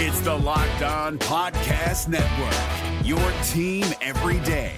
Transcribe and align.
It's 0.00 0.20
the 0.20 0.32
Locked 0.32 0.82
On 0.82 1.18
Podcast 1.18 2.06
Network, 2.06 3.04
your 3.04 3.18
team 3.48 3.84
every 4.00 4.38
day. 4.46 4.76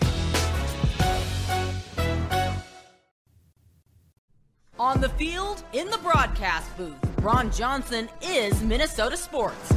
On 4.78 4.98
the 5.02 5.10
field, 5.10 5.62
in 5.74 5.90
the 5.90 5.98
broadcast 5.98 6.74
booth, 6.78 6.96
Ron 7.20 7.52
Johnson 7.52 8.08
is 8.22 8.62
Minnesota 8.62 9.14
sports. 9.14 9.70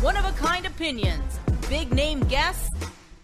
One 0.00 0.16
of 0.16 0.24
a 0.24 0.32
kind 0.32 0.64
opinions, 0.64 1.38
big 1.68 1.92
name 1.92 2.20
guests, 2.20 2.70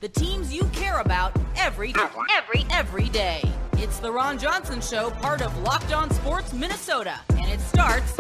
the 0.01 0.09
teams 0.11 0.53
you 0.53 0.65
care 0.75 1.01
about 1.01 1.33
every 1.57 1.95
every 2.31 2.67
every 2.71 3.09
day. 3.09 3.41
It's 3.79 4.01
the 4.01 4.13
Ron 4.13 4.39
Johnson 4.39 4.83
Show, 4.83 5.13
part 5.13 5.41
of 5.41 5.59
Locked 5.63 5.95
On 5.95 6.11
Sports 6.11 6.53
Minnesota, 6.53 7.19
and 7.31 7.51
it 7.51 7.61
starts 7.61 8.13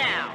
now. 0.00 0.34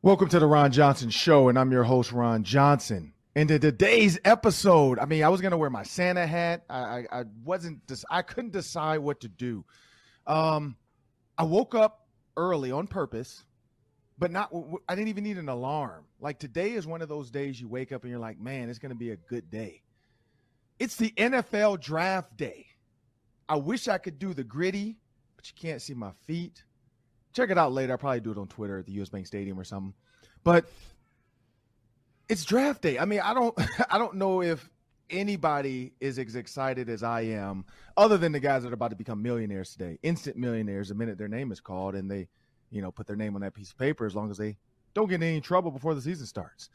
Welcome 0.00 0.28
to 0.28 0.38
the 0.38 0.46
Ron 0.46 0.70
Johnson 0.70 1.10
Show, 1.10 1.48
and 1.48 1.58
I'm 1.58 1.72
your 1.72 1.82
host, 1.82 2.12
Ron 2.12 2.44
Johnson. 2.44 3.12
And 3.34 3.48
to 3.48 3.58
today's 3.58 4.18
episode, 4.24 4.98
I 5.00 5.06
mean, 5.06 5.24
I 5.24 5.28
was 5.28 5.40
gonna 5.40 5.56
wear 5.56 5.70
my 5.70 5.82
Santa 5.82 6.24
hat. 6.26 6.62
I, 6.70 6.78
I, 6.78 7.06
I 7.12 7.24
wasn't. 7.44 7.80
I 8.10 8.22
couldn't 8.22 8.52
decide 8.52 8.98
what 8.98 9.20
to 9.20 9.28
do. 9.28 9.64
Um, 10.26 10.76
I 11.36 11.42
woke 11.42 11.74
up 11.74 12.06
early 12.36 12.70
on 12.70 12.86
purpose, 12.86 13.44
but 14.16 14.30
not. 14.30 14.54
I 14.88 14.94
didn't 14.94 15.08
even 15.08 15.24
need 15.24 15.38
an 15.38 15.48
alarm. 15.48 16.04
Like 16.20 16.38
today 16.38 16.72
is 16.72 16.86
one 16.86 17.02
of 17.02 17.08
those 17.08 17.30
days 17.30 17.60
you 17.60 17.66
wake 17.66 17.90
up 17.90 18.02
and 18.02 18.10
you're 18.10 18.20
like, 18.20 18.38
man, 18.38 18.70
it's 18.70 18.78
gonna 18.78 18.94
be 18.94 19.10
a 19.10 19.16
good 19.16 19.50
day. 19.50 19.82
It's 20.78 20.94
the 20.94 21.10
NFL 21.16 21.80
draft 21.80 22.36
day. 22.36 22.66
I 23.48 23.56
wish 23.56 23.88
I 23.88 23.98
could 23.98 24.20
do 24.20 24.32
the 24.32 24.44
gritty, 24.44 24.96
but 25.34 25.48
you 25.48 25.54
can't 25.60 25.82
see 25.82 25.94
my 25.94 26.12
feet. 26.24 26.62
Check 27.32 27.50
it 27.50 27.58
out 27.58 27.72
later. 27.72 27.92
I'll 27.92 27.98
probably 27.98 28.20
do 28.20 28.32
it 28.32 28.38
on 28.38 28.48
Twitter 28.48 28.78
at 28.78 28.86
the 28.86 28.92
US 28.92 29.08
Bank 29.08 29.26
Stadium 29.26 29.58
or 29.58 29.64
something. 29.64 29.94
But 30.42 30.68
it's 32.28 32.44
draft 32.44 32.82
day. 32.82 32.98
I 32.98 33.04
mean, 33.04 33.20
I 33.20 33.34
don't 33.34 33.56
I 33.90 33.98
don't 33.98 34.14
know 34.14 34.42
if 34.42 34.68
anybody 35.10 35.92
is 36.00 36.18
as 36.18 36.36
excited 36.36 36.88
as 36.88 37.02
I 37.02 37.22
am, 37.22 37.64
other 37.96 38.16
than 38.16 38.32
the 38.32 38.40
guys 38.40 38.62
that 38.62 38.70
are 38.70 38.74
about 38.74 38.90
to 38.90 38.96
become 38.96 39.22
millionaires 39.22 39.72
today. 39.72 39.98
Instant 40.02 40.36
millionaires 40.36 40.88
the 40.88 40.94
minute 40.94 41.18
their 41.18 41.28
name 41.28 41.52
is 41.52 41.60
called 41.60 41.94
and 41.94 42.10
they, 42.10 42.28
you 42.70 42.80
know, 42.80 42.90
put 42.90 43.06
their 43.06 43.16
name 43.16 43.34
on 43.34 43.40
that 43.42 43.54
piece 43.54 43.70
of 43.70 43.78
paper 43.78 44.06
as 44.06 44.14
long 44.14 44.30
as 44.30 44.38
they 44.38 44.56
don't 44.94 45.08
get 45.08 45.16
in 45.16 45.22
any 45.24 45.40
trouble 45.40 45.70
before 45.70 45.94
the 45.94 46.02
season 46.02 46.26
starts. 46.26 46.68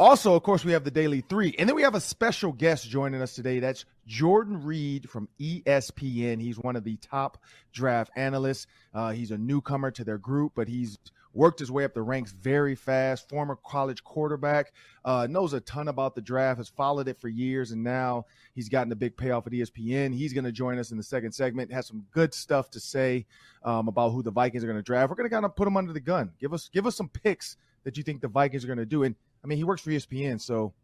Also, 0.00 0.36
of 0.36 0.44
course, 0.44 0.64
we 0.64 0.70
have 0.72 0.84
the 0.84 0.92
Daily 0.92 1.22
Three. 1.22 1.56
And 1.58 1.68
then 1.68 1.74
we 1.74 1.82
have 1.82 1.96
a 1.96 2.00
special 2.00 2.52
guest 2.52 2.88
joining 2.88 3.20
us 3.20 3.34
today. 3.34 3.58
That's 3.58 3.84
Jordan 4.06 4.62
Reid 4.62 5.10
from 5.10 5.28
ESPN. 5.40 6.40
He's 6.40 6.56
one 6.56 6.76
of 6.76 6.84
the 6.84 6.96
top 6.98 7.38
draft 7.72 8.12
analysts. 8.14 8.68
Uh, 8.94 9.10
he's 9.10 9.32
a 9.32 9.38
newcomer 9.38 9.90
to 9.90 10.04
their 10.04 10.18
group, 10.18 10.52
but 10.54 10.68
he's 10.68 10.98
worked 11.34 11.58
his 11.58 11.70
way 11.70 11.82
up 11.82 11.94
the 11.94 12.02
ranks 12.02 12.30
very 12.30 12.76
fast. 12.76 13.28
Former 13.28 13.56
college 13.66 14.04
quarterback, 14.04 14.72
uh, 15.04 15.26
knows 15.28 15.52
a 15.52 15.60
ton 15.60 15.88
about 15.88 16.14
the 16.14 16.22
draft, 16.22 16.58
has 16.58 16.68
followed 16.68 17.08
it 17.08 17.18
for 17.18 17.28
years, 17.28 17.72
and 17.72 17.82
now 17.82 18.26
he's 18.54 18.68
gotten 18.68 18.92
a 18.92 18.96
big 18.96 19.16
payoff 19.16 19.46
at 19.48 19.52
ESPN. 19.52 20.14
He's 20.14 20.32
going 20.32 20.44
to 20.44 20.52
join 20.52 20.78
us 20.78 20.92
in 20.92 20.96
the 20.96 21.02
second 21.02 21.32
segment. 21.32 21.72
Has 21.72 21.88
some 21.88 22.04
good 22.12 22.34
stuff 22.34 22.70
to 22.70 22.80
say 22.80 23.26
um, 23.64 23.88
about 23.88 24.10
who 24.10 24.22
the 24.22 24.30
Vikings 24.30 24.62
are 24.62 24.68
going 24.68 24.78
to 24.78 24.82
draft. 24.82 25.10
We're 25.10 25.16
going 25.16 25.28
to 25.28 25.34
kind 25.34 25.44
of 25.44 25.56
put 25.56 25.66
him 25.66 25.76
under 25.76 25.92
the 25.92 26.00
gun. 26.00 26.32
Give 26.38 26.52
us 26.52 26.68
give 26.72 26.86
us 26.86 26.96
some 26.96 27.08
picks 27.08 27.56
that 27.84 27.96
you 27.96 28.02
think 28.02 28.20
the 28.20 28.28
Vikings 28.28 28.64
are 28.64 28.68
going 28.68 28.78
to 28.78 28.86
do. 28.86 29.02
And 29.02 29.14
I 29.42 29.46
mean, 29.46 29.58
he 29.58 29.64
works 29.64 29.82
for 29.82 29.90
ESPN, 29.90 30.40
so 30.40 30.74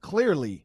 clearly 0.00 0.64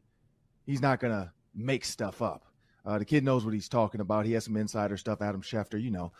he's 0.66 0.80
not 0.80 1.00
going 1.00 1.12
to 1.12 1.32
make 1.54 1.84
stuff 1.84 2.22
up. 2.22 2.44
Uh, 2.84 2.98
the 2.98 3.04
kid 3.04 3.24
knows 3.24 3.44
what 3.44 3.54
he's 3.54 3.68
talking 3.68 4.00
about. 4.00 4.26
He 4.26 4.32
has 4.32 4.44
some 4.44 4.56
insider 4.56 4.96
stuff. 4.96 5.22
Adam 5.22 5.42
Schefter, 5.42 5.80
you 5.80 5.90
know. 5.90 6.12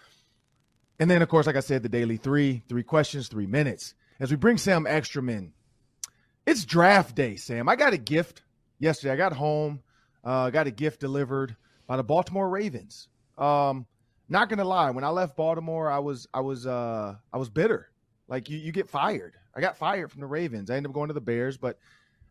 And 0.98 1.11
then, 1.11 1.22
of 1.22 1.28
course, 1.28 1.47
like 1.47 1.56
I 1.56 1.61
said, 1.61 1.83
the 1.83 1.89
daily 1.89 2.17
three, 2.17 2.62
three 2.69 2.83
questions, 2.84 3.28
three 3.28 3.47
minutes. 3.47 3.95
As 4.20 4.30
we 4.30 4.36
bring 4.36 4.58
Sam 4.58 4.86
Ekstrom 4.86 5.28
in, 5.28 5.52
it's 6.47 6.64
draft 6.64 7.14
day, 7.14 7.36
Sam. 7.36 7.68
I 7.68 7.77
got 7.77 7.92
a 7.92 7.98
gift 7.98 8.42
yesterday. 8.79 9.12
I 9.12 9.17
got 9.17 9.33
home, 9.33 9.83
uh, 10.23 10.51
got 10.51 10.67
a 10.67 10.70
gift 10.70 11.01
delivered 11.01 11.56
by 11.86 11.96
the 11.96 12.05
Baltimore 12.05 12.48
Ravens. 12.48 13.08
Um, 13.36 13.86
not 14.29 14.48
gonna 14.48 14.64
lie, 14.64 14.91
when 14.91 15.05
I 15.05 15.08
left 15.08 15.36
Baltimore, 15.36 15.91
I 15.91 15.98
was 15.98 16.27
I 16.33 16.41
was 16.41 16.67
uh 16.67 17.17
I 17.33 17.36
was 17.36 17.51
bitter. 17.51 17.91
Like 18.29 18.48
you, 18.48 18.58
you 18.58 18.73
get 18.73 18.89
fired. 18.89 19.35
I 19.57 19.61
got 19.61 19.77
fired 19.77 20.11
from 20.11 20.20
the 20.20 20.27
Ravens. 20.27 20.70
I 20.70 20.77
ended 20.77 20.91
up 20.91 20.95
going 20.95 21.09
to 21.09 21.15
the 21.15 21.20
Bears, 21.20 21.57
but 21.57 21.79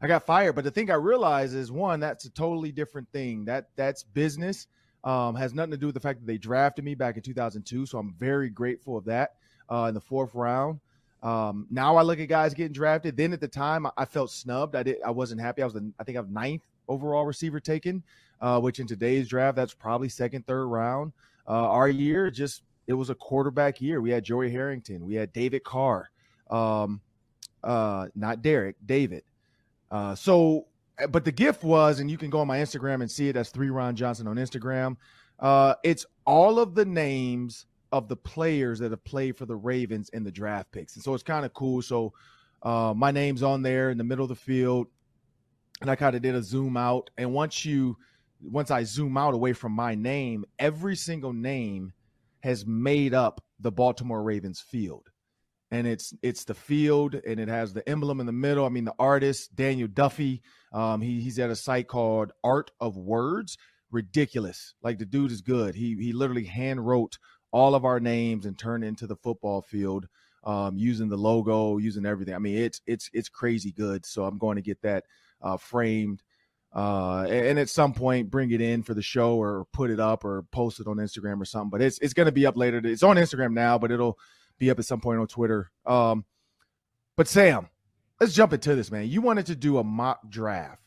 I 0.01 0.07
got 0.07 0.25
fired. 0.25 0.53
But 0.53 0.63
the 0.63 0.71
thing 0.71 0.91
I 0.91 0.95
realized 0.95 1.55
is 1.55 1.71
one, 1.71 1.99
that's 1.99 2.25
a 2.25 2.29
totally 2.29 2.71
different 2.71 3.07
thing. 3.11 3.45
That 3.45 3.69
that's 3.75 4.03
business. 4.03 4.67
Um, 5.03 5.35
has 5.35 5.53
nothing 5.53 5.71
to 5.71 5.77
do 5.77 5.87
with 5.87 5.95
the 5.95 6.01
fact 6.01 6.19
that 6.21 6.27
they 6.27 6.37
drafted 6.37 6.85
me 6.85 6.95
back 6.95 7.17
in 7.17 7.23
2002. 7.23 7.85
So 7.85 7.97
I'm 7.97 8.13
very 8.13 8.49
grateful 8.49 8.95
of 8.95 9.03
that 9.05 9.35
uh, 9.69 9.85
in 9.89 9.93
the 9.93 10.01
fourth 10.01 10.33
round. 10.33 10.79
Um, 11.21 11.67
now 11.69 11.95
I 11.95 12.03
look 12.03 12.19
at 12.19 12.27
guys 12.27 12.53
getting 12.53 12.73
drafted. 12.73 13.17
Then 13.17 13.33
at 13.33 13.41
the 13.41 13.47
time, 13.47 13.87
I 13.97 14.05
felt 14.05 14.31
snubbed. 14.31 14.75
I 14.75 14.83
did. 14.83 14.97
I 15.05 15.11
wasn't 15.11 15.41
happy. 15.41 15.61
I 15.61 15.65
was, 15.65 15.73
the, 15.73 15.91
I 15.99 16.03
think, 16.03 16.17
I 16.17 16.19
have 16.19 16.29
ninth 16.29 16.63
overall 16.87 17.25
receiver 17.25 17.59
taken, 17.59 18.03
uh, 18.41 18.59
which 18.59 18.79
in 18.79 18.87
today's 18.87 19.27
draft, 19.27 19.55
that's 19.55 19.73
probably 19.73 20.09
second, 20.09 20.45
third 20.45 20.65
round. 20.65 21.13
Uh, 21.47 21.69
our 21.69 21.89
year 21.89 22.29
just 22.29 22.63
it 22.87 22.93
was 22.93 23.09
a 23.09 23.15
quarterback 23.15 23.81
year. 23.81 24.01
We 24.01 24.09
had 24.09 24.23
Joey 24.23 24.51
Harrington, 24.51 25.05
we 25.05 25.15
had 25.15 25.31
David 25.33 25.63
Carr, 25.63 26.09
um, 26.49 27.01
uh, 27.63 28.07
not 28.15 28.41
Derek, 28.41 28.75
David. 28.85 29.23
Uh, 29.91 30.15
so, 30.15 30.65
eh, 30.97 31.07
but 31.07 31.25
the 31.25 31.31
gift 31.31 31.63
was, 31.63 31.99
and 31.99 32.09
you 32.09 32.17
can 32.17 32.29
go 32.29 32.39
on 32.39 32.47
my 32.47 32.57
Instagram 32.57 33.01
and 33.01 33.09
see 33.09 33.29
it. 33.29 33.33
That's 33.33 33.49
three 33.49 33.69
Ron 33.69 33.95
Johnson 33.95 34.27
on 34.27 34.37
Instagram. 34.37 34.97
Uh, 35.39 35.75
it's 35.83 36.05
all 36.25 36.59
of 36.59 36.75
the 36.75 36.85
names 36.85 37.65
of 37.91 38.07
the 38.07 38.15
players 38.15 38.79
that 38.79 38.91
have 38.91 39.03
played 39.03 39.37
for 39.37 39.45
the 39.45 39.55
Ravens 39.55 40.09
in 40.09 40.23
the 40.23 40.31
draft 40.31 40.71
picks, 40.71 40.95
and 40.95 41.03
so 41.03 41.13
it's 41.13 41.23
kind 41.23 41.45
of 41.45 41.53
cool. 41.53 41.81
So, 41.81 42.13
uh, 42.63 42.93
my 42.95 43.11
name's 43.11 43.43
on 43.43 43.61
there 43.61 43.91
in 43.91 43.97
the 43.97 44.03
middle 44.03 44.23
of 44.23 44.29
the 44.29 44.35
field, 44.35 44.87
and 45.81 45.89
I 45.89 45.95
kind 45.95 46.15
of 46.15 46.21
did 46.21 46.33
a 46.33 46.41
zoom 46.41 46.77
out. 46.77 47.09
And 47.17 47.33
once 47.33 47.65
you, 47.65 47.97
once 48.41 48.71
I 48.71 48.83
zoom 48.83 49.17
out 49.17 49.33
away 49.33 49.53
from 49.53 49.73
my 49.73 49.95
name, 49.95 50.45
every 50.59 50.95
single 50.95 51.33
name 51.33 51.93
has 52.39 52.65
made 52.65 53.13
up 53.13 53.43
the 53.59 53.71
Baltimore 53.71 54.23
Ravens 54.23 54.59
field. 54.59 55.09
And 55.73 55.87
it's 55.87 56.13
it's 56.21 56.43
the 56.43 56.53
field, 56.53 57.15
and 57.15 57.39
it 57.39 57.47
has 57.47 57.73
the 57.73 57.87
emblem 57.89 58.19
in 58.19 58.27
the 58.27 58.31
middle. 58.31 58.65
I 58.65 58.69
mean, 58.69 58.85
the 58.85 58.93
artist 58.99 59.55
Daniel 59.55 59.87
Duffy. 59.87 60.41
Um, 60.71 61.01
he, 61.01 61.19
he's 61.19 61.39
at 61.39 61.49
a 61.49 61.55
site 61.55 61.87
called 61.87 62.31
Art 62.43 62.69
of 62.79 62.95
Words. 62.95 63.57
Ridiculous. 63.91 64.75
Like 64.83 64.99
the 64.99 65.05
dude 65.05 65.31
is 65.31 65.41
good. 65.41 65.73
He 65.73 65.95
he 65.95 66.13
literally 66.13 66.45
hand 66.45 66.85
wrote 66.85 67.17
all 67.51 67.73
of 67.73 67.85
our 67.85 67.99
names 67.99 68.45
and 68.45 68.57
turned 68.57 68.83
into 68.83 69.07
the 69.07 69.15
football 69.15 69.61
field 69.61 70.07
um, 70.43 70.77
using 70.77 71.09
the 71.09 71.17
logo, 71.17 71.77
using 71.77 72.05
everything. 72.05 72.35
I 72.35 72.39
mean, 72.39 72.57
it's 72.57 72.81
it's 72.85 73.09
it's 73.11 73.29
crazy 73.29 73.71
good. 73.71 74.05
So 74.05 74.25
I'm 74.25 74.37
going 74.37 74.57
to 74.57 74.61
get 74.61 74.81
that 74.83 75.05
uh, 75.41 75.57
framed 75.57 76.21
uh, 76.75 77.25
and 77.29 77.59
at 77.59 77.69
some 77.69 77.93
point 77.93 78.31
bring 78.31 78.51
it 78.51 78.61
in 78.61 78.81
for 78.81 78.93
the 78.93 79.01
show 79.01 79.35
or 79.35 79.65
put 79.73 79.91
it 79.91 79.99
up 79.99 80.25
or 80.25 80.43
post 80.51 80.79
it 80.79 80.87
on 80.87 80.97
Instagram 80.97 81.39
or 81.39 81.45
something. 81.45 81.69
But 81.69 81.81
it's 81.81 81.99
it's 81.99 82.13
going 82.13 82.25
to 82.25 82.31
be 82.31 82.45
up 82.45 82.57
later. 82.57 82.81
It's 82.83 83.03
on 83.03 83.17
Instagram 83.17 83.53
now, 83.53 83.77
but 83.77 83.91
it'll 83.91 84.17
be 84.63 84.71
up 84.71 84.79
at 84.79 84.85
some 84.85 85.01
point 85.01 85.19
on 85.19 85.27
Twitter. 85.27 85.69
Um, 85.85 86.25
but 87.15 87.27
Sam, 87.27 87.69
let's 88.19 88.33
jump 88.33 88.53
into 88.53 88.75
this, 88.75 88.91
man. 88.91 89.07
You 89.07 89.21
wanted 89.21 89.47
to 89.47 89.55
do 89.55 89.77
a 89.77 89.83
mock 89.83 90.29
draft. 90.29 90.79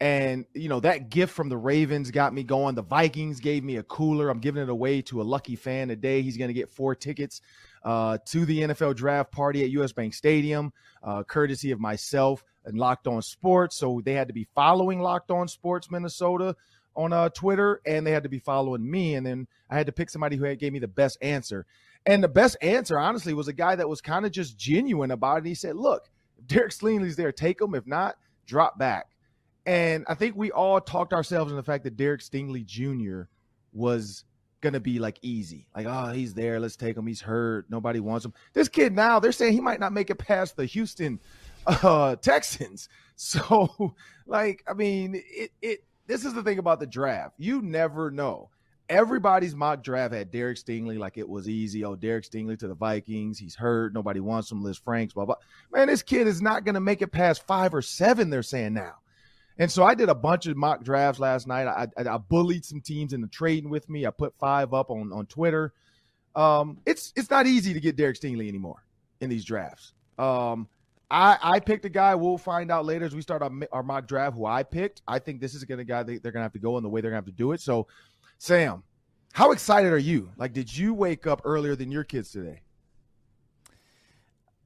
And 0.00 0.44
you 0.54 0.68
know 0.68 0.80
that 0.80 1.08
gift 1.08 1.32
from 1.32 1.48
the 1.48 1.56
Ravens 1.56 2.10
got 2.10 2.34
me 2.34 2.42
going. 2.42 2.74
The 2.74 2.82
Vikings 2.82 3.38
gave 3.38 3.62
me 3.62 3.76
a 3.76 3.82
cooler. 3.82 4.28
I'm 4.28 4.40
giving 4.40 4.62
it 4.62 4.68
away 4.68 5.02
to 5.02 5.22
a 5.22 5.24
lucky 5.24 5.54
fan 5.54 5.88
today. 5.88 6.20
He's 6.20 6.36
going 6.36 6.48
to 6.48 6.54
get 6.54 6.68
four 6.68 6.96
tickets 6.96 7.40
uh, 7.84 8.18
to 8.26 8.44
the 8.44 8.60
NFL 8.60 8.96
draft 8.96 9.30
party 9.30 9.62
at 9.62 9.70
US 9.70 9.92
Bank 9.92 10.12
Stadium, 10.12 10.72
uh, 11.02 11.22
courtesy 11.22 11.70
of 11.70 11.78
myself 11.78 12.42
and 12.64 12.76
Locked 12.76 13.06
On 13.06 13.22
Sports. 13.22 13.76
So 13.76 14.02
they 14.04 14.14
had 14.14 14.28
to 14.28 14.34
be 14.34 14.48
following 14.54 15.00
Locked 15.00 15.30
On 15.30 15.46
Sports 15.46 15.90
Minnesota 15.90 16.56
on 16.96 17.12
uh, 17.12 17.28
Twitter, 17.28 17.80
and 17.86 18.06
they 18.06 18.10
had 18.10 18.24
to 18.24 18.28
be 18.28 18.38
following 18.40 18.88
me. 18.88 19.14
And 19.14 19.24
then 19.24 19.46
I 19.70 19.76
had 19.76 19.86
to 19.86 19.92
pick 19.92 20.10
somebody 20.10 20.36
who 20.36 20.44
had, 20.44 20.58
gave 20.58 20.72
me 20.72 20.80
the 20.80 20.88
best 20.88 21.18
answer. 21.22 21.66
And 22.06 22.22
the 22.22 22.28
best 22.28 22.56
answer, 22.60 22.98
honestly, 22.98 23.34
was 23.34 23.48
a 23.48 23.52
guy 23.52 23.76
that 23.76 23.88
was 23.88 24.00
kind 24.00 24.26
of 24.26 24.32
just 24.32 24.58
genuine 24.58 25.10
about 25.10 25.38
it. 25.38 25.46
He 25.46 25.54
said, 25.54 25.76
"Look, 25.76 26.10
Derek 26.46 26.72
Stingley's 26.72 27.16
there, 27.16 27.32
take 27.32 27.60
him. 27.60 27.74
If 27.74 27.86
not, 27.86 28.16
drop 28.46 28.78
back." 28.78 29.06
And 29.66 30.04
I 30.08 30.14
think 30.14 30.36
we 30.36 30.50
all 30.50 30.80
talked 30.80 31.14
ourselves 31.14 31.50
in 31.50 31.56
the 31.56 31.62
fact 31.62 31.84
that 31.84 31.96
Derek 31.96 32.20
Stingley 32.20 32.64
Jr. 32.66 33.22
was 33.72 34.24
gonna 34.60 34.80
be 34.80 34.98
like 34.98 35.18
easy. 35.22 35.66
Like, 35.74 35.86
oh, 35.86 36.12
he's 36.12 36.34
there. 36.34 36.60
Let's 36.60 36.76
take 36.76 36.96
him. 36.96 37.06
He's 37.06 37.20
hurt. 37.20 37.66
Nobody 37.70 38.00
wants 38.00 38.24
him. 38.24 38.34
This 38.52 38.68
kid 38.68 38.94
now, 38.94 39.20
they're 39.20 39.32
saying 39.32 39.52
he 39.52 39.60
might 39.60 39.80
not 39.80 39.92
make 39.92 40.10
it 40.10 40.16
past 40.16 40.56
the 40.56 40.66
Houston 40.66 41.20
uh, 41.66 42.16
Texans. 42.16 42.88
So, 43.16 43.94
like, 44.26 44.64
I 44.68 44.74
mean, 44.74 45.14
it 45.14 45.52
it 45.62 45.84
this 46.08 46.24
is 46.24 46.34
the 46.34 46.42
thing 46.42 46.58
about 46.58 46.80
the 46.80 46.86
draft. 46.86 47.34
You 47.38 47.62
never 47.62 48.10
know. 48.10 48.50
Everybody's 48.88 49.54
mock 49.54 49.82
draft 49.82 50.12
had 50.12 50.30
Derek 50.30 50.58
Stingley 50.58 50.98
like 50.98 51.16
it 51.16 51.28
was 51.28 51.48
easy. 51.48 51.84
Oh, 51.84 51.96
Derek 51.96 52.24
Stingley 52.24 52.58
to 52.58 52.68
the 52.68 52.74
Vikings. 52.74 53.38
He's 53.38 53.54
hurt. 53.54 53.94
Nobody 53.94 54.20
wants 54.20 54.50
him. 54.50 54.62
Lisfranc's, 54.62 55.14
blah, 55.14 55.24
blah. 55.24 55.36
Man, 55.72 55.88
this 55.88 56.02
kid 56.02 56.26
is 56.26 56.42
not 56.42 56.64
going 56.64 56.74
to 56.74 56.80
make 56.80 57.00
it 57.00 57.08
past 57.08 57.46
five 57.46 57.74
or 57.74 57.82
seven, 57.82 58.28
they're 58.28 58.42
saying 58.42 58.74
now. 58.74 58.96
And 59.58 59.70
so 59.70 59.84
I 59.84 59.94
did 59.94 60.08
a 60.08 60.14
bunch 60.14 60.46
of 60.46 60.56
mock 60.56 60.82
drafts 60.82 61.20
last 61.20 61.46
night. 61.46 61.66
I, 61.66 61.86
I, 61.96 62.14
I 62.14 62.18
bullied 62.18 62.64
some 62.64 62.80
teams 62.80 63.12
into 63.12 63.28
trading 63.28 63.70
with 63.70 63.88
me. 63.88 64.04
I 64.04 64.10
put 64.10 64.34
five 64.38 64.74
up 64.74 64.90
on, 64.90 65.12
on 65.12 65.26
Twitter. 65.26 65.72
Um, 66.34 66.78
it's 66.84 67.12
it's 67.14 67.30
not 67.30 67.46
easy 67.46 67.72
to 67.74 67.80
get 67.80 67.96
Derek 67.96 68.18
Stingley 68.18 68.48
anymore 68.48 68.84
in 69.20 69.30
these 69.30 69.44
drafts. 69.44 69.92
Um, 70.18 70.68
I 71.10 71.38
I 71.40 71.60
picked 71.60 71.84
a 71.84 71.88
guy. 71.88 72.14
We'll 72.16 72.38
find 72.38 72.72
out 72.72 72.84
later 72.84 73.04
as 73.04 73.14
we 73.14 73.22
start 73.22 73.42
our, 73.42 73.52
our 73.72 73.82
mock 73.84 74.08
draft 74.08 74.36
who 74.36 74.46
I 74.46 74.64
picked. 74.64 75.02
I 75.06 75.20
think 75.20 75.40
this 75.40 75.54
is 75.54 75.62
going 75.64 75.78
to 75.78 75.84
guy 75.84 76.02
they, 76.02 76.18
they're 76.18 76.32
gonna 76.32 76.44
have 76.44 76.52
to 76.54 76.58
go 76.58 76.76
in 76.76 76.82
the 76.82 76.88
way 76.88 77.00
they're 77.00 77.10
gonna 77.10 77.18
have 77.18 77.26
to 77.26 77.32
do 77.32 77.52
it. 77.52 77.60
So, 77.60 77.86
Sam, 78.38 78.82
how 79.32 79.52
excited 79.52 79.92
are 79.92 79.98
you? 79.98 80.30
Like, 80.36 80.52
did 80.52 80.76
you 80.76 80.94
wake 80.94 81.26
up 81.26 81.42
earlier 81.44 81.74
than 81.74 81.90
your 81.90 82.04
kids 82.04 82.30
today? 82.30 82.60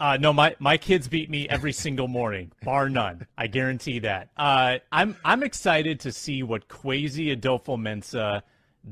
Uh, 0.01 0.17
no, 0.17 0.33
my, 0.33 0.55
my 0.59 0.77
kids 0.77 1.09
beat 1.09 1.29
me 1.29 1.49
every 1.49 1.73
single 1.85 2.07
morning, 2.07 2.53
bar 2.63 2.89
none. 2.89 3.27
I 3.37 3.47
guarantee 3.47 4.01
that. 4.01 4.31
Uh, 4.37 4.79
I'm 4.93 5.17
I'm 5.25 5.43
excited 5.43 6.01
to 6.01 6.13
see 6.13 6.43
what 6.43 6.69
Kwesi 6.69 7.37
Adofo-Mensah 7.37 8.43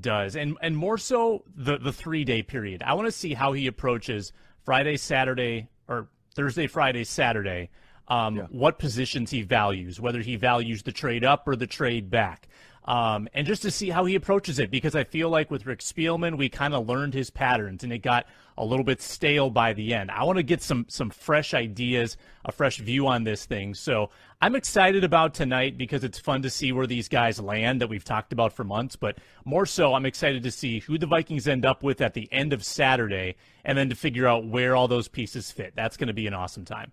does, 0.01 0.35
and 0.35 0.57
and 0.63 0.77
more 0.77 0.99
so 0.99 1.45
the 1.55 1.79
the 1.79 1.93
three 1.93 2.25
day 2.25 2.43
period. 2.43 2.83
I 2.83 2.95
want 2.95 3.07
to 3.07 3.13
see 3.13 3.35
how 3.35 3.53
he 3.53 3.67
approaches 3.67 4.33
Friday, 4.65 4.97
Saturday, 4.97 5.69
or 5.89 6.09
Thursday, 6.35 6.67
Friday, 6.67 7.05
Saturday. 7.05 7.71
Um, 8.09 8.37
yeah. 8.37 8.47
What 8.51 8.79
positions 8.79 9.31
he 9.31 9.43
values, 9.43 10.01
whether 10.01 10.21
he 10.21 10.37
values 10.37 10.83
the 10.83 10.93
trade 10.93 11.25
up 11.25 11.47
or 11.47 11.57
the 11.57 11.67
trade 11.67 12.09
back 12.09 12.49
um, 12.87 13.29
and 13.35 13.47
just 13.47 13.63
to 13.63 13.71
see 13.71 13.91
how 13.91 14.05
he 14.05 14.15
approaches 14.15 14.59
it 14.59 14.71
because 14.71 14.95
I 14.95 15.05
feel 15.05 15.29
like 15.29 15.51
with 15.51 15.67
Rick 15.67 15.81
Spielman 15.81 16.39
we 16.39 16.49
kind 16.49 16.75
of 16.75 16.89
learned 16.89 17.15
his 17.15 17.31
patterns 17.31 17.83
and 17.83 17.93
it 17.93 17.99
got 17.99 18.27
a 18.59 18.65
little 18.65 18.85
bit 18.85 19.03
stale 19.03 19.51
by 19.51 19.73
the 19.73 19.93
end. 19.93 20.11
I 20.11 20.25
want 20.25 20.37
to 20.39 20.43
get 20.43 20.63
some 20.63 20.87
some 20.89 21.11
fresh 21.11 21.53
ideas, 21.53 22.17
a 22.45 22.53
fresh 22.53 22.79
view 22.79 23.07
on 23.07 23.25
this 23.25 23.45
thing. 23.45 23.75
So 23.75 24.11
I'm 24.41 24.55
excited 24.55 25.05
about 25.05 25.35
tonight 25.35 25.77
because 25.77 26.05
it's 26.05 26.19
fun 26.19 26.43
to 26.43 26.51
see 26.51 26.73
where 26.73 26.87
these 26.87 27.09
guys 27.09 27.41
land 27.41 27.81
that 27.81 27.89
we've 27.89 28.05
talked 28.05 28.33
about 28.33 28.53
for 28.53 28.65
months. 28.65 28.97
But 28.97 29.19
more 29.45 29.67
so, 29.67 29.95
I'm 29.95 30.07
excited 30.07 30.43
to 30.43 30.51
see 30.51 30.81
who 30.81 30.99
the 30.99 31.07
Vikings 31.07 31.49
end 31.49 31.65
up 31.67 31.83
with 31.83 32.01
at 32.01 32.15
the 32.15 32.31
end 32.33 32.53
of 32.53 32.65
Saturday, 32.65 33.37
and 33.65 33.77
then 33.77 33.89
to 33.91 33.97
figure 33.97 34.27
out 34.27 34.47
where 34.47 34.77
all 34.77 34.89
those 34.89 35.09
pieces 35.09 35.51
fit. 35.51 35.75
That's 35.75 35.97
going 35.97 36.09
to 36.09 36.15
be 36.15 36.27
an 36.27 36.35
awesome 36.35 36.65
time. 36.65 36.93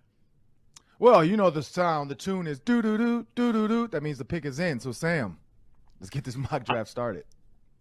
Well, 0.98 1.24
you 1.24 1.36
know 1.36 1.50
the 1.50 1.62
sound, 1.62 2.10
the 2.10 2.14
tune 2.14 2.46
is 2.46 2.60
doo 2.60 2.80
doo 2.80 2.96
doo 2.96 3.26
doo 3.34 3.52
doo 3.52 3.68
doo. 3.68 3.88
That 3.88 4.02
means 4.02 4.18
the 4.18 4.24
pick 4.24 4.44
is 4.44 4.58
in. 4.58 4.80
So 4.80 4.92
Sam, 4.92 5.38
Let's 6.00 6.10
get 6.10 6.24
this 6.24 6.36
mock 6.36 6.64
draft 6.64 6.90
started. 6.90 7.24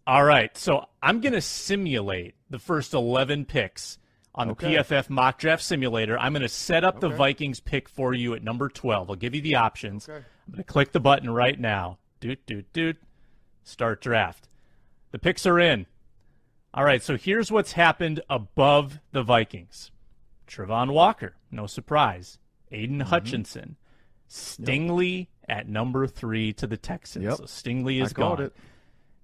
All 0.06 0.24
right. 0.24 0.56
So 0.58 0.86
I'm 1.02 1.22
going 1.22 1.34
to 1.34 1.42
simulate 1.42 2.36
the 2.50 2.60
first 2.60 2.94
11 2.94 3.46
picks 3.46 3.98
on 4.36 4.48
the 4.48 4.54
okay. 4.54 4.76
PFF 4.76 5.10
mock 5.10 5.38
draft 5.40 5.64
simulator. 5.64 6.18
I'm 6.18 6.34
going 6.34 6.42
to 6.42 6.50
set 6.50 6.84
up 6.84 6.98
okay. 6.98 7.08
the 7.08 7.16
Vikings 7.16 7.60
pick 7.60 7.88
for 7.88 8.14
you 8.14 8.34
at 8.34 8.44
number 8.44 8.70
12. 8.70 9.10
I'll 9.10 9.16
give 9.16 9.36
you 9.36 9.42
the 9.42 9.56
options. 9.56 10.10
Okay. 10.10 10.18
I'm 10.48 10.54
going 10.54 10.64
to 10.64 10.72
click 10.72 10.92
the 10.92 11.00
button 11.00 11.30
right 11.30 11.60
now. 11.60 12.00
Doot, 12.20 12.46
doot, 12.46 12.72
doot. 12.74 12.98
Start 13.64 14.02
draft. 14.02 14.50
The 15.12 15.20
picks 15.20 15.46
are 15.46 15.60
in. 15.60 15.86
All 16.74 16.84
right. 16.84 17.04
So 17.04 17.18
here's 17.18 17.52
what's 17.52 17.74
happened 17.74 18.22
above 18.30 19.00
the 19.12 19.24
Vikings 19.24 19.92
Travon 20.48 20.92
Walker, 20.92 21.36
no 21.52 21.68
surprise. 21.68 22.38
Aiden 22.72 22.98
mm-hmm. 22.98 23.02
Hutchinson. 23.02 23.78
Stingley 24.34 25.28
at 25.48 25.68
number 25.68 26.08
three 26.08 26.54
to 26.54 26.66
the 26.66 26.78
Texans. 26.78 27.24
Yep. 27.24 27.38
So 27.38 27.44
Stingley 27.44 28.02
is 28.02 28.14
gone. 28.14 28.42
It. 28.42 28.56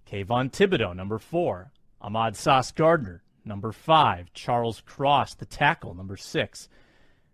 Kayvon 0.10 0.52
Thibodeaux, 0.52 0.96
number 0.96 1.18
four. 1.18 1.72
Ahmad 2.02 2.36
Sauce 2.36 2.72
Gardner, 2.72 3.24
number 3.44 3.72
five. 3.72 4.32
Charles 4.34 4.82
Cross, 4.82 5.36
the 5.36 5.46
tackle, 5.46 5.94
number 5.96 6.16
6 6.16 6.70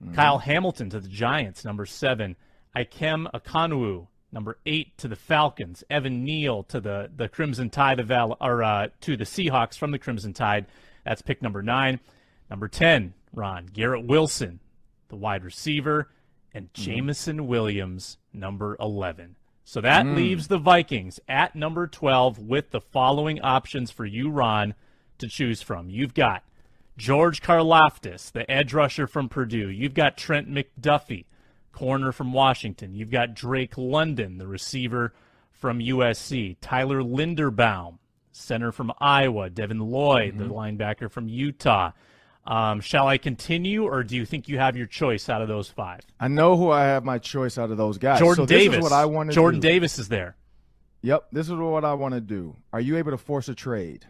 mm-hmm. 0.04 0.16
Kyle 0.16 0.40
Hamilton 0.40 0.90
to 0.90 1.00
the 1.00 1.10
Giants, 1.10 1.66
number 1.66 1.86
seven. 1.86 2.36
Ikem 2.76 3.30
Ekwonu, 3.32 4.08
number 4.32 4.58
eight 4.66 4.98
to 4.98 5.08
the 5.08 5.16
Falcons. 5.16 5.84
Evan 5.90 6.24
Neal 6.24 6.64
to 6.64 6.80
the, 6.80 7.12
the 7.16 7.30
Crimson 7.30 7.70
Tide 7.70 8.00
of 8.00 8.08
Val- 8.08 8.38
or 8.42 8.64
uh, 8.64 8.88
to 9.02 9.18
the 9.18 9.24
Seahawks 9.26 9.78
from 9.78 9.92
the 9.92 10.00
Crimson 10.00 10.34
Tide. 10.34 10.66
That's 11.06 11.22
pick 11.22 11.42
number 11.42 11.62
nine. 11.62 12.00
Number 12.50 12.68
ten, 12.68 13.14
Ron 13.34 13.68
Garrett 13.68 14.06
Wilson, 14.06 14.60
the 15.10 15.16
wide 15.16 15.44
receiver 15.44 16.10
and 16.56 16.72
mm-hmm. 16.74 17.46
Williams, 17.46 18.18
number 18.34 18.78
11. 18.80 19.36
So 19.66 19.82
that 19.82 20.06
mm. 20.06 20.16
leaves 20.16 20.48
the 20.48 20.58
Vikings 20.58 21.20
at 21.28 21.56
number 21.56 21.86
12 21.86 22.40
with 22.40 22.72
the 22.72 22.80
following 22.80 23.42
options 23.42 23.92
for 23.92 24.06
you, 24.06 24.30
Ron, 24.30 24.74
to 25.18 25.28
choose 25.28 25.62
from. 25.62 25.90
You've 25.90 26.14
got 26.14 26.44
George 26.98 27.42
Karlaftis, 27.42 28.32
the 28.32 28.50
edge 28.50 28.74
rusher 28.74 29.06
from 29.06 29.28
Purdue. 29.28 29.70
You've 29.70 29.94
got 29.94 30.18
Trent 30.18 30.50
McDuffie, 30.50 31.26
corner 31.74 32.12
from 32.14 32.32
Washington. 32.32 32.96
You've 32.96 33.12
got 33.12 33.34
Drake 33.34 33.78
London, 33.78 34.38
the 34.38 34.48
receiver 34.48 35.14
from 35.52 35.80
USC. 35.80 36.56
Tyler 36.62 37.02
Linderbaum, 37.02 37.98
center 38.32 38.72
from 38.72 38.94
Iowa. 39.00 39.50
Devin 39.50 39.80
Lloyd, 39.80 40.36
mm-hmm. 40.36 40.48
the 40.48 40.54
linebacker 40.54 41.12
from 41.12 41.28
Utah. 41.28 41.92
Um, 42.48 42.80
shall 42.80 43.08
I 43.08 43.18
continue, 43.18 43.86
or 43.86 44.04
do 44.04 44.16
you 44.16 44.24
think 44.24 44.48
you 44.48 44.60
have 44.60 44.78
your 44.78 44.86
choice 44.86 45.30
out 45.30 45.42
of 45.42 45.48
those 45.48 45.68
five? 45.68 46.02
I 46.20 46.28
know 46.28 46.56
who 46.56 46.70
I 46.70 46.84
have 46.84 47.04
my 47.04 47.18
choice 47.18 47.58
out 47.58 47.72
of 47.72 47.78
those 47.78 47.98
guys. 47.98 48.20
Jordan 48.20 48.44
so 48.44 48.46
Davis. 48.46 48.84
what 48.84 48.92
I 48.92 49.06
want 49.06 49.32
to 49.32 49.36
Jordan 49.36 49.60
do. 49.60 49.68
Davis 49.68 49.98
is 49.98 50.10
there. 50.10 50.36
Yep, 51.02 51.28
this 51.32 51.48
is 51.48 51.54
what 51.54 51.84
I 51.84 51.96
want 51.96 52.14
to 52.14 52.22
do. 52.22 52.56
Are 52.72 52.80
you 52.80 52.98
able 52.98 53.12
to 53.12 53.18
force 53.18 53.50
a 53.50 53.56
trade? 53.56 54.06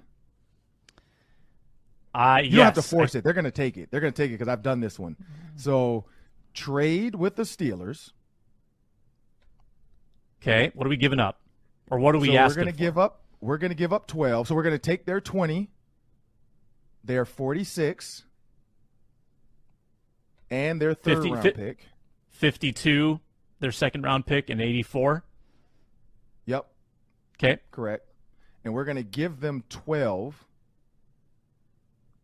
Uh, 2.13 2.39
you 2.41 2.49
yes, 2.49 2.55
don't 2.55 2.65
have 2.65 2.73
to 2.75 2.81
force 2.81 3.15
I, 3.15 3.19
it. 3.19 3.23
They're 3.23 3.33
going 3.33 3.45
to 3.45 3.51
take 3.51 3.77
it. 3.77 3.89
They're 3.89 4.01
going 4.01 4.13
to 4.13 4.21
take 4.21 4.31
it 4.31 4.35
because 4.35 4.49
I've 4.49 4.63
done 4.63 4.81
this 4.81 4.99
one. 4.99 5.15
So 5.55 6.05
trade 6.53 7.15
with 7.15 7.37
the 7.37 7.43
Steelers. 7.43 8.11
Okay, 10.41 10.71
what 10.75 10.85
are 10.85 10.89
we 10.89 10.97
giving 10.97 11.19
up, 11.19 11.39
or 11.89 11.99
what 11.99 12.15
are 12.15 12.19
we 12.19 12.27
so 12.27 12.37
asking? 12.37 12.59
We're 12.59 12.63
going 12.65 12.75
to 12.75 12.79
give 12.79 12.97
up. 12.97 13.21
We're 13.39 13.57
going 13.57 13.71
to 13.71 13.75
give 13.75 13.93
up 13.93 14.07
twelve. 14.07 14.47
So 14.47 14.55
we're 14.55 14.63
going 14.63 14.75
to 14.75 14.79
take 14.79 15.05
their 15.05 15.21
twenty. 15.21 15.69
They're 17.05 17.25
forty-six 17.25 18.23
and 20.49 20.81
their 20.81 20.93
third 20.93 21.17
50, 21.17 21.31
round 21.31 21.43
fi- 21.43 21.51
pick. 21.51 21.85
52, 22.31 23.19
their 23.59 23.71
second 23.71 24.03
round 24.03 24.25
pick, 24.25 24.49
and 24.49 24.61
84. 24.61 25.23
Yep. 26.45 26.65
Okay. 27.37 27.57
Correct. 27.71 28.07
And 28.63 28.73
we're 28.73 28.85
going 28.85 28.97
to 28.97 29.03
give 29.03 29.39
them 29.39 29.63
12 29.69 30.43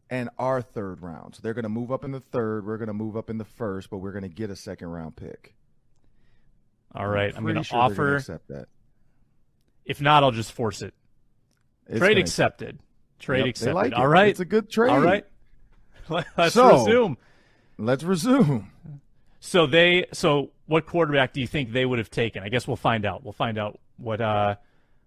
and 0.09 0.29
our 0.37 0.61
third 0.61 1.01
round. 1.01 1.35
So 1.35 1.41
they're 1.41 1.53
going 1.53 1.63
to 1.63 1.69
move 1.69 1.91
up 1.91 2.03
in 2.03 2.11
the 2.11 2.19
third. 2.19 2.65
We're 2.65 2.77
going 2.77 2.87
to 2.87 2.93
move 2.93 3.15
up 3.15 3.29
in 3.29 3.37
the 3.37 3.45
first, 3.45 3.89
but 3.89 3.97
we're 3.97 4.11
going 4.11 4.23
to 4.23 4.29
get 4.29 4.49
a 4.49 4.55
second 4.55 4.89
round 4.89 5.15
pick. 5.15 5.55
All 6.93 7.07
right. 7.07 7.31
I'm, 7.31 7.37
I'm 7.37 7.43
going 7.43 7.55
to 7.55 7.63
sure 7.63 7.79
offer. 7.79 8.15
Accept 8.17 8.47
that. 8.49 8.67
If 9.85 10.01
not, 10.01 10.23
I'll 10.23 10.31
just 10.31 10.51
force 10.51 10.81
it. 10.81 10.93
It's 11.87 11.99
trade 11.99 12.17
accepted. 12.17 12.79
Trade 13.21 13.39
yep, 13.39 13.47
accepted. 13.47 13.75
Like 13.75 13.93
All 13.93 14.07
right. 14.07 14.29
It's 14.29 14.39
a 14.39 14.45
good 14.45 14.69
trade. 14.69 14.91
All 14.91 14.99
right. 14.99 15.25
Let's 16.09 16.53
so, 16.53 16.85
resume. 16.85 17.17
Let's 17.77 18.03
resume. 18.03 18.69
So 19.39 19.65
they 19.65 20.05
so 20.13 20.51
what 20.65 20.85
quarterback 20.85 21.33
do 21.33 21.41
you 21.41 21.47
think 21.47 21.71
they 21.71 21.85
would 21.85 21.99
have 21.99 22.09
taken? 22.09 22.43
I 22.43 22.49
guess 22.49 22.67
we'll 22.67 22.77
find 22.77 23.05
out. 23.05 23.23
We'll 23.23 23.33
find 23.33 23.57
out 23.57 23.79
what 23.97 24.21
uh 24.21 24.55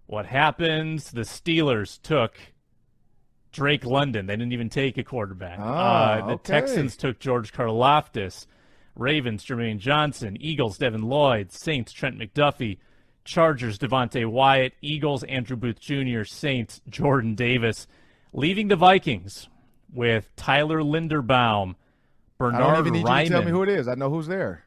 what 0.07 0.27
happens. 0.27 1.11
The 1.11 1.23
Steelers 1.23 2.01
took 2.03 2.37
Drake 3.53 3.85
London. 3.85 4.27
They 4.27 4.37
didn't 4.37 4.53
even 4.53 4.69
take 4.69 4.99
a 4.99 5.05
quarterback. 5.05 5.59
Ah, 5.61 6.15
uh, 6.15 6.27
the 6.27 6.33
okay. 6.35 6.53
Texans 6.53 6.97
took 6.97 7.19
George 7.21 7.53
Karlaftis. 7.53 8.47
Ravens 8.97 9.45
Jermaine 9.45 9.79
Johnson. 9.79 10.37
Eagles 10.41 10.79
Devin 10.79 11.03
Lloyd. 11.03 11.53
Saints 11.53 11.93
Trent 11.93 12.19
McDuffie. 12.19 12.79
Chargers 13.25 13.79
Devonte 13.79 14.27
Wyatt. 14.27 14.75
Eagles 14.83 15.23
Andrew 15.25 15.57
Booth 15.57 15.81
Jr. 15.81 16.25
Saints 16.25 16.81
Jordan 16.89 17.35
Davis. 17.35 17.87
Leaving 18.37 18.67
the 18.67 18.77
Vikings 18.77 19.49
with 19.93 20.29
Tyler 20.35 20.81
Linderbaum 20.81 21.77
Bernard 22.37 22.63
I 22.63 22.75
don't 22.75 22.79
even 22.81 22.93
need 22.93 23.07
Raimann. 23.07 23.23
you 23.23 23.29
to 23.29 23.31
tell 23.31 23.45
me 23.45 23.51
who 23.53 23.63
it 23.63 23.69
is. 23.69 23.87
I 23.87 23.95
know 23.95 24.11
who's 24.11 24.27
there. 24.27 24.65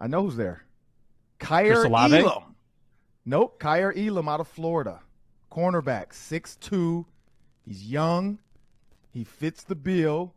I 0.00 0.08
know 0.08 0.22
who's 0.22 0.36
there. 0.36 0.64
Kaiir 1.38 1.86
Elam. 1.86 2.56
Nope, 3.24 3.60
Kaiir 3.60 3.92
Elam 3.96 4.28
out 4.28 4.40
of 4.40 4.48
Florida. 4.48 5.00
Cornerback, 5.52 6.12
six 6.12 6.56
two. 6.56 7.06
He's 7.64 7.84
young. 7.84 8.40
He 9.12 9.22
fits 9.22 9.62
the 9.62 9.76
bill. 9.76 10.34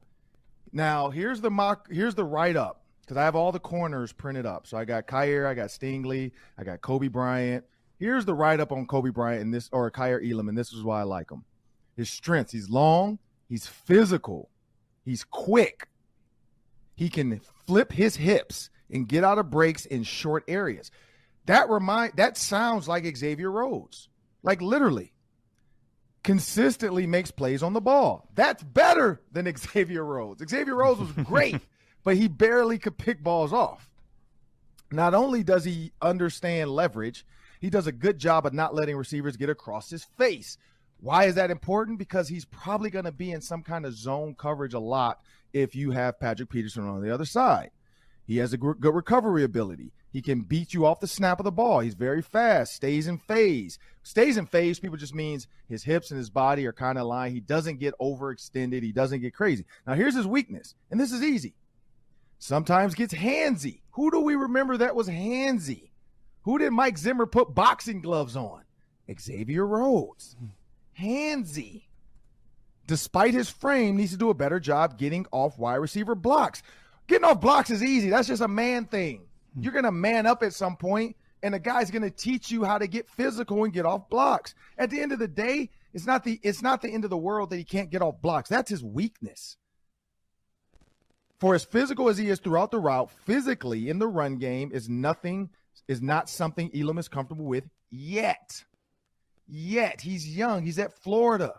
Now, 0.71 1.09
here's 1.09 1.41
the 1.41 1.49
mock 1.49 1.91
here's 1.91 2.13
the 2.13 2.25
write 2.25 2.55
up 2.55 2.83
because 3.01 3.17
I 3.17 3.23
have 3.23 3.35
all 3.35 3.51
the 3.51 3.59
corners 3.59 4.11
printed 4.13 4.45
up. 4.45 4.67
So 4.67 4.77
I 4.77 4.85
got 4.85 5.07
Kaiir, 5.07 5.47
I 5.47 5.55
got 5.55 5.69
Stingley, 5.69 6.31
I 6.59 6.63
got 6.63 6.81
Coby 6.81 7.11
Bryant. 7.11 7.65
Here's 7.97 8.25
the 8.25 8.35
write 8.35 8.59
up 8.59 8.71
on 8.71 8.85
Coby 8.85 9.11
Bryant 9.11 9.41
and 9.41 9.51
this 9.51 9.67
or 9.71 9.89
Kaiir 9.89 10.21
Elam, 10.23 10.47
and 10.47 10.57
this 10.57 10.73
is 10.73 10.83
why 10.83 10.99
I 10.99 11.03
like 11.03 11.31
him. 11.31 11.43
His 11.95 12.09
strengths, 12.09 12.51
he's 12.51 12.69
long, 12.69 13.19
he's 13.47 13.67
physical, 13.67 14.49
he's 15.05 15.23
quick, 15.23 15.87
he 16.95 17.09
can 17.09 17.41
flip 17.65 17.91
his 17.91 18.15
hips 18.15 18.69
and 18.89 19.07
get 19.07 19.23
out 19.23 19.39
of 19.39 19.49
breaks 19.49 19.85
in 19.85 20.03
short 20.03 20.43
areas. 20.47 20.91
That 21.45 21.69
remind 21.69 22.13
that 22.17 22.37
sounds 22.37 22.87
like 22.87 23.17
Xavier 23.17 23.51
Rhodes. 23.51 24.09
Like 24.43 24.61
literally. 24.61 25.13
Consistently 26.23 27.05
makes 27.05 27.31
plays 27.31 27.63
on 27.63 27.73
the 27.73 27.81
ball. 27.81 28.29
That's 28.33 28.63
better 28.63 29.21
than 29.31 29.53
Xavier 29.57 30.05
Rhodes. 30.05 30.43
Xavier 30.49 30.75
Rhodes 30.75 31.01
was 31.01 31.25
great, 31.25 31.59
but 32.03 32.15
he 32.15 32.27
barely 32.27 32.77
could 32.77 32.97
pick 32.97 33.21
balls 33.23 33.51
off. 33.51 33.89
Not 34.91 35.13
only 35.13 35.43
does 35.43 35.65
he 35.65 35.91
understand 36.01 36.69
leverage, 36.69 37.25
he 37.59 37.69
does 37.69 37.87
a 37.87 37.91
good 37.91 38.19
job 38.19 38.45
of 38.45 38.53
not 38.53 38.75
letting 38.75 38.95
receivers 38.95 39.37
get 39.37 39.49
across 39.49 39.89
his 39.89 40.03
face. 40.17 40.57
Why 41.03 41.25
is 41.25 41.35
that 41.35 41.51
important? 41.51 41.99
Because 41.99 42.29
he's 42.29 42.45
probably 42.45 42.89
going 42.89 43.03
to 43.03 43.11
be 43.11 43.31
in 43.33 43.41
some 43.41 43.61
kind 43.61 43.85
of 43.85 43.93
zone 43.93 44.35
coverage 44.35 44.73
a 44.73 44.79
lot 44.79 45.19
if 45.51 45.75
you 45.75 45.91
have 45.91 46.17
Patrick 46.17 46.49
Peterson 46.49 46.87
on 46.87 47.01
the 47.01 47.13
other 47.13 47.25
side. 47.25 47.71
He 48.25 48.37
has 48.37 48.53
a 48.53 48.57
good 48.57 48.95
recovery 48.95 49.43
ability. 49.43 49.91
He 50.13 50.21
can 50.21 50.43
beat 50.43 50.73
you 50.73 50.85
off 50.85 51.01
the 51.01 51.07
snap 51.07 51.41
of 51.41 51.43
the 51.43 51.51
ball. 51.51 51.81
He's 51.81 51.93
very 51.93 52.21
fast, 52.21 52.75
stays 52.75 53.07
in 53.07 53.17
phase. 53.17 53.79
Stays 54.03 54.37
in 54.37 54.45
phase, 54.45 54.79
people 54.79 54.95
just 54.95 55.13
means 55.13 55.49
his 55.67 55.83
hips 55.83 56.09
and 56.09 56.17
his 56.17 56.29
body 56.29 56.65
are 56.65 56.71
kind 56.71 56.97
of 56.97 57.05
lying. 57.05 57.33
He 57.33 57.41
doesn't 57.41 57.81
get 57.81 57.99
overextended. 57.99 58.81
He 58.81 58.93
doesn't 58.93 59.19
get 59.19 59.33
crazy. 59.33 59.65
Now, 59.85 59.95
here's 59.95 60.15
his 60.15 60.25
weakness, 60.25 60.73
and 60.89 61.01
this 61.01 61.11
is 61.11 61.21
easy. 61.21 61.53
Sometimes 62.39 62.95
gets 62.95 63.13
handsy. 63.13 63.81
Who 63.91 64.09
do 64.09 64.21
we 64.21 64.35
remember 64.35 64.77
that 64.77 64.95
was 64.95 65.09
handsy? 65.09 65.89
Who 66.43 66.59
did 66.59 66.71
Mike 66.71 66.97
Zimmer 66.97 67.25
put 67.25 67.53
boxing 67.53 67.99
gloves 67.99 68.37
on? 68.37 68.61
Xavier 69.19 69.67
Rhodes. 69.67 70.37
Hmm. 70.39 70.47
Handsy. 70.99 71.83
Despite 72.85 73.33
his 73.33 73.49
frame, 73.49 73.95
needs 73.95 74.11
to 74.11 74.17
do 74.17 74.29
a 74.29 74.33
better 74.33 74.59
job 74.59 74.97
getting 74.97 75.25
off 75.31 75.57
wide 75.57 75.75
receiver 75.75 76.15
blocks. 76.15 76.61
Getting 77.07 77.25
off 77.25 77.41
blocks 77.41 77.69
is 77.69 77.83
easy. 77.83 78.09
That's 78.09 78.27
just 78.27 78.41
a 78.41 78.47
man 78.47 78.85
thing. 78.85 79.25
Hmm. 79.55 79.63
You're 79.63 79.73
going 79.73 79.85
to 79.85 79.91
man 79.91 80.25
up 80.25 80.43
at 80.43 80.53
some 80.53 80.75
point, 80.75 81.15
and 81.41 81.55
a 81.55 81.59
guy's 81.59 81.91
going 81.91 82.03
to 82.03 82.11
teach 82.11 82.51
you 82.51 82.63
how 82.63 82.77
to 82.77 82.87
get 82.87 83.09
physical 83.09 83.63
and 83.63 83.73
get 83.73 83.85
off 83.85 84.09
blocks. 84.09 84.53
At 84.77 84.89
the 84.89 85.01
end 85.01 85.11
of 85.11 85.19
the 85.19 85.27
day, 85.27 85.69
it's 85.93 86.05
not 86.05 86.23
the 86.23 86.39
it's 86.43 86.61
not 86.61 86.81
the 86.81 86.89
end 86.89 87.03
of 87.03 87.09
the 87.09 87.17
world 87.17 87.51
that 87.51 87.57
he 87.57 87.63
can't 87.63 87.91
get 87.91 88.01
off 88.01 88.21
blocks. 88.21 88.49
That's 88.49 88.69
his 88.69 88.83
weakness. 88.83 89.57
For 91.39 91.55
as 91.55 91.65
physical 91.65 92.09
as 92.09 92.17
he 92.17 92.29
is 92.29 92.39
throughout 92.39 92.71
the 92.71 92.79
route, 92.79 93.11
physically 93.25 93.89
in 93.89 93.99
the 93.99 94.07
run 94.07 94.37
game 94.37 94.71
is 94.73 94.89
nothing 94.89 95.49
is 95.87 96.01
not 96.01 96.29
something 96.29 96.71
Elam 96.73 96.97
is 96.97 97.07
comfortable 97.07 97.45
with 97.45 97.65
yet. 97.91 98.63
Yet 99.55 100.01
he's 100.01 100.35
young. 100.35 100.63
He's 100.63 100.79
at 100.79 100.93
Florida. 101.03 101.53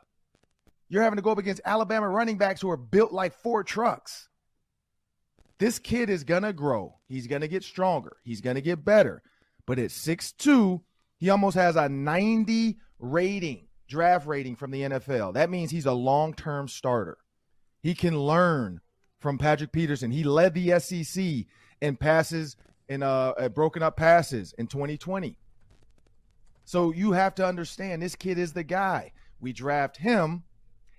You're 0.88 1.04
having 1.04 1.16
to 1.16 1.22
go 1.22 1.30
up 1.30 1.38
against 1.38 1.60
Alabama 1.64 2.08
running 2.08 2.38
backs 2.38 2.60
who 2.60 2.68
are 2.68 2.76
built 2.76 3.12
like 3.12 3.32
four 3.32 3.62
trucks. 3.62 4.28
This 5.60 5.78
kid 5.78 6.10
is 6.10 6.24
going 6.24 6.42
to 6.42 6.52
grow. 6.52 6.96
He's 7.06 7.28
going 7.28 7.42
to 7.42 7.48
get 7.48 7.62
stronger. 7.62 8.16
He's 8.24 8.40
going 8.40 8.56
to 8.56 8.60
get 8.60 8.84
better. 8.84 9.22
But 9.64 9.78
at 9.78 9.90
6'2, 9.90 10.80
he 11.18 11.30
almost 11.30 11.54
has 11.54 11.76
a 11.76 11.88
90 11.88 12.78
rating, 12.98 13.68
draft 13.86 14.26
rating 14.26 14.56
from 14.56 14.72
the 14.72 14.82
NFL. 14.82 15.34
That 15.34 15.48
means 15.48 15.70
he's 15.70 15.86
a 15.86 15.92
long 15.92 16.34
term 16.34 16.66
starter. 16.66 17.18
He 17.80 17.94
can 17.94 18.18
learn 18.18 18.80
from 19.20 19.38
Patrick 19.38 19.70
Peterson. 19.70 20.10
He 20.10 20.24
led 20.24 20.54
the 20.54 20.80
SEC 20.80 21.46
in 21.80 21.96
passes 21.96 22.56
in 22.88 23.04
uh 23.04 23.48
broken 23.50 23.84
up 23.84 23.96
passes 23.96 24.52
in 24.58 24.66
2020. 24.66 25.38
So 26.64 26.92
you 26.92 27.12
have 27.12 27.34
to 27.36 27.46
understand 27.46 28.02
this 28.02 28.16
kid 28.16 28.38
is 28.38 28.52
the 28.52 28.64
guy. 28.64 29.12
We 29.40 29.52
draft 29.52 29.98
him, 29.98 30.44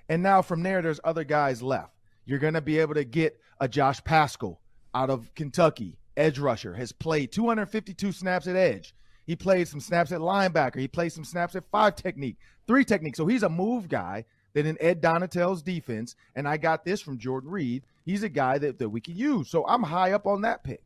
and 0.08 0.22
now 0.22 0.42
from 0.42 0.62
there, 0.64 0.82
there's 0.82 1.00
other 1.04 1.24
guys 1.24 1.62
left. 1.62 1.94
You're 2.26 2.40
going 2.40 2.54
to 2.54 2.62
be 2.62 2.80
able 2.80 2.94
to 2.96 3.04
get 3.04 3.40
a 3.60 3.68
Josh 3.68 4.04
Paschal 4.04 4.60
out 4.94 5.10
of 5.10 5.34
Kentucky, 5.36 5.98
edge 6.16 6.40
rusher, 6.40 6.74
has 6.76 6.92
played 6.92 7.32
252 7.32 8.12
snaps 8.12 8.48
at 8.48 8.56
edge. 8.56 8.94
He 9.26 9.36
played 9.36 9.68
some 9.68 9.80
snaps 9.80 10.12
at 10.12 10.20
linebacker. 10.20 10.80
He 10.80 10.88
played 10.88 11.12
some 11.12 11.24
snaps 11.24 11.56
at 11.56 11.70
five 11.72 11.96
technique, 11.96 12.38
three 12.68 12.86
technique. 12.86 13.16
So 13.16 13.26
he's 13.26 13.44
a 13.44 13.50
move 13.50 13.90
guy 13.90 14.26
that 14.54 14.66
in 14.66 14.78
Ed 14.80 15.02
Donatell's 15.02 15.62
defense, 15.62 16.16
and 16.36 16.48
I 16.48 16.58
got 16.58 16.86
this 16.86 17.02
from 17.02 17.18
Jordan 17.18 17.50
Reid, 17.50 17.84
he's 18.06 18.24
a 18.24 18.30
guy 18.30 18.58
that, 18.60 18.80
that 18.80 18.90
we 18.90 19.02
could 19.02 19.18
use. 19.18 19.50
So 19.50 19.66
I'm 19.68 19.84
high 19.84 20.14
up 20.14 20.28
on 20.28 20.42
that 20.42 20.64
pick. 20.64 20.84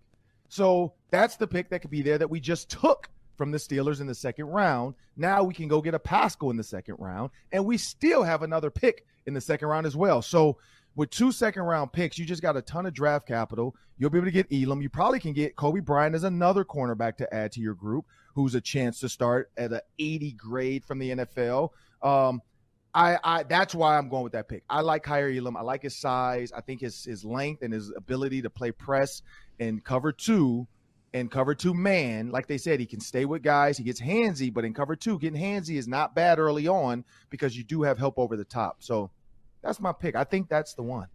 So 0.48 0.94
that's 1.12 1.36
the 1.36 1.48
pick 1.48 1.70
that 1.70 1.82
could 1.82 1.92
be 1.92 2.02
there 2.02 2.18
that 2.18 2.30
we 2.30 2.40
just 2.40 2.70
took 2.70 3.10
from 3.40 3.52
the 3.52 3.58
Steelers 3.58 4.02
in 4.02 4.08
the 4.08 4.14
second 4.14 4.48
round. 4.48 4.96
Now 5.16 5.44
we 5.44 5.54
can 5.54 5.70
go 5.70 5.82
get 5.82 5.94
a 5.94 6.00
Paschal 6.00 6.52
in 6.52 6.58
the 6.58 6.64
second 6.64 6.98
round, 7.00 7.32
and 7.54 7.66
we 7.66 7.78
still 7.78 8.22
have 8.22 8.44
another 8.44 8.70
pick 8.70 9.06
in 9.26 9.34
the 9.34 9.40
second 9.40 9.70
round 9.70 9.88
as 9.88 9.96
well. 9.96 10.22
So 10.22 10.58
with 10.98 11.10
two 11.10 11.32
second 11.32 11.64
round 11.64 11.94
picks, 11.94 12.20
you 12.20 12.26
just 12.26 12.42
got 12.42 12.58
a 12.58 12.62
ton 12.62 12.86
of 12.86 12.94
draft 12.94 13.26
capital. 13.26 13.78
You'll 13.98 14.10
be 14.10 14.18
able 14.18 14.28
to 14.28 14.32
get 14.32 14.52
Elam. 14.52 14.82
You 14.82 14.90
probably 14.90 15.22
can 15.22 15.32
get 15.32 15.56
Coby 15.56 15.82
Bryant 15.82 16.16
as 16.16 16.26
another 16.26 16.66
cornerback 16.66 17.16
to 17.18 17.34
add 17.34 17.54
to 17.54 17.62
your 17.62 17.76
group, 17.76 18.06
who's 18.36 18.56
a 18.56 18.62
chance 18.62 19.00
to 19.00 19.08
start 19.08 19.50
at 19.56 19.72
an 19.72 19.80
80 19.98 20.34
grade 20.34 20.84
from 20.84 21.00
the 21.00 21.12
NFL. 21.12 21.70
Um, 22.02 22.42
I, 22.94 23.20
I 23.24 23.44
that's 23.44 23.74
why 23.74 23.98
I'm 23.98 24.10
going 24.10 24.24
with 24.24 24.34
that 24.34 24.50
pick. 24.50 24.64
I 24.70 24.82
like 24.82 25.06
Kaiir 25.06 25.32
Elam. 25.38 25.56
I 25.56 25.62
like 25.62 25.84
his 25.84 25.96
size. 25.96 26.52
I 26.52 26.60
think 26.60 26.82
his 26.82 27.06
his 27.06 27.24
length 27.24 27.62
and 27.62 27.72
his 27.72 27.90
ability 27.96 28.42
to 28.42 28.50
play 28.50 28.72
press 28.72 29.22
and 29.62 29.82
cover 29.82 30.12
two 30.12 30.68
and 31.14 31.30
cover 31.32 31.56
two 31.56 31.74
man. 31.74 32.30
Like 32.30 32.48
they 32.48 32.58
said, 32.58 32.80
he 32.80 32.86
can 32.86 33.00
stay 33.00 33.26
with 33.26 33.42
guys. 33.44 33.78
He 33.78 33.84
gets 33.84 34.02
handsy, 34.02 34.54
but 34.54 34.66
in 34.66 34.74
cover 34.74 34.96
two, 34.96 35.20
getting 35.20 35.42
handsy 35.42 35.78
is 35.78 35.88
not 35.88 36.16
bad 36.16 36.40
early 36.40 36.68
on 36.68 37.04
because 37.30 37.58
you 37.58 37.64
do 37.64 37.84
have 37.84 37.98
help 37.98 38.18
over 38.18 38.36
the 38.36 38.46
top. 38.46 38.78
So 38.80 39.12
that's 39.62 39.80
my 39.80 39.92
pick. 39.92 40.16
I 40.16 40.24
think 40.24 40.50
that's 40.50 40.74
the 40.74 40.84
one. 40.84 41.08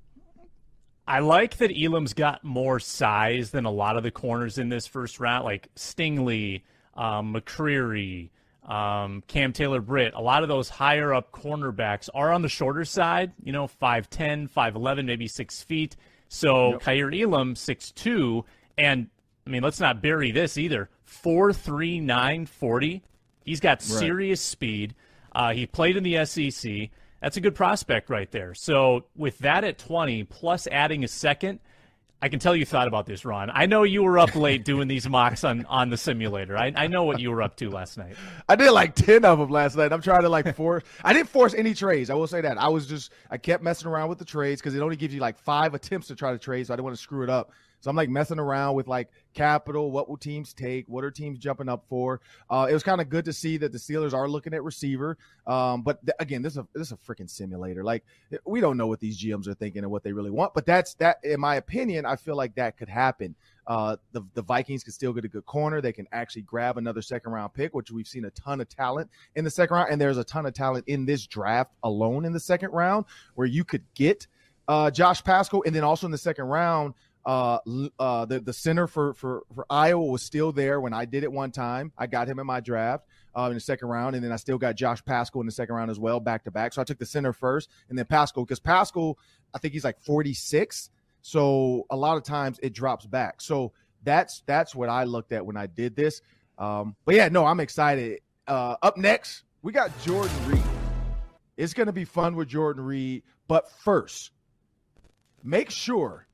I 1.07 1.19
like 1.19 1.59
that 1.59 1.71
Elam's 1.71 2.15
got 2.15 2.45
more 2.45 2.81
size 2.81 3.51
than 3.51 3.67
a 3.67 3.71
lot 3.71 3.97
of 3.97 4.03
the 4.03 4.11
corners 4.11 4.57
in 4.57 4.71
this 4.71 4.87
first 4.87 5.21
round, 5.21 5.45
like 5.45 5.69
Stingley, 5.75 6.63
um, 6.95 7.35
McCreary, 7.35 8.31
um, 8.67 9.23
Cam 9.27 9.53
Taylor 9.53 9.83
Britt. 9.83 10.15
A 10.15 10.23
lot 10.23 10.43
of 10.43 10.49
those 10.49 10.71
higher 10.71 11.13
up 11.13 11.31
cornerbacks 11.31 12.09
are 12.15 12.33
on 12.33 12.41
the 12.41 12.49
shorter 12.49 12.87
side, 12.87 13.33
you 13.43 13.53
know, 13.53 13.67
5'10, 13.67 14.51
5'11, 14.51 15.05
maybe 15.05 15.29
six 15.29 15.63
feet. 15.63 15.97
So 16.29 16.71
yep. 16.71 16.83
Kaiir 16.83 17.13
Elam, 17.13 17.55
6'2. 17.55 18.45
And, 18.79 19.09
I 19.47 19.51
mean, 19.51 19.63
let's 19.63 19.81
not 19.81 20.01
bury 20.01 20.31
this 20.31 20.57
either. 20.57 20.89
4'3", 21.07 22.49
40. 22.49 23.03
He's 23.45 23.61
got 23.61 23.83
serious 23.83 24.41
right. 24.41 24.53
speed. 24.53 24.95
Uh, 25.35 25.53
he 25.53 25.67
played 25.67 25.97
in 25.97 26.03
the 26.03 26.25
SEC. 26.25 26.91
That's 27.21 27.37
a 27.37 27.41
good 27.41 27.55
prospect 27.55 28.11
right 28.11 28.31
there. 28.31 28.55
So 28.55 29.05
with 29.17 29.39
that 29.39 29.65
at 29.65 29.79
20, 29.79 30.25
plus 30.25 30.67
adding 30.67 31.05
a 31.05 31.09
second, 31.09 31.61
I 32.23 32.29
can 32.29 32.39
tell 32.39 32.57
you 32.57 32.65
thought 32.65 32.89
about 32.89 33.05
this, 33.05 33.27
Ron. 33.27 33.51
I 33.53 33.67
know 33.67 33.83
you 33.83 34.03
were 34.03 34.19
up 34.19 34.35
late 34.37 34.65
doing 34.65 34.89
these 34.89 35.07
mocks 35.09 35.45
on, 35.45 35.67
on 35.67 35.91
the 35.91 35.97
simulator. 35.99 36.57
I, 36.57 36.73
I 36.75 36.87
know 36.87 37.05
what 37.05 37.21
you 37.21 37.31
were 37.31 37.43
up 37.43 37.57
to 37.57 37.69
last 37.69 37.99
night. 37.99 38.17
I 38.49 38.57
did 38.57 38.71
like 38.71 38.95
10 38.95 39.27
of 39.27 39.39
them 39.39 39.51
last 39.51 39.77
night. 39.77 39.93
I'm 39.93 40.01
trying 40.01 40.23
to 40.23 40.31
like 40.31 40.55
force. 40.57 40.85
I 41.03 41.13
didn't 41.13 41.29
force 41.29 41.53
any 41.53 41.75
trades. 41.75 42.09
I 42.09 42.15
will 42.15 42.27
say 42.27 42.41
that. 42.41 42.57
I 42.57 42.69
was 42.69 42.87
just, 42.87 43.13
I 43.31 43.37
kept 43.37 43.63
messing 43.63 43.89
around 43.89 44.09
with 44.09 44.19
the 44.19 44.25
trades 44.25 44.61
because 44.61 44.75
it 44.75 44.81
only 44.81 44.97
gives 44.97 45.13
you 45.13 45.21
like 45.21 45.39
five 45.39 45.75
attempts 45.75 46.07
to 46.07 46.15
try 46.15 46.33
to 46.33 46.39
trade. 46.39 46.67
So 46.67 46.73
I 46.73 46.77
didn't 46.77 46.85
want 46.85 46.97
to 46.97 47.03
screw 47.03 47.25
it 47.25 47.31
up. 47.31 47.53
So 47.81 47.91
I'm 47.91 47.97
like 47.97 48.09
messing 48.09 48.39
around 48.39 48.75
with 48.77 48.89
like 48.89 49.11
capital. 49.35 49.91
What 49.91 50.09
will 50.09 50.17
teams 50.17 50.53
take? 50.53 50.87
What 50.89 51.05
are 51.05 51.11
teams 51.11 51.39
jumping 51.39 51.69
up 51.69 51.85
for? 51.89 52.21
Uh, 52.49 52.67
it 52.71 52.73
was 52.73 52.83
kind 52.83 53.01
of 53.01 53.09
good 53.09 53.25
to 53.27 53.33
see 53.33 53.57
that 53.59 53.73
the 53.73 53.79
Steelers 53.79 54.15
are 54.15 54.29
looking 54.29 54.55
at 54.55 54.63
receiver. 54.63 55.19
Um, 55.47 55.83
but 55.83 56.05
th- 56.07 56.17
again, 56.21 56.43
this 56.43 56.55
is 56.55 56.59
a 56.59 56.67
this 56.75 56.89
is 56.89 56.93
a 56.93 56.97
freaking 56.97 57.29
simulator. 57.29 57.85
Like 57.85 58.05
we 58.45 58.61
don't 58.61 58.77
know 58.77 58.87
what 58.87 59.01
these 59.01 59.23
GMs 59.23 59.47
are 59.49 59.55
thinking 59.55 59.83
and 59.83 59.91
what 59.91 60.03
they 60.03 60.13
really 60.13 60.31
want. 60.31 60.55
But 60.55 60.67
that's 60.67 60.95
that. 60.95 61.19
In 61.23 61.41
my 61.41 61.57
opinion, 61.57 62.07
I 62.07 62.17
feel 62.17 62.37
like 62.37 62.55
that 62.55 62.77
could 62.77 62.89
happen. 62.89 63.35
Uh, 63.67 63.97
the 64.13 64.23
the 64.35 64.43
Vikings 64.43 64.85
could 64.85 64.95
still 64.95 65.13
get 65.13 65.25
a 65.25 65.29
good 65.29 65.47
corner. 65.47 65.81
They 65.81 65.93
can 65.93 66.07
actually 66.13 66.43
grab 66.43 66.77
another 66.77 67.03
second 67.03 67.33
round 67.33 67.55
pick, 67.55 67.75
which 67.75 67.91
we've 67.91 68.09
seen 68.09 68.25
a 68.27 68.31
ton 68.31 68.61
of 68.61 68.69
talent 68.69 69.11
in 69.35 69.45
the 69.45 69.51
second 69.51 69.75
round, 69.75 69.91
and 69.91 70.01
there's 70.01 70.19
a 70.19 70.25
ton 70.25 70.47
of 70.47 70.55
talent 70.55 70.85
in 70.87 71.07
this 71.07 71.27
draft 71.27 71.73
alone 71.83 72.25
in 72.25 72.33
the 72.33 72.41
second 72.41 72.71
round 72.71 73.07
where 73.35 73.47
you 73.47 73.65
could 73.65 73.83
get 73.95 74.27
uh, 74.69 74.91
Josh 74.91 75.23
Paschal, 75.23 75.63
and 75.67 75.75
then 75.75 75.85
also 75.85 76.07
in 76.07 76.11
the 76.11 76.19
second 76.19 76.47
round, 76.47 76.95
uh, 77.27 77.59
uh, 77.99 78.25
the 78.27 78.41
the 78.41 78.53
center 78.53 78.87
for 78.87 79.15
for 79.15 79.45
for 79.55 79.65
Iowa 79.71 80.05
was 80.05 80.23
still 80.23 80.53
there 80.53 80.81
when 80.81 80.93
I 80.93 81.05
did 81.07 81.25
it 81.25 81.33
one 81.33 81.51
time. 81.51 81.93
I 81.97 82.07
got 82.07 82.29
him 82.29 82.39
in 82.39 82.47
my 82.47 82.61
draft 82.61 83.07
uh, 83.35 83.45
in 83.45 83.55
the 83.55 83.61
second 83.61 83.89
round, 83.89 84.15
and 84.15 84.25
then 84.25 84.31
I 84.31 84.37
still 84.37 84.59
got 84.59 84.77
Josh 84.77 85.03
Paschal 85.05 85.41
in 85.41 85.47
the 85.47 85.53
second 85.53 85.75
round 85.75 85.91
as 85.91 85.99
well, 85.99 86.21
back 86.21 86.45
to 86.45 86.51
back. 86.51 86.75
So 86.75 86.83
I 86.83 86.85
took 86.85 86.99
the 86.99 87.07
center 87.07 87.33
first, 87.33 87.71
and 87.89 87.99
then 87.99 88.05
Paschal 88.05 88.45
because 88.45 88.61
Paschal, 88.61 89.19
I 89.55 89.59
think 89.59 89.73
he's 89.73 89.85
like 89.85 90.01
46. 90.01 90.91
So 91.23 91.87
a 91.91 91.97
lot 91.97 92.19
of 92.19 92.25
times 92.25 92.59
it 92.63 92.75
drops 92.75 93.07
back. 93.07 93.41
So 93.41 93.73
that's 94.03 94.43
that's 94.45 94.75
what 94.75 94.91
I 94.91 95.05
looked 95.05 95.33
at 95.33 95.47
when 95.47 95.57
I 95.57 95.67
did 95.67 95.97
this. 95.97 96.21
Um, 96.59 96.95
but 97.07 97.15
yeah, 97.15 97.29
no, 97.29 97.47
I'm 97.47 97.61
excited. 97.61 98.21
Uh, 98.47 98.77
up 98.83 98.99
next, 98.99 99.45
we 99.63 99.73
got 99.73 99.91
Jordan 100.03 100.37
Reid. 100.47 100.63
It's 101.57 101.73
going 101.73 101.87
to 101.87 101.93
be 101.93 102.05
fun 102.05 102.37
with 102.37 102.49
Jordan 102.49 102.85
Reid, 102.85 103.23
but 103.49 103.71
first, 103.71 104.33
make 105.43 105.71
sure 105.71 106.27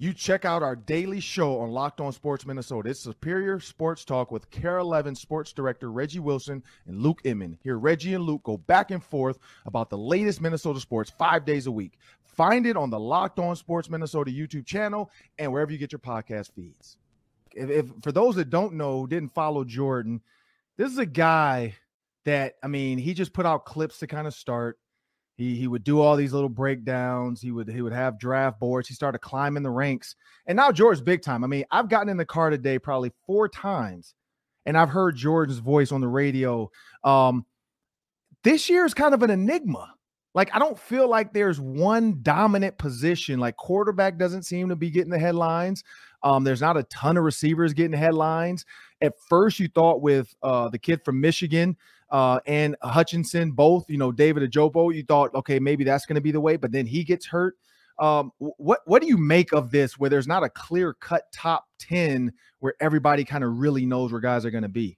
you 0.00 0.14
check 0.14 0.44
out 0.44 0.62
our 0.62 0.76
daily 0.76 1.18
show 1.18 1.58
on 1.58 1.72
Locked 1.72 2.00
On 2.00 2.12
Sports 2.12 2.46
Minnesota. 2.46 2.90
It's 2.90 3.00
Superior 3.00 3.58
Sports 3.58 4.04
Talk 4.04 4.30
with 4.30 4.48
KARE 4.48 4.78
11 4.78 5.16
Sports 5.16 5.52
Director 5.52 5.90
Reggie 5.90 6.20
Wilson 6.20 6.62
and 6.86 7.02
Luke 7.02 7.20
Inman. 7.24 7.58
Here, 7.64 7.76
Reggie 7.76 8.14
and 8.14 8.22
Luke 8.22 8.44
go 8.44 8.56
back 8.56 8.92
and 8.92 9.02
forth 9.02 9.40
about 9.66 9.90
the 9.90 9.98
latest 9.98 10.40
Minnesota 10.40 10.78
sports 10.78 11.10
five 11.18 11.44
days 11.44 11.66
a 11.66 11.72
week. 11.72 11.98
Find 12.22 12.64
it 12.64 12.76
on 12.76 12.90
the 12.90 13.00
Locked 13.00 13.40
On 13.40 13.56
Sports 13.56 13.90
Minnesota 13.90 14.30
YouTube 14.30 14.66
channel 14.66 15.10
and 15.36 15.52
wherever 15.52 15.72
you 15.72 15.78
get 15.78 15.90
your 15.90 15.98
podcast 15.98 16.52
feeds. 16.52 16.96
If, 17.56 17.68
if 17.68 17.86
for 18.00 18.12
those 18.12 18.36
that 18.36 18.50
don't 18.50 18.74
know, 18.74 19.04
didn't 19.04 19.34
follow 19.34 19.64
Jordan, 19.64 20.20
this 20.76 20.92
is 20.92 20.98
a 20.98 21.06
guy 21.06 21.74
that 22.24 22.54
I 22.62 22.68
mean, 22.68 22.98
he 22.98 23.14
just 23.14 23.32
put 23.32 23.46
out 23.46 23.64
clips 23.64 23.98
to 23.98 24.06
kind 24.06 24.28
of 24.28 24.34
start. 24.34 24.78
He 25.38 25.54
he 25.54 25.68
would 25.68 25.84
do 25.84 26.00
all 26.00 26.16
these 26.16 26.32
little 26.32 26.48
breakdowns. 26.48 27.40
He 27.40 27.52
would 27.52 27.68
he 27.68 27.80
would 27.80 27.92
have 27.92 28.18
draft 28.18 28.58
boards. 28.58 28.88
He 28.88 28.94
started 28.94 29.20
climbing 29.20 29.62
the 29.62 29.70
ranks. 29.70 30.16
And 30.46 30.56
now 30.56 30.72
George's 30.72 31.00
big 31.00 31.22
time. 31.22 31.44
I 31.44 31.46
mean, 31.46 31.64
I've 31.70 31.88
gotten 31.88 32.08
in 32.08 32.16
the 32.16 32.26
car 32.26 32.50
today 32.50 32.76
probably 32.78 33.12
four 33.24 33.48
times, 33.48 34.14
and 34.66 34.76
I've 34.76 34.88
heard 34.88 35.14
Jordan's 35.14 35.60
voice 35.60 35.92
on 35.92 36.00
the 36.00 36.08
radio. 36.08 36.68
Um, 37.04 37.46
this 38.42 38.68
year 38.68 38.84
is 38.84 38.94
kind 38.94 39.14
of 39.14 39.22
an 39.22 39.30
enigma. 39.30 39.94
Like 40.34 40.54
I 40.54 40.58
don't 40.58 40.78
feel 40.78 41.08
like 41.08 41.32
there's 41.32 41.60
one 41.60 42.18
dominant 42.22 42.76
position. 42.76 43.38
Like 43.38 43.56
quarterback 43.56 44.18
doesn't 44.18 44.42
seem 44.42 44.68
to 44.70 44.76
be 44.76 44.90
getting 44.90 45.10
the 45.10 45.20
headlines. 45.20 45.84
Um, 46.24 46.42
there's 46.42 46.60
not 46.60 46.76
a 46.76 46.82
ton 46.84 47.16
of 47.16 47.22
receivers 47.22 47.72
getting 47.72 47.96
headlines. 47.96 48.64
At 49.00 49.14
first, 49.28 49.60
you 49.60 49.68
thought 49.68 50.02
with 50.02 50.34
uh, 50.42 50.68
the 50.68 50.80
kid 50.80 51.04
from 51.04 51.20
Michigan 51.20 51.76
uh, 52.10 52.40
and 52.46 52.76
Hutchinson, 52.82 53.52
both, 53.52 53.88
you 53.88 53.98
know, 53.98 54.12
David 54.12 54.50
Ojabo, 54.50 54.94
you 54.94 55.02
thought, 55.02 55.34
okay, 55.34 55.58
maybe 55.58 55.84
that's 55.84 56.06
going 56.06 56.14
to 56.14 56.20
be 56.20 56.32
the 56.32 56.40
way, 56.40 56.56
but 56.56 56.72
then 56.72 56.86
he 56.86 57.04
gets 57.04 57.26
hurt. 57.26 57.56
Um, 57.98 58.30
what 58.38 58.80
what 58.84 59.02
do 59.02 59.08
you 59.08 59.18
make 59.18 59.52
of 59.52 59.72
this 59.72 59.98
where 59.98 60.08
there's 60.08 60.28
not 60.28 60.44
a 60.44 60.48
clear 60.48 60.94
cut 60.94 61.24
top 61.32 61.66
10 61.80 62.32
where 62.60 62.74
everybody 62.80 63.24
kind 63.24 63.42
of 63.42 63.58
really 63.58 63.86
knows 63.86 64.12
where 64.12 64.20
guys 64.20 64.44
are 64.44 64.52
going 64.52 64.62
to 64.62 64.68
be? 64.68 64.96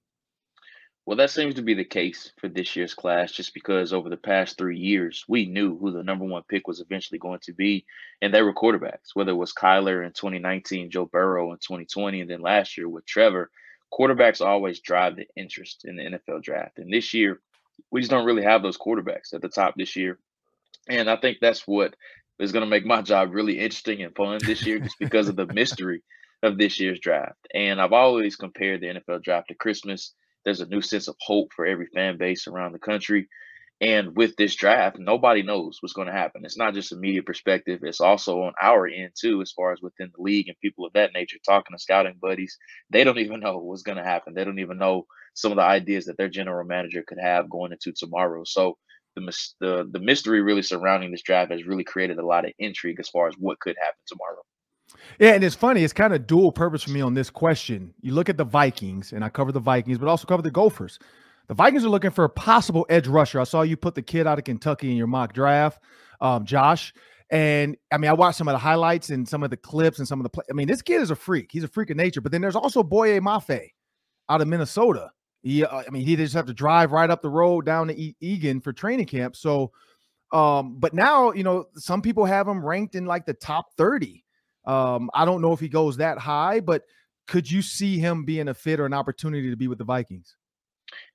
Well, 1.07 1.17
that 1.17 1.31
seems 1.31 1.55
to 1.55 1.63
be 1.63 1.75
the 1.75 1.85
case 1.85 2.33
for 2.39 2.49
this 2.49 2.77
year's 2.77 2.95
class, 2.95 3.33
just 3.33 3.55
because 3.55 3.93
over 3.93 4.11
the 4.11 4.17
past 4.17 4.59
three 4.59 4.79
years, 4.79 5.25
we 5.27 5.47
knew 5.47 5.77
who 5.79 5.91
the 5.91 6.05
number 6.05 6.27
one 6.27 6.43
pick 6.49 6.69
was 6.69 6.81
eventually 6.81 7.19
going 7.19 7.41
to 7.41 7.53
be, 7.53 7.85
and 8.21 8.33
they 8.33 8.43
were 8.43 8.55
quarterbacks. 8.55 9.15
Whether 9.15 9.33
it 9.33 9.37
was 9.37 9.53
Kyler 9.53 10.05
in 10.07 10.13
2019, 10.13 10.91
Joe 10.91 11.07
Burrow 11.07 11.53
in 11.53 11.59
2020, 11.59 12.21
and 12.21 12.31
then 12.31 12.43
last 12.43 12.77
year 12.77 12.89
with 12.89 13.07
Trevor, 13.07 13.51
quarterbacks 13.93 14.45
always 14.45 14.81
drive 14.81 15.17
the 15.17 15.27
interest 15.37 15.85
in 15.85 15.97
the 15.97 16.03
NFL 16.03 16.43
draft. 16.43 16.79
And 16.79 16.93
this 16.93 17.13
year, 17.15 17.41
we 17.91 18.01
just 18.01 18.11
don't 18.11 18.27
really 18.27 18.45
have 18.45 18.63
those 18.63 18.79
quarterbacks 18.79 19.33
at 19.35 19.43
the 19.43 19.49
top 19.49 19.75
this 19.77 19.97
year. 19.97 20.19
And 20.89 21.09
I 21.11 21.17
think 21.17 21.39
that's 21.41 21.67
what 21.67 21.95
is 22.39 22.53
going 22.53 22.65
to 22.65 22.71
make 22.71 22.87
my 22.87 23.03
job 23.03 23.33
really 23.33 23.59
interesting 23.59 24.03
and 24.03 24.15
fun 24.15 24.39
this 24.45 24.65
year, 24.67 24.79
just 24.79 24.99
because 24.99 25.29
of 25.29 25.37
the 25.37 25.47
mystery 25.53 26.03
of 26.43 26.57
this 26.57 26.81
year's 26.81 27.01
draft. 27.01 27.47
And 27.55 27.81
I've 27.81 27.93
always 27.93 28.37
compared 28.37 28.81
the 28.81 28.87
NFL 28.87 29.23
draft 29.23 29.49
to 29.49 29.55
Christmas 29.55 30.15
there's 30.45 30.61
a 30.61 30.67
new 30.67 30.81
sense 30.81 31.09
of 31.09 31.17
hope 31.21 31.53
for 31.55 31.67
every 31.67 31.87
fan 31.87 32.17
base 32.17 32.47
around 32.47 32.73
the 32.73 32.79
country. 32.79 33.29
And 33.81 34.15
with 34.15 34.37
this 34.37 34.55
draft, 34.55 34.99
nobody 34.99 35.43
knows 35.43 35.79
what's 35.81 35.95
going 35.95 36.09
to 36.09 36.13
happen. 36.13 36.43
It's 36.45 36.59
not 36.59 36.75
just 36.75 36.93
a 36.93 36.97
media 36.97 37.23
perspective, 37.23 37.81
it's 37.83 38.01
also 38.01 38.43
on 38.43 38.53
our 38.61 38.87
end 38.87 39.13
too, 39.19 39.41
as 39.41 39.53
far 39.53 39.73
as 39.73 39.81
within 39.81 40.11
the 40.15 40.23
league 40.23 40.49
and 40.49 40.59
people 40.61 40.85
of 40.85 40.93
that 40.93 41.13
nature 41.15 41.39
talking 41.47 41.75
to 41.75 41.83
scouting 41.83 42.19
buddies. 42.21 42.59
They 42.91 43.05
don't 43.05 43.19
even 43.19 43.41
know 43.41 43.57
what's 43.57 43.83
going 43.83 43.97
to 43.97 44.05
happen. 44.05 44.35
They 44.35 44.45
don't 44.45 44.59
even 44.59 44.77
know 44.77 45.07
some 45.35 45.53
of 45.53 45.57
the 45.57 45.63
ideas 45.63 46.05
that 46.07 46.19
their 46.19 46.29
general 46.29 46.67
manager 46.67 47.03
could 47.07 47.19
have 47.23 47.49
going 47.49 47.73
into 47.73 47.93
tomorrow. 47.93 48.43
So 48.45 48.77
the 49.17 49.23
the 49.61 49.89
the 49.91 49.99
mystery 49.99 50.43
really 50.43 50.63
surrounding 50.63 51.11
this 51.11 51.23
draft 51.23 51.51
has 51.51 51.65
really 51.65 51.85
created 51.85 52.19
a 52.19 52.27
lot 52.27 52.45
of 52.45 52.53
intrigue 52.59 53.01
as 53.01 53.09
far 53.09 53.29
as 53.29 53.35
what 53.39 53.61
could 53.61 53.77
happen 53.81 54.01
tomorrow. 54.07 54.43
Yeah, 55.19 55.35
and 55.35 55.45
it's 55.45 55.55
funny. 55.55 55.85
It's 55.85 55.93
kind 55.93 56.13
of 56.13 56.27
dual 56.27 56.53
purpose 56.53 56.83
for 56.83 56.91
me 56.91 57.01
on 57.01 57.15
this 57.15 57.31
question. 57.31 57.95
You 58.01 58.13
look 58.13 58.29
at 58.29 58.37
the 58.37 58.45
Vikings, 58.45 59.13
and 59.13 59.25
I 59.25 59.29
cover 59.29 59.53
the 59.53 59.61
Vikings, 59.61 59.99
but 59.99 60.09
also 60.09 60.27
cover 60.27 60.43
the 60.43 60.51
Gophers. 60.51 60.99
The 61.51 61.55
Vikings 61.55 61.85
are 61.85 61.89
looking 61.89 62.13
for 62.13 62.23
a 62.23 62.29
possible 62.29 62.87
edge 62.89 63.09
rusher. 63.09 63.41
I 63.41 63.43
saw 63.43 63.63
you 63.63 63.77
put 63.77 63.97
the 63.97 64.03
kid 64.03 64.25
out 64.25 64.39
of 64.39 64.45
Kentucky 64.45 64.89
in 64.89 64.97
your 64.97 65.09
mock 65.09 65.33
draft, 65.33 65.83
um, 66.21 66.45
Josh. 66.45 66.95
And 67.29 67.77
I 67.91 67.99
mean, 67.99 68.09
I 68.09 68.13
watched 68.13 68.39
some 68.39 68.47
of 68.47 68.53
the 68.53 68.59
highlights 68.59 69.11
and 69.11 69.29
some 69.29 69.43
of 69.43 69.51
the 69.51 69.57
clips 69.57 69.99
and 69.99 70.07
some 70.07 70.21
of 70.21 70.23
the 70.23 70.29
play. 70.29 70.45
I 70.49 70.53
mean, 70.53 70.69
this 70.69 70.81
kid 70.81 71.03
is 71.03 71.11
a 71.11 71.17
freak. 71.17 71.51
He's 71.51 71.65
a 71.65 71.69
freak 71.69 71.91
of 71.91 71.97
nature. 71.97 72.21
But 72.21 72.31
then 72.31 72.41
there's 72.41 72.55
also 72.55 72.85
Boye 72.85 73.19
Mafe 73.19 73.71
out 74.29 74.41
of 74.41 74.47
Minnesota. 74.47 75.11
He, 75.43 75.65
uh, 75.65 75.83
I 75.85 75.91
mean, 75.91 76.07
he 76.07 76.15
just 76.15 76.35
have 76.35 76.47
to 76.47 76.55
drive 76.55 76.93
right 76.93 77.11
up 77.11 77.21
the 77.21 77.31
road 77.31 77.67
down 77.67 77.89
to 77.89 78.01
e- 78.01 78.15
Eagan 78.21 78.61
for 78.61 78.73
training 78.73 79.07
camp. 79.07 79.35
So, 79.35 79.73
um, 80.33 80.77
but 80.79 80.95
now 80.95 81.33
you 81.33 81.43
know, 81.43 81.65
some 81.75 82.01
people 82.01 82.27
have 82.27 82.47
him 82.47 82.65
ranked 82.65 82.95
in 82.95 83.07
like 83.07 83.27
the 83.27 83.35
top 83.35 83.75
30. 83.77 84.25
Um, 84.67 85.11
I 85.15 85.25
don't 85.25 85.43
know 85.43 85.53
if 85.53 85.59
he 85.59 85.69
goes 85.69 85.97
that 85.97 86.17
high, 86.17 86.61
but 86.61 86.85
could 87.27 87.51
you 87.51 87.61
see 87.61 87.99
him 87.99 88.25
being 88.25 88.47
a 88.47 88.55
fit 88.55 88.79
or 88.79 88.87
an 88.87 88.95
opportunity 88.95 89.51
to 89.51 89.57
be 89.57 89.67
with 89.67 89.79
the 89.79 89.85
Vikings? 89.85 90.37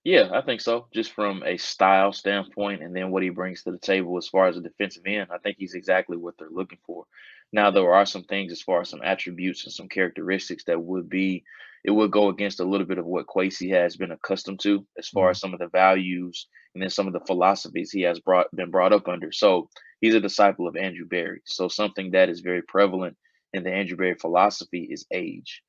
Yeah, 0.06 0.30
I 0.32 0.42
think 0.42 0.62
so. 0.62 0.86
Just 0.94 1.14
from 1.14 1.42
a 1.44 1.58
style 1.58 2.14
standpoint, 2.14 2.84
and 2.84 2.96
then 2.96 3.10
what 3.10 3.24
he 3.24 3.30
brings 3.30 3.64
to 3.64 3.72
the 3.72 3.80
table 3.80 4.16
as 4.20 4.28
far 4.28 4.48
as 4.48 4.56
a 4.56 4.62
defensive 4.62 5.02
end, 5.08 5.30
I 5.34 5.40
think 5.40 5.58
he's 5.58 5.74
exactly 5.74 6.16
what 6.16 6.36
they're 6.38 6.48
looking 6.48 6.78
for. 6.86 7.06
Now, 7.52 7.72
there 7.72 7.92
are 7.92 8.06
some 8.06 8.24
things 8.24 8.52
as 8.52 8.62
far 8.62 8.82
as 8.82 8.90
some 8.90 9.02
attributes 9.04 9.64
and 9.64 9.74
some 9.74 9.90
characteristics 9.90 10.64
that 10.66 10.80
would 10.80 11.10
be, 11.10 11.44
it 11.84 11.90
would 11.90 12.12
go 12.12 12.30
against 12.30 12.60
a 12.60 12.66
little 12.66 12.86
bit 12.86 13.00
of 13.00 13.06
what 13.08 13.26
Kwesi 13.26 13.72
has 13.72 13.98
been 13.98 14.12
accustomed 14.12 14.60
to, 14.60 14.86
as 14.96 15.08
far 15.08 15.32
as 15.32 15.38
mm-hmm. 15.38 15.48
some 15.48 15.54
of 15.54 15.60
the 15.60 15.70
values 15.70 16.48
and 16.76 16.84
then 16.84 16.92
some 16.92 17.08
of 17.08 17.14
the 17.14 17.26
philosophies 17.26 17.90
he 17.90 18.02
has 18.02 18.20
brought 18.20 18.56
been 18.56 18.70
brought 18.70 18.94
up 18.94 19.08
under. 19.08 19.32
So 19.32 19.70
he's 20.02 20.14
a 20.14 20.20
disciple 20.20 20.68
of 20.68 20.76
Andrew 20.76 21.08
Berry. 21.08 21.42
So 21.46 21.68
something 21.68 22.12
that 22.12 22.30
is 22.30 22.42
very 22.42 22.62
prevalent 22.62 23.18
in 23.54 23.64
the 23.64 23.72
Andrew 23.72 23.98
Berry 23.98 24.16
philosophy 24.16 24.88
is 24.92 25.08
age. 25.12 25.64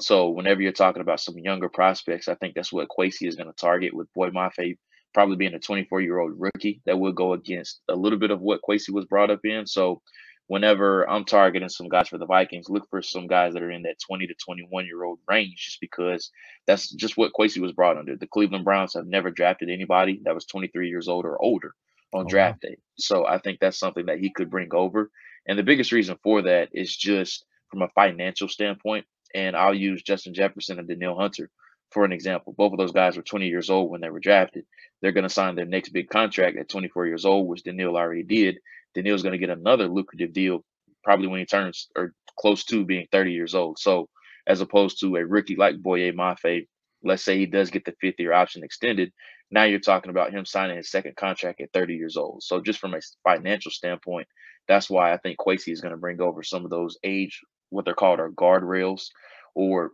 So 0.00 0.30
whenever 0.30 0.62
you're 0.62 0.72
talking 0.72 1.02
about 1.02 1.20
some 1.20 1.38
younger 1.38 1.68
prospects, 1.68 2.28
I 2.28 2.34
think 2.34 2.54
that's 2.54 2.72
what 2.72 2.88
Kwesi 2.88 3.28
is 3.28 3.36
going 3.36 3.48
to 3.48 3.52
target 3.54 3.94
with 3.94 4.12
Boye 4.14 4.30
Mafe 4.30 4.76
probably 5.12 5.36
being 5.36 5.54
a 5.54 5.58
24 5.58 6.00
year 6.00 6.18
old 6.18 6.32
rookie 6.38 6.80
that 6.86 6.98
will 6.98 7.12
go 7.12 7.32
against 7.32 7.80
a 7.88 7.94
little 7.94 8.18
bit 8.18 8.30
of 8.30 8.40
what 8.40 8.60
Kwesi 8.68 8.90
was 8.90 9.06
brought 9.06 9.30
up 9.30 9.40
in. 9.44 9.66
So 9.66 10.00
whenever 10.46 11.08
I'm 11.08 11.24
targeting 11.24 11.68
some 11.68 11.88
guys 11.88 12.08
for 12.08 12.18
the 12.18 12.26
Vikings, 12.26 12.68
look 12.68 12.88
for 12.90 13.02
some 13.02 13.26
guys 13.26 13.54
that 13.54 13.62
are 13.62 13.70
in 13.70 13.82
that 13.82 14.00
20 14.06 14.26
to 14.26 14.34
21 14.34 14.86
year 14.86 15.04
old 15.04 15.18
range, 15.28 15.56
just 15.56 15.80
because 15.80 16.30
that's 16.66 16.90
just 16.90 17.16
what 17.16 17.32
Kwesi 17.38 17.60
was 17.60 17.72
brought 17.72 17.96
under. 17.96 18.16
The 18.16 18.26
Cleveland 18.26 18.64
Browns 18.64 18.94
have 18.94 19.06
never 19.06 19.30
drafted 19.30 19.70
anybody 19.70 20.20
that 20.24 20.34
was 20.34 20.46
23 20.46 20.88
years 20.88 21.08
old 21.08 21.24
or 21.24 21.40
older 21.40 21.74
on 22.12 22.24
oh, 22.26 22.28
draft 22.28 22.62
wow. 22.64 22.70
day. 22.70 22.76
So 22.98 23.26
I 23.26 23.38
think 23.38 23.58
that's 23.60 23.78
something 23.78 24.06
that 24.06 24.18
he 24.18 24.30
could 24.30 24.50
bring 24.50 24.68
over. 24.72 25.10
And 25.46 25.58
the 25.58 25.62
biggest 25.62 25.92
reason 25.92 26.18
for 26.22 26.42
that 26.42 26.68
is 26.72 26.96
just 26.96 27.44
from 27.70 27.82
a 27.82 27.88
financial 27.94 28.48
standpoint. 28.48 29.06
And 29.34 29.56
I'll 29.56 29.74
use 29.74 30.02
Justin 30.02 30.34
Jefferson 30.34 30.78
and 30.78 30.88
Danielle 30.88 31.18
Hunter 31.18 31.50
for 31.90 32.04
an 32.04 32.12
example. 32.12 32.54
Both 32.56 32.72
of 32.72 32.78
those 32.78 32.92
guys 32.92 33.16
were 33.16 33.22
20 33.22 33.46
years 33.48 33.70
old 33.70 33.90
when 33.90 34.00
they 34.00 34.10
were 34.10 34.20
drafted. 34.20 34.64
They're 35.00 35.12
going 35.12 35.24
to 35.24 35.30
sign 35.30 35.54
their 35.56 35.66
next 35.66 35.90
big 35.90 36.08
contract 36.08 36.56
at 36.56 36.68
24 36.68 37.06
years 37.06 37.24
old, 37.24 37.48
which 37.48 37.64
Danielle 37.64 37.96
already 37.96 38.22
did. 38.22 38.58
Danielle's 38.94 39.22
going 39.22 39.32
to 39.32 39.38
get 39.38 39.50
another 39.50 39.88
lucrative 39.88 40.32
deal 40.32 40.64
probably 41.02 41.26
when 41.26 41.40
he 41.40 41.46
turns 41.46 41.88
or 41.96 42.12
close 42.38 42.64
to 42.64 42.84
being 42.84 43.06
30 43.10 43.32
years 43.32 43.54
old. 43.54 43.78
So 43.78 44.08
as 44.46 44.60
opposed 44.60 45.00
to 45.00 45.16
a 45.16 45.24
rookie 45.24 45.56
like 45.56 45.80
Boye 45.80 46.12
Mafe, 46.12 46.66
let's 47.02 47.24
say 47.24 47.38
he 47.38 47.46
does 47.46 47.70
get 47.70 47.84
the 47.84 47.94
fifth 48.00 48.16
year 48.18 48.32
option 48.32 48.64
extended. 48.64 49.12
Now 49.50 49.64
you're 49.64 49.80
talking 49.80 50.10
about 50.10 50.32
him 50.32 50.44
signing 50.44 50.76
his 50.76 50.90
second 50.90 51.16
contract 51.16 51.60
at 51.60 51.72
30 51.72 51.94
years 51.94 52.16
old. 52.16 52.42
So 52.42 52.60
just 52.60 52.78
from 52.78 52.94
a 52.94 53.00
financial 53.24 53.70
standpoint, 53.70 54.28
that's 54.68 54.88
why 54.88 55.12
I 55.12 55.16
think 55.16 55.38
Kwesi 55.38 55.72
is 55.72 55.80
going 55.80 55.92
to 55.92 56.00
bring 56.00 56.20
over 56.20 56.42
some 56.42 56.64
of 56.64 56.70
those 56.70 56.98
age, 57.02 57.40
what 57.70 57.84
they're 57.84 57.94
called 57.94 58.20
are 58.20 58.30
guardrails, 58.30 59.08
or 59.54 59.92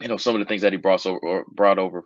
you 0.00 0.08
know 0.08 0.16
some 0.16 0.34
of 0.34 0.40
the 0.40 0.46
things 0.46 0.62
that 0.62 0.72
he 0.72 0.78
brought 0.78 1.06
over 1.06 1.18
or 1.18 1.44
brought 1.52 1.78
over 1.78 2.04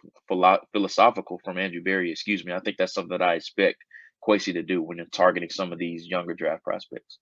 philosophical 0.72 1.40
from 1.44 1.58
Andrew 1.58 1.82
Berry. 1.82 2.10
Excuse 2.10 2.44
me. 2.44 2.52
I 2.52 2.60
think 2.60 2.76
that's 2.78 2.94
something 2.94 3.16
that 3.16 3.22
I 3.22 3.34
expect 3.34 3.78
Kwesi 4.26 4.52
to 4.54 4.62
do 4.62 4.82
when 4.82 4.98
targeting 5.12 5.50
some 5.50 5.72
of 5.72 5.78
these 5.78 6.06
younger 6.06 6.34
draft 6.34 6.64
prospects. 6.64 7.18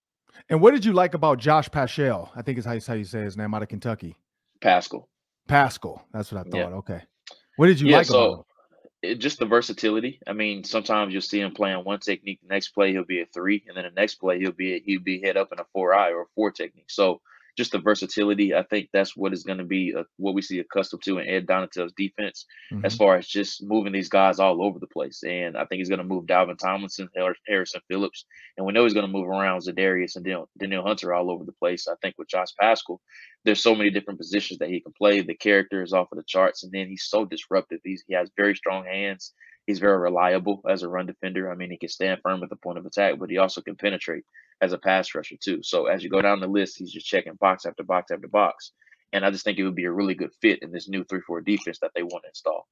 And 0.48 0.60
what 0.60 0.72
did 0.72 0.84
you 0.84 0.92
like 0.92 1.14
about 1.14 1.38
Josh 1.38 1.70
Paschal? 1.70 2.30
I 2.34 2.42
think 2.42 2.58
is 2.58 2.64
how 2.64 2.72
you, 2.72 2.80
how 2.86 2.94
you 2.94 3.04
say 3.04 3.22
his 3.22 3.36
name 3.36 3.54
out 3.54 3.62
of 3.62 3.68
Kentucky. 3.68 4.16
Paschal. 4.60 5.08
Paschal. 5.46 6.02
That's 6.12 6.32
what 6.32 6.46
I 6.46 6.50
thought. 6.50 6.70
Yeah. 6.70 6.76
Okay. 6.76 7.02
What 7.56 7.68
did 7.68 7.80
you 7.80 7.88
yeah, 7.88 7.98
like 7.98 8.06
so, 8.06 8.18
about 8.18 8.38
him? 8.38 8.44
it, 9.04 9.14
just 9.16 9.38
the 9.38 9.46
versatility. 9.46 10.18
I 10.26 10.32
mean, 10.32 10.64
sometimes 10.64 11.12
you'll 11.12 11.22
see 11.22 11.40
him 11.40 11.52
playing 11.52 11.84
one 11.84 12.00
technique. 12.00 12.40
The 12.42 12.52
next 12.52 12.70
play 12.70 12.92
he'll 12.92 13.04
be 13.04 13.20
a 13.20 13.26
three, 13.26 13.64
and 13.68 13.76
then 13.76 13.84
the 13.84 13.90
next 13.90 14.16
play 14.16 14.38
he'll 14.38 14.52
be 14.52 14.74
a, 14.74 14.82
he'll 14.84 15.02
be 15.02 15.20
head 15.20 15.36
up 15.36 15.52
in 15.52 15.60
a 15.60 15.66
four 15.72 15.94
eye 15.94 16.10
or 16.10 16.22
a 16.22 16.26
four 16.34 16.50
technique. 16.50 16.90
So 16.90 17.20
just 17.56 17.72
the 17.72 17.78
versatility. 17.78 18.54
I 18.54 18.62
think 18.64 18.88
that's 18.92 19.16
what 19.16 19.32
is 19.32 19.44
going 19.44 19.58
to 19.58 19.64
be 19.64 19.94
uh, 19.96 20.04
what 20.16 20.34
we 20.34 20.42
see 20.42 20.58
accustomed 20.58 21.02
to 21.04 21.18
in 21.18 21.28
Ed 21.28 21.46
Donatell's 21.46 21.92
defense, 21.96 22.46
mm-hmm. 22.72 22.84
as 22.84 22.94
far 22.96 23.16
as 23.16 23.26
just 23.26 23.62
moving 23.62 23.92
these 23.92 24.08
guys 24.08 24.38
all 24.38 24.62
over 24.62 24.78
the 24.78 24.86
place. 24.86 25.22
And 25.22 25.56
I 25.56 25.64
think 25.64 25.78
he's 25.78 25.88
going 25.88 25.98
to 25.98 26.04
move 26.04 26.26
Dalvin 26.26 26.58
Tomlinson, 26.58 27.08
Harrison 27.46 27.80
Phillips, 27.88 28.24
and 28.56 28.66
we 28.66 28.72
know 28.72 28.84
he's 28.84 28.94
going 28.94 29.06
to 29.06 29.12
move 29.12 29.28
around 29.28 29.60
Za'Darius 29.60 30.16
and 30.16 30.46
Danielle 30.58 30.86
Hunter 30.86 31.14
all 31.14 31.30
over 31.30 31.44
the 31.44 31.52
place. 31.52 31.86
I 31.88 31.94
think 32.02 32.16
with 32.18 32.28
Josh 32.28 32.54
Paschal, 32.60 33.00
there's 33.44 33.62
so 33.62 33.74
many 33.74 33.90
different 33.90 34.18
positions 34.18 34.58
that 34.58 34.70
he 34.70 34.80
can 34.80 34.92
play. 34.92 35.20
The 35.20 35.34
character 35.34 35.82
is 35.82 35.92
off 35.92 36.12
of 36.12 36.18
the 36.18 36.24
charts, 36.26 36.64
and 36.64 36.72
then 36.72 36.88
he's 36.88 37.04
so 37.04 37.24
disruptive. 37.24 37.80
He's, 37.84 38.04
he 38.06 38.14
has 38.14 38.30
very 38.36 38.56
strong 38.56 38.84
hands. 38.84 39.32
He's 39.66 39.78
very 39.78 39.98
reliable 39.98 40.60
as 40.68 40.82
a 40.82 40.88
run 40.88 41.06
defender. 41.06 41.50
I 41.50 41.54
mean, 41.54 41.70
he 41.70 41.78
can 41.78 41.88
stand 41.88 42.20
firm 42.22 42.42
at 42.42 42.50
the 42.50 42.56
point 42.56 42.78
of 42.78 42.86
attack, 42.86 43.18
but 43.18 43.30
he 43.30 43.38
also 43.38 43.60
can 43.60 43.76
penetrate 43.76 44.24
as 44.60 44.72
a 44.72 44.78
pass 44.78 45.14
rusher 45.14 45.36
too. 45.42 45.62
So 45.62 45.86
as 45.86 46.02
you 46.04 46.10
go 46.10 46.22
down 46.22 46.40
the 46.40 46.46
list, 46.46 46.78
he's 46.78 46.92
just 46.92 47.06
checking 47.06 47.34
box 47.34 47.66
after 47.66 47.82
box 47.82 48.10
after 48.10 48.28
box. 48.28 48.72
And 49.12 49.24
I 49.24 49.30
just 49.30 49.44
think 49.44 49.58
it 49.58 49.64
would 49.64 49.74
be 49.74 49.84
a 49.84 49.92
really 49.92 50.14
good 50.14 50.32
fit 50.40 50.62
in 50.62 50.72
this 50.72 50.88
new 50.88 51.04
3 51.04 51.20
4 51.26 51.40
defense 51.40 51.78
that 51.80 51.92
they 51.94 52.02
want 52.02 52.24
to 52.24 52.28
install. 52.28 52.66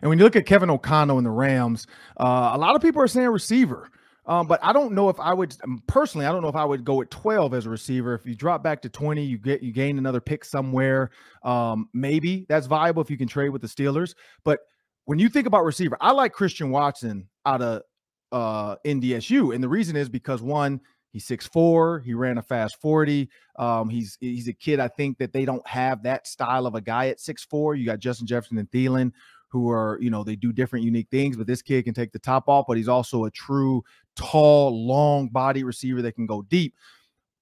And 0.00 0.08
when 0.08 0.18
you 0.18 0.24
look 0.24 0.36
at 0.36 0.46
Kevin 0.46 0.70
O'Connell 0.70 1.18
in 1.18 1.24
the 1.24 1.30
Rams, 1.30 1.86
uh, 2.18 2.52
a 2.54 2.58
lot 2.58 2.76
of 2.76 2.82
people 2.82 3.02
are 3.02 3.08
saying 3.08 3.28
receiver. 3.28 3.90
Um, 4.24 4.46
but 4.46 4.60
I 4.62 4.72
don't 4.72 4.92
know 4.92 5.08
if 5.08 5.18
I 5.18 5.34
would 5.34 5.56
um, 5.64 5.82
personally. 5.88 6.26
I 6.26 6.32
don't 6.32 6.42
know 6.42 6.48
if 6.48 6.56
I 6.56 6.64
would 6.64 6.84
go 6.84 7.02
at 7.02 7.10
12 7.10 7.54
as 7.54 7.66
a 7.66 7.70
receiver. 7.70 8.14
If 8.14 8.24
you 8.24 8.36
drop 8.36 8.62
back 8.62 8.82
to 8.82 8.88
20, 8.88 9.24
you 9.24 9.36
get 9.36 9.62
you 9.62 9.72
gain 9.72 9.98
another 9.98 10.20
pick 10.20 10.44
somewhere. 10.44 11.10
Um, 11.42 11.88
maybe 11.92 12.46
that's 12.48 12.66
viable 12.66 13.02
if 13.02 13.10
you 13.10 13.18
can 13.18 13.26
trade 13.26 13.48
with 13.48 13.62
the 13.62 13.68
Steelers. 13.68 14.14
But 14.44 14.60
when 15.04 15.18
you 15.18 15.28
think 15.28 15.46
about 15.46 15.64
receiver, 15.64 15.96
I 16.00 16.12
like 16.12 16.32
Christian 16.32 16.70
Watson 16.70 17.28
out 17.44 17.62
of 17.62 17.82
uh, 18.30 18.76
NDSU, 18.86 19.54
and 19.54 19.62
the 19.62 19.68
reason 19.68 19.96
is 19.96 20.08
because 20.08 20.42
one, 20.42 20.80
He's 21.12 21.26
6'4, 21.26 22.02
he 22.02 22.14
ran 22.14 22.38
a 22.38 22.42
fast 22.42 22.80
40. 22.80 23.28
Um, 23.58 23.90
he's 23.90 24.16
he's 24.18 24.48
a 24.48 24.52
kid, 24.52 24.80
I 24.80 24.88
think 24.88 25.18
that 25.18 25.32
they 25.32 25.44
don't 25.44 25.66
have 25.66 26.02
that 26.04 26.26
style 26.26 26.66
of 26.66 26.74
a 26.74 26.80
guy 26.80 27.08
at 27.08 27.18
6'4. 27.18 27.78
You 27.78 27.84
got 27.84 27.98
Justin 27.98 28.26
Jefferson 28.26 28.56
and 28.58 28.70
Thielen 28.70 29.12
who 29.48 29.70
are, 29.70 29.98
you 30.00 30.08
know, 30.08 30.24
they 30.24 30.34
do 30.34 30.50
different 30.50 30.82
unique 30.82 31.08
things, 31.10 31.36
but 31.36 31.46
this 31.46 31.60
kid 31.60 31.84
can 31.84 31.92
take 31.92 32.10
the 32.10 32.18
top 32.18 32.48
off, 32.48 32.64
but 32.66 32.78
he's 32.78 32.88
also 32.88 33.26
a 33.26 33.30
true 33.30 33.84
tall, 34.16 34.86
long 34.86 35.28
body 35.28 35.62
receiver 35.62 36.00
that 36.00 36.12
can 36.12 36.26
go 36.26 36.40
deep. 36.40 36.74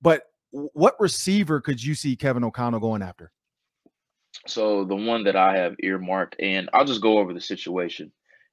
But 0.02 0.24
what 0.50 0.96
receiver 0.98 1.60
could 1.60 1.82
you 1.82 1.94
see 1.94 2.16
Kevin 2.16 2.42
O'Connell 2.42 2.80
going 2.80 3.00
after? 3.00 3.30
So 4.46 4.84
the 4.84 4.96
one 4.96 5.24
that 5.24 5.36
I 5.36 5.58
have 5.58 5.76
earmarked, 5.80 6.36
and 6.38 6.70
I'll 6.72 6.84
just 6.84 7.02
go 7.02 7.18
over 7.18 7.32
the 7.32 7.40
situation. 7.40 8.12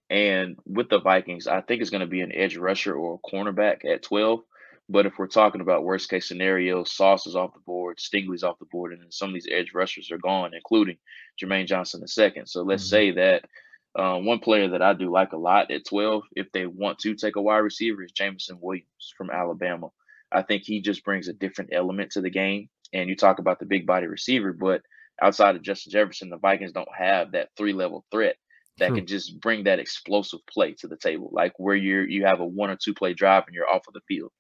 And 0.09 0.57
with 0.65 0.89
the 0.89 0.99
Vikings, 0.99 1.47
I 1.47 1.61
think 1.61 1.81
it's 1.81 1.89
going 1.89 2.01
to 2.01 2.07
be 2.07 2.21
an 2.21 2.33
edge 2.33 2.57
rusher 2.57 2.95
or 2.95 3.15
a 3.15 3.29
cornerback 3.29 3.85
at 3.85 4.03
12. 4.03 4.41
But 4.89 5.05
if 5.05 5.17
we're 5.17 5.27
talking 5.27 5.59
about 5.59 5.83
worst 5.83 6.09
case 6.09 6.27
scenario, 6.27 6.85
Sauce 6.85 7.27
is 7.27 7.35
off 7.35 7.53
the 7.53 7.59
board, 7.59 7.97
Stingley's 7.97 8.43
off 8.43 8.59
the 8.59 8.65
board, 8.65 8.93
and 8.93 9.01
then 9.01 9.11
some 9.11 9.29
of 9.29 9.33
these 9.33 9.49
edge 9.51 9.73
rushers 9.73 10.11
are 10.11 10.17
gone, 10.17 10.53
including 10.53 10.97
Jermaine 11.41 11.67
Johnson 11.67 11.99
the 11.99 12.07
second. 12.07 12.47
So 12.47 12.63
let's 12.63 12.83
mm-hmm. 12.83 12.89
say 12.89 13.11
that 13.11 13.45
uh, 13.97 14.17
one 14.19 14.39
player 14.39 14.69
that 14.69 14.81
I 14.81 14.93
do 14.93 15.11
like 15.11 15.33
a 15.33 15.37
lot 15.37 15.71
at 15.71 15.85
12, 15.85 16.23
if 16.35 16.51
they 16.53 16.67
want 16.67 16.99
to 16.99 17.15
take 17.15 17.35
a 17.35 17.41
wide 17.41 17.57
receiver, 17.57 18.03
is 18.03 18.11
Jameson 18.11 18.59
Williams 18.61 19.13
from 19.17 19.29
Alabama. 19.29 19.89
I 20.31 20.43
think 20.43 20.63
he 20.63 20.81
just 20.81 21.03
brings 21.03 21.27
a 21.27 21.33
different 21.33 21.71
element 21.73 22.11
to 22.11 22.21
the 22.21 22.29
game. 22.29 22.69
And 22.93 23.09
you 23.09 23.15
talk 23.17 23.39
about 23.39 23.59
the 23.59 23.65
big 23.65 23.85
body 23.85 24.07
receiver, 24.07 24.53
but 24.53 24.83
outside 25.21 25.55
of 25.55 25.61
Justin 25.61 25.91
Jefferson, 25.91 26.29
the 26.29 26.37
Vikings 26.37 26.71
don't 26.71 26.87
have 26.95 27.31
that 27.31 27.49
three 27.57 27.73
level 27.73 28.05
threat 28.11 28.35
that 28.79 28.89
True. 28.89 28.97
can 28.97 29.07
just 29.07 29.39
bring 29.39 29.63
that 29.63 29.79
explosive 29.79 30.39
play 30.51 30.73
to 30.73 30.87
the 30.87 30.97
table, 30.97 31.29
like 31.31 31.53
where 31.57 31.75
you're 31.75 32.07
you 32.07 32.25
have 32.25 32.39
a 32.39 32.45
one 32.45 32.69
or 32.69 32.77
two 32.81 32.93
play 32.93 33.13
drive 33.13 33.43
and 33.47 33.55
you're 33.55 33.69
off 33.69 33.87
of 33.87 33.93
the 33.93 34.01
field. 34.07 34.31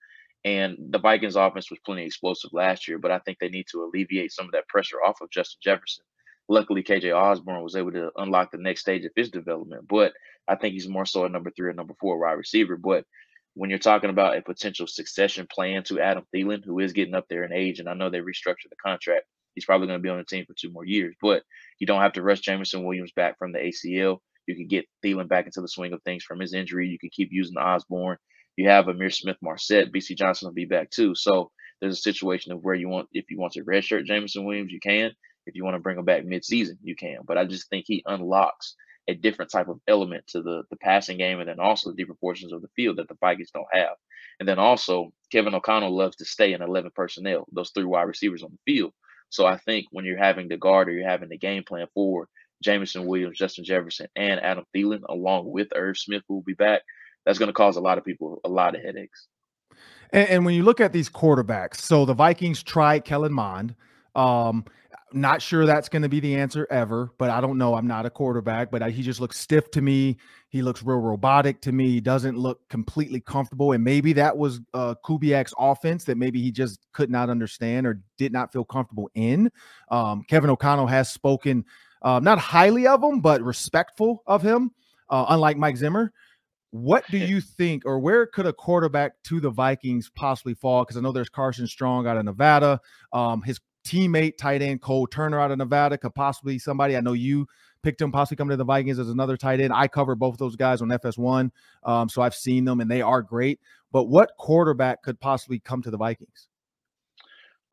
And 0.45 0.77
the 0.91 0.99
Vikings 0.99 1.35
offense 1.35 1.69
was 1.69 1.79
plenty 1.85 2.05
explosive 2.05 2.51
last 2.53 2.87
year, 2.87 2.99
but 2.99 3.11
I 3.11 3.19
think 3.19 3.39
they 3.39 3.49
need 3.49 3.65
to 3.71 3.83
alleviate 3.83 4.31
some 4.31 4.45
of 4.45 4.51
that 4.51 4.67
pressure 4.67 5.03
off 5.03 5.19
of 5.21 5.31
Justin 5.31 5.59
Jefferson. 5.63 6.05
Luckily, 6.47 6.83
KJ 6.83 7.13
Osborn 7.13 7.61
was 7.63 7.75
able 7.75 7.91
to 7.91 8.11
unlock 8.15 8.51
the 8.51 8.57
next 8.57 8.81
stage 8.81 9.03
of 9.03 9.11
his 9.15 9.29
development, 9.29 9.85
but 9.89 10.13
I 10.47 10.55
think 10.55 10.73
he's 10.73 10.87
more 10.87 11.05
so 11.05 11.25
a 11.25 11.29
number 11.29 11.51
three 11.51 11.69
or 11.69 11.73
number 11.73 11.95
four 11.99 12.19
wide 12.19 12.33
receiver. 12.33 12.77
But 12.77 13.03
when 13.55 13.69
you're 13.69 13.79
talking 13.79 14.09
about 14.09 14.37
a 14.37 14.41
potential 14.41 14.87
succession 14.87 15.47
plan 15.51 15.83
to 15.83 15.99
Adam 15.99 16.23
Thielen, 16.33 16.63
who 16.63 16.79
is 16.79 16.93
getting 16.93 17.15
up 17.15 17.25
there 17.27 17.43
in 17.43 17.51
age, 17.51 17.79
and 17.79 17.89
I 17.89 17.95
know 17.95 18.09
they 18.09 18.19
restructured 18.19 18.69
the 18.69 18.77
contract, 18.81 19.25
he's 19.57 19.65
probably 19.65 19.87
going 19.87 19.97
to 19.97 20.03
be 20.03 20.09
on 20.09 20.19
the 20.19 20.23
team 20.23 20.45
for 20.45 20.53
two 20.53 20.69
more 20.69 20.85
years. 20.85 21.15
But 21.19 21.41
you 21.79 21.87
don't 21.87 22.01
have 22.01 22.13
to 22.13 22.21
rush 22.21 22.41
Jameson 22.41 22.85
Williams 22.85 23.11
back 23.15 23.39
from 23.39 23.53
the 23.53 23.57
ACL. 23.57 24.19
You 24.45 24.55
can 24.55 24.67
get 24.67 24.85
Thielen 25.03 25.27
back 25.27 25.47
into 25.47 25.61
the 25.61 25.67
swing 25.67 25.93
of 25.93 26.03
things 26.03 26.23
from 26.23 26.39
his 26.39 26.53
injury. 26.53 26.87
You 26.87 26.99
can 26.99 27.09
keep 27.09 27.29
using 27.31 27.57
Osborn. 27.57 28.17
You 28.55 28.69
have 28.69 28.85
Ihmir 28.85 29.11
Smith-Marsette. 29.11 29.91
Bisi 29.91 30.15
Johnson 30.15 30.47
will 30.47 30.53
be 30.53 30.65
back 30.65 30.91
too. 30.91 31.15
So 31.15 31.49
there's 31.81 31.97
a 31.97 32.01
situation 32.01 32.51
of 32.51 32.61
where 32.61 32.75
you 32.75 32.87
want, 32.87 33.09
if 33.13 33.25
you 33.31 33.39
want 33.39 33.53
to 33.53 33.63
redshirt 33.63 34.05
Jameson 34.05 34.45
Williams, 34.45 34.71
you 34.71 34.79
can. 34.79 35.11
If 35.47 35.55
you 35.55 35.63
want 35.63 35.73
to 35.73 35.81
bring 35.81 35.97
him 35.97 36.05
back 36.05 36.23
mid-season, 36.23 36.77
you 36.83 36.95
can. 36.95 37.17
But 37.25 37.39
I 37.39 37.45
just 37.45 37.67
think 37.69 37.85
he 37.87 38.03
unlocks 38.05 38.75
a 39.07 39.15
different 39.15 39.51
type 39.51 39.69
of 39.69 39.79
element 39.87 40.27
to 40.27 40.41
the 40.41 40.63
the 40.69 40.75
passing 40.75 41.17
game, 41.17 41.39
and 41.39 41.47
then 41.47 41.59
also 41.59 41.89
the 41.89 41.95
deeper 41.95 42.13
portions 42.13 42.51
of 42.51 42.61
the 42.61 42.67
field 42.75 42.97
that 42.97 43.07
the 43.07 43.17
Vikings 43.19 43.51
don't 43.51 43.65
have. 43.71 43.95
And 44.39 44.47
then 44.47 44.59
also 44.59 45.11
Kevin 45.31 45.55
O'Connell 45.55 45.95
loves 45.95 46.17
to 46.17 46.25
stay 46.25 46.53
in 46.53 46.61
11 46.61 46.91
personnel, 46.95 47.47
those 47.51 47.71
three 47.71 47.85
wide 47.85 48.03
receivers 48.03 48.43
on 48.43 48.51
the 48.51 48.71
field. 48.71 48.93
So 49.29 49.45
I 49.45 49.57
think 49.57 49.87
when 49.91 50.05
you're 50.05 50.17
having 50.17 50.47
the 50.47 50.57
guard 50.57 50.89
or 50.89 50.91
you're 50.91 51.07
having 51.07 51.29
the 51.29 51.37
game 51.37 51.63
plan 51.63 51.87
for 51.93 52.27
Jameson 52.63 53.05
Williams, 53.05 53.37
Justin 53.37 53.63
Jefferson, 53.63 54.07
and 54.15 54.39
Adam 54.39 54.65
Thielen, 54.75 55.01
along 55.07 55.51
with 55.51 55.67
Irv 55.75 55.97
Smith, 55.97 56.23
who 56.27 56.35
will 56.35 56.41
be 56.41 56.53
back, 56.53 56.81
that's 57.25 57.39
going 57.39 57.47
to 57.47 57.53
cause 57.53 57.75
a 57.75 57.81
lot 57.81 57.97
of 57.97 58.05
people 58.05 58.39
a 58.43 58.49
lot 58.49 58.75
of 58.75 58.81
headaches. 58.81 59.27
And, 60.11 60.29
and, 60.29 60.45
when 60.45 60.55
you 60.55 60.63
look 60.63 60.79
at 60.79 60.93
these 60.93 61.09
quarterbacks, 61.09 61.75
so 61.75 62.05
the 62.05 62.13
Vikings 62.13 62.63
tried 62.63 63.03
Kellen 63.03 63.33
Mond. 63.33 63.75
Um, 64.15 64.65
not 65.13 65.41
sure 65.41 65.65
that's 65.65 65.89
going 65.89 66.01
to 66.01 66.09
be 66.09 66.19
the 66.19 66.35
answer 66.35 66.67
ever, 66.69 67.11
but 67.17 67.29
I 67.29 67.39
don't 67.41 67.57
know. 67.57 67.75
I'm 67.75 67.87
not 67.87 68.05
a 68.05 68.09
quarterback, 68.09 68.71
but 68.71 68.81
I, 68.81 68.89
he 68.89 69.01
just 69.01 69.21
looks 69.21 69.39
stiff 69.39 69.69
to 69.71 69.81
me. 69.81 70.17
He 70.57 70.63
looks 70.63 70.81
real 70.81 70.97
robotic 70.97 71.61
to 71.61 71.71
me. 71.71 71.89
He 71.89 72.01
doesn't 72.01 72.35
look 72.35 72.67
completely 72.67 73.19
comfortable. 73.21 73.73
And 73.73 73.83
maybe 73.83 74.11
that 74.13 74.35
was 74.35 74.59
uh, 74.73 74.95
Kubiak's 75.05 75.53
offense 75.59 76.03
that 76.05 76.17
maybe 76.17 76.41
he 76.41 76.51
just 76.51 76.79
could 76.93 77.11
not 77.11 77.29
understand 77.29 77.85
or 77.85 78.01
did 78.17 78.33
not 78.33 78.51
feel 78.51 78.65
comfortable 78.65 79.11
in. 79.13 79.51
Um, 79.91 80.23
Kevin 80.27 80.49
O'Connell 80.49 80.87
has 80.87 81.11
spoken 81.11 81.63
uh, 82.01 82.19
not 82.19 82.39
highly 82.39 82.87
of 82.87 83.03
him, 83.03 83.21
but 83.21 83.43
respectful 83.43 84.23
of 84.25 84.41
him, 84.41 84.71
uh, 85.11 85.27
unlike 85.29 85.57
Mike 85.57 85.77
Zimmer. 85.77 86.11
What 86.71 87.05
do 87.11 87.19
you 87.19 87.39
think, 87.39 87.83
or 87.85 87.99
where 87.99 88.25
could 88.25 88.47
a 88.47 88.53
quarterback 88.53 89.13
to 89.25 89.39
the 89.39 89.51
Vikings 89.51 90.09
possibly 90.15 90.55
fall? 90.55 90.83
Because 90.83 90.97
I 90.97 91.01
know 91.01 91.11
there's 91.11 91.29
Carson 91.29 91.67
Strong 91.67 92.07
out 92.07 92.17
of 92.17 92.25
Nevada. 92.25 92.81
Um, 93.13 93.43
his 93.43 93.59
teammate, 93.85 94.37
tight 94.37 94.63
end 94.63 94.81
Cole 94.81 95.05
Turner 95.07 95.39
out 95.39 95.51
of 95.51 95.59
Nevada 95.59 95.97
could 95.99 96.15
possibly 96.15 96.59
somebody. 96.59 96.97
I 96.97 97.01
know 97.01 97.13
you 97.13 97.47
picked 97.83 98.01
him, 98.01 98.11
possibly 98.11 98.37
coming 98.37 98.51
to 98.51 98.57
the 98.57 98.63
Vikings 98.63 98.99
as 98.99 99.09
another 99.09 99.37
tight 99.37 99.59
end. 99.59 99.73
I 99.73 99.87
cover 99.87 100.15
both 100.15 100.37
those 100.37 100.55
guys 100.55 100.81
on 100.81 100.89
FS1, 100.89 101.51
um, 101.83 102.09
so 102.09 102.21
I've 102.21 102.35
seen 102.35 102.65
them 102.65 102.79
and 102.79 102.89
they 102.89 103.01
are 103.01 103.21
great. 103.21 103.59
But 103.91 104.05
what 104.05 104.31
quarterback 104.37 105.01
could 105.03 105.19
possibly 105.19 105.59
come 105.59 105.81
to 105.81 105.91
the 105.91 105.97
Vikings? 105.97 106.47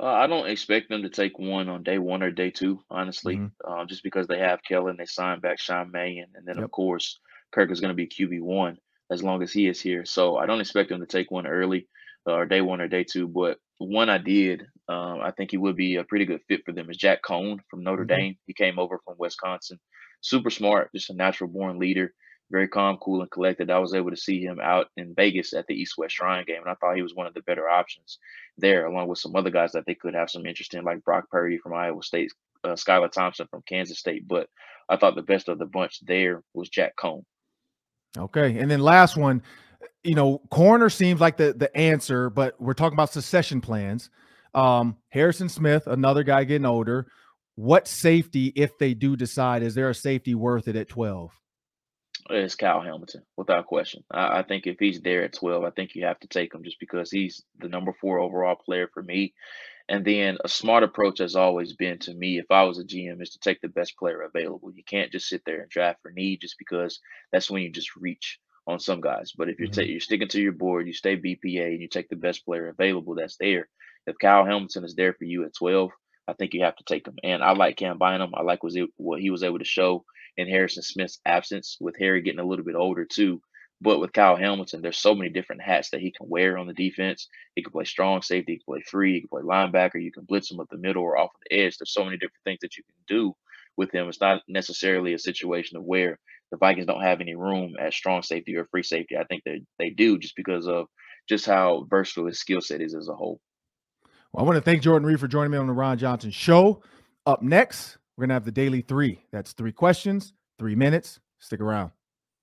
Uh, 0.00 0.06
I 0.06 0.26
don't 0.26 0.48
expect 0.48 0.88
them 0.88 1.02
to 1.02 1.08
take 1.08 1.38
one 1.38 1.68
on 1.68 1.82
day 1.82 1.98
one 1.98 2.22
or 2.22 2.30
day 2.30 2.50
two, 2.50 2.80
honestly, 2.90 3.36
mm-hmm. 3.36 3.72
uh, 3.72 3.84
just 3.84 4.02
because 4.02 4.26
they 4.26 4.38
have 4.38 4.60
Kellen, 4.66 4.96
they 4.96 5.06
signed 5.06 5.40
back 5.40 5.60
Sean 5.60 5.90
Mannion, 5.92 6.30
and 6.34 6.46
then 6.46 6.56
yep. 6.56 6.64
of 6.64 6.70
course 6.72 7.20
Kirk 7.52 7.70
is 7.70 7.80
going 7.80 7.90
to 7.90 7.94
be 7.94 8.08
QB 8.08 8.40
one 8.40 8.78
as 9.10 9.22
long 9.22 9.42
as 9.42 9.52
he 9.52 9.68
is 9.68 9.80
here. 9.80 10.04
So 10.04 10.36
I 10.36 10.46
don't 10.46 10.60
expect 10.60 10.88
them 10.88 11.00
to 11.00 11.06
take 11.06 11.30
one 11.30 11.46
early 11.46 11.86
uh, 12.26 12.32
or 12.32 12.46
day 12.46 12.60
one 12.60 12.80
or 12.80 12.88
day 12.88 13.04
two. 13.04 13.28
But 13.28 13.58
one 13.78 14.08
I 14.08 14.18
did, 14.18 14.66
um, 14.88 15.20
I 15.22 15.30
think 15.30 15.50
he 15.50 15.56
would 15.56 15.76
be 15.76 15.96
a 15.96 16.04
pretty 16.04 16.24
good 16.24 16.42
fit 16.48 16.64
for 16.64 16.72
them 16.72 16.90
is 16.90 16.96
Jack 16.96 17.22
Coan 17.22 17.58
from 17.68 17.82
Notre 17.82 18.04
mm-hmm. 18.04 18.16
Dame. 18.16 18.36
He 18.46 18.54
came 18.54 18.78
over 18.78 19.00
from 19.04 19.16
Wisconsin. 19.18 19.78
Super 20.20 20.50
smart, 20.50 20.90
just 20.94 21.10
a 21.10 21.14
natural 21.14 21.50
born 21.50 21.78
leader, 21.78 22.12
very 22.50 22.68
calm, 22.68 22.96
cool, 22.98 23.20
and 23.20 23.30
collected. 23.30 23.70
I 23.70 23.78
was 23.78 23.94
able 23.94 24.10
to 24.10 24.16
see 24.16 24.40
him 24.42 24.58
out 24.60 24.86
in 24.96 25.14
Vegas 25.14 25.52
at 25.52 25.66
the 25.66 25.74
East 25.74 25.94
West 25.98 26.14
Shrine 26.14 26.44
game, 26.46 26.62
and 26.62 26.70
I 26.70 26.74
thought 26.74 26.96
he 26.96 27.02
was 27.02 27.14
one 27.14 27.26
of 27.26 27.34
the 27.34 27.42
better 27.42 27.68
options 27.68 28.18
there, 28.56 28.86
along 28.86 29.08
with 29.08 29.18
some 29.18 29.36
other 29.36 29.50
guys 29.50 29.72
that 29.72 29.84
they 29.86 29.94
could 29.94 30.14
have 30.14 30.30
some 30.30 30.46
interest 30.46 30.74
in, 30.74 30.84
like 30.84 31.04
Brock 31.04 31.30
Purdy 31.30 31.58
from 31.58 31.74
Iowa 31.74 32.02
State, 32.02 32.32
uh, 32.62 32.74
Skylar 32.74 33.10
Thompson 33.10 33.46
from 33.50 33.62
Kansas 33.66 33.98
State. 33.98 34.26
But 34.26 34.48
I 34.88 34.96
thought 34.96 35.14
the 35.14 35.22
best 35.22 35.48
of 35.48 35.58
the 35.58 35.66
bunch 35.66 36.00
there 36.04 36.42
was 36.54 36.68
Jack 36.68 36.94
Coan. 36.96 37.24
Okay. 38.16 38.58
And 38.58 38.70
then 38.70 38.80
last 38.80 39.16
one, 39.16 39.42
you 40.02 40.14
know, 40.14 40.38
corner 40.50 40.88
seems 40.90 41.20
like 41.20 41.36
the 41.36 41.52
the 41.52 41.74
answer, 41.76 42.30
but 42.30 42.60
we're 42.60 42.74
talking 42.74 42.96
about 42.96 43.12
secession 43.12 43.60
plans. 43.60 44.10
Um, 44.54 44.96
Harrison 45.08 45.48
Smith, 45.48 45.86
another 45.86 46.22
guy 46.22 46.44
getting 46.44 46.66
older. 46.66 47.08
What 47.56 47.86
safety, 47.86 48.52
if 48.56 48.78
they 48.78 48.94
do 48.94 49.16
decide, 49.16 49.62
is 49.62 49.74
there 49.74 49.90
a 49.90 49.94
safety 49.94 50.34
worth 50.34 50.68
it 50.68 50.76
at 50.76 50.88
12? 50.88 51.32
It's 52.30 52.54
Kyle 52.54 52.80
Hamilton, 52.80 53.22
without 53.36 53.66
question. 53.66 54.02
I, 54.10 54.38
I, 54.38 54.42
think 54.42 54.66
if 54.66 54.78
he's 54.78 55.00
there 55.00 55.24
at 55.24 55.34
12, 55.34 55.62
I 55.62 55.70
think 55.70 55.94
you 55.94 56.04
have 56.06 56.18
to 56.20 56.28
take 56.28 56.54
him 56.54 56.64
just 56.64 56.80
because 56.80 57.10
he's 57.10 57.44
the 57.58 57.68
number 57.68 57.92
four 58.00 58.18
overall 58.18 58.56
player 58.56 58.88
for 58.92 59.02
me. 59.02 59.34
And 59.88 60.04
then 60.04 60.38
a 60.42 60.48
smart 60.48 60.82
approach 60.82 61.18
has 61.18 61.36
always 61.36 61.74
been 61.74 61.98
to 62.00 62.14
me, 62.14 62.38
if 62.38 62.46
I 62.50 62.62
was 62.62 62.78
a 62.78 62.84
GM, 62.84 63.20
is 63.20 63.30
to 63.30 63.38
take 63.40 63.60
the 63.60 63.68
best 63.68 63.98
player 63.98 64.22
available. 64.22 64.72
You 64.72 64.82
can't 64.82 65.12
just 65.12 65.28
sit 65.28 65.42
there 65.44 65.60
and 65.60 65.68
draft 65.68 66.00
for 66.00 66.10
need 66.10 66.40
just 66.40 66.56
because 66.58 67.00
that's 67.30 67.50
when 67.50 67.62
you 67.62 67.70
just 67.70 67.94
reach 67.94 68.38
on 68.66 68.80
some 68.80 69.00
guys. 69.00 69.32
But 69.36 69.48
if 69.48 69.58
you're 69.58 69.68
mm-hmm. 69.68 69.90
you're 69.90 70.00
sticking 70.00 70.28
to 70.28 70.40
your 70.40 70.52
board, 70.52 70.86
you 70.86 70.92
stay 70.92 71.16
BPA 71.16 71.72
and 71.72 71.80
you 71.80 71.88
take 71.88 72.08
the 72.08 72.16
best 72.16 72.44
player 72.44 72.68
available 72.68 73.14
that's 73.14 73.36
there. 73.36 73.68
If 74.06 74.16
Kyle 74.20 74.44
Hamilton 74.44 74.84
is 74.84 74.94
there 74.94 75.14
for 75.14 75.24
you 75.24 75.44
at 75.44 75.54
12, 75.54 75.90
I 76.28 76.32
think 76.34 76.54
you 76.54 76.62
have 76.64 76.76
to 76.76 76.84
take 76.84 77.06
him. 77.06 77.16
And 77.22 77.42
I 77.42 77.52
like 77.52 77.76
Cam 77.76 77.98
Bynum. 77.98 78.34
I 78.34 78.42
like 78.42 78.62
was 78.62 78.76
it, 78.76 78.88
what 78.96 79.20
he 79.20 79.30
was 79.30 79.42
able 79.42 79.58
to 79.58 79.64
show 79.64 80.04
in 80.36 80.48
Harrison 80.48 80.82
Smith's 80.82 81.20
absence, 81.24 81.76
with 81.80 81.96
Harry 81.98 82.22
getting 82.22 82.40
a 82.40 82.44
little 82.44 82.64
bit 82.64 82.74
older 82.74 83.04
too. 83.04 83.40
But 83.80 84.00
with 84.00 84.12
Kyle 84.12 84.36
Hamilton, 84.36 84.82
there's 84.82 84.98
so 84.98 85.14
many 85.14 85.30
different 85.30 85.62
hats 85.62 85.90
that 85.90 86.00
he 86.00 86.10
can 86.10 86.28
wear 86.28 86.56
on 86.56 86.66
the 86.66 86.72
defense. 86.72 87.28
He 87.54 87.62
can 87.62 87.72
play 87.72 87.84
strong 87.84 88.22
safety, 88.22 88.52
he 88.52 88.58
can 88.58 88.64
play 88.64 88.82
free, 88.82 89.14
he 89.14 89.20
can 89.20 89.28
play 89.28 89.42
linebacker, 89.42 90.02
you 90.02 90.12
can 90.12 90.24
blitz 90.24 90.50
him 90.50 90.60
up 90.60 90.68
the 90.70 90.78
middle 90.78 91.02
or 91.02 91.18
off 91.18 91.34
of 91.34 91.40
the 91.48 91.56
edge. 91.56 91.76
There's 91.76 91.92
so 91.92 92.04
many 92.04 92.16
different 92.16 92.44
things 92.44 92.60
that 92.62 92.76
you 92.76 92.84
can 92.84 92.94
do 93.06 93.34
with 93.76 93.92
him. 93.92 94.08
It's 94.08 94.20
not 94.20 94.42
necessarily 94.48 95.12
a 95.12 95.18
situation 95.18 95.76
of 95.76 95.84
where 95.84 96.18
the 96.50 96.58
Vikings 96.58 96.86
don't 96.86 97.02
have 97.02 97.20
any 97.20 97.34
room 97.34 97.74
at 97.80 97.92
strong 97.92 98.22
safety 98.22 98.56
or 98.56 98.66
free 98.66 98.82
safety. 98.82 99.16
I 99.16 99.24
think 99.24 99.42
they 99.44 99.62
they 99.78 99.90
do 99.90 100.18
just 100.18 100.36
because 100.36 100.66
of 100.66 100.86
just 101.28 101.46
how 101.46 101.86
versatile 101.88 102.26
his 102.26 102.38
skill 102.38 102.60
set 102.60 102.80
is 102.80 102.94
as 102.94 103.08
a 103.08 103.14
whole. 103.14 103.40
Well, 104.32 104.44
I 104.44 104.46
want 104.46 104.56
to 104.56 104.62
thank 104.62 104.82
Jordan 104.82 105.06
Reid 105.06 105.20
for 105.20 105.28
joining 105.28 105.52
me 105.52 105.58
on 105.58 105.66
the 105.66 105.72
Ron 105.72 105.98
Johnson 105.98 106.30
Show. 106.30 106.82
Up 107.26 107.42
next, 107.42 107.98
we're 108.16 108.24
gonna 108.24 108.34
have 108.34 108.44
the 108.44 108.52
daily 108.52 108.82
three. 108.82 109.24
That's 109.32 109.52
three 109.52 109.72
questions, 109.72 110.32
three 110.58 110.74
minutes. 110.74 111.20
Stick 111.38 111.60
around. 111.60 111.90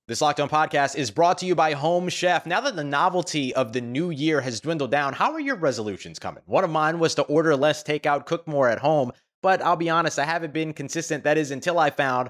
This 0.08 0.20
Locked 0.20 0.42
On 0.42 0.50
podcast 0.50 0.98
is 0.98 1.10
brought 1.10 1.38
to 1.38 1.46
you 1.46 1.56
by 1.56 1.72
Home 1.72 2.10
Chef. 2.10 2.46
Now 2.46 2.60
that 2.62 2.76
the 2.76 2.84
novelty 2.84 3.56
of 3.56 3.72
the 3.72 3.80
new 3.80 4.10
year 4.10 4.42
has 4.42 4.60
dwindled 4.60 4.92
down, 4.92 5.14
how 5.14 5.32
are 5.32 5.40
your 5.40 5.56
resolutions 5.56 6.20
coming? 6.20 6.44
One 6.48 6.64
of 6.64 6.70
mine 6.70 7.00
was 7.00 7.16
to 7.16 7.22
order 7.24 7.56
less 7.56 7.82
takeout, 7.82 8.26
cook 8.26 8.46
more 8.48 8.68
at 8.68 8.80
home, 8.80 9.14
but 9.42 9.62
I'll 9.62 9.78
be 9.78 9.90
honest, 9.90 10.20
I 10.20 10.26
haven't 10.26 10.54
been 10.54 10.74
consistent. 10.74 11.24
That 11.24 11.38
is 11.38 11.52
until 11.52 11.80
I 11.80 11.92
found 11.92 12.30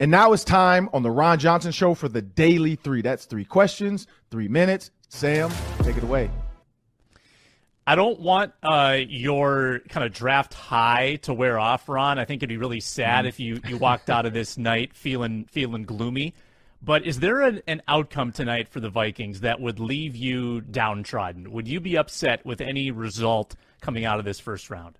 And 0.00 0.10
now 0.10 0.32
it's 0.32 0.44
time 0.44 0.88
on 0.92 1.02
the 1.02 1.10
Ron 1.10 1.38
Johnson 1.38 1.72
Show 1.72 1.94
for 1.94 2.08
the 2.08 2.22
Daily 2.22 2.76
Three. 2.76 3.02
That's 3.02 3.24
three 3.24 3.44
questions, 3.44 4.06
three 4.30 4.48
minutes. 4.48 4.90
Sam, 5.08 5.50
take 5.82 5.96
it 5.96 6.02
away. 6.02 6.30
I 7.88 7.94
don't 7.94 8.18
want 8.18 8.52
uh, 8.64 8.98
your 9.06 9.80
kind 9.88 10.04
of 10.04 10.12
draft 10.12 10.54
high 10.54 11.16
to 11.22 11.32
wear 11.32 11.58
off, 11.58 11.88
Ron. 11.88 12.18
I 12.18 12.24
think 12.24 12.40
it'd 12.40 12.48
be 12.48 12.56
really 12.56 12.80
sad 12.80 13.24
mm. 13.24 13.28
if 13.28 13.38
you, 13.38 13.60
you 13.68 13.78
walked 13.78 14.10
out 14.10 14.26
of 14.26 14.32
this 14.32 14.58
night 14.58 14.94
feeling 14.94 15.46
feeling 15.50 15.84
gloomy. 15.84 16.34
But 16.82 17.06
is 17.06 17.20
there 17.20 17.40
an, 17.42 17.62
an 17.66 17.82
outcome 17.88 18.32
tonight 18.32 18.68
for 18.68 18.80
the 18.80 18.90
Vikings 18.90 19.40
that 19.40 19.60
would 19.60 19.78
leave 19.78 20.16
you 20.16 20.60
downtrodden? 20.60 21.52
Would 21.52 21.68
you 21.68 21.80
be 21.80 21.96
upset 21.96 22.44
with 22.44 22.60
any 22.60 22.90
result 22.90 23.54
coming 23.80 24.04
out 24.04 24.18
of 24.18 24.24
this 24.24 24.40
first 24.40 24.68
round? 24.68 24.98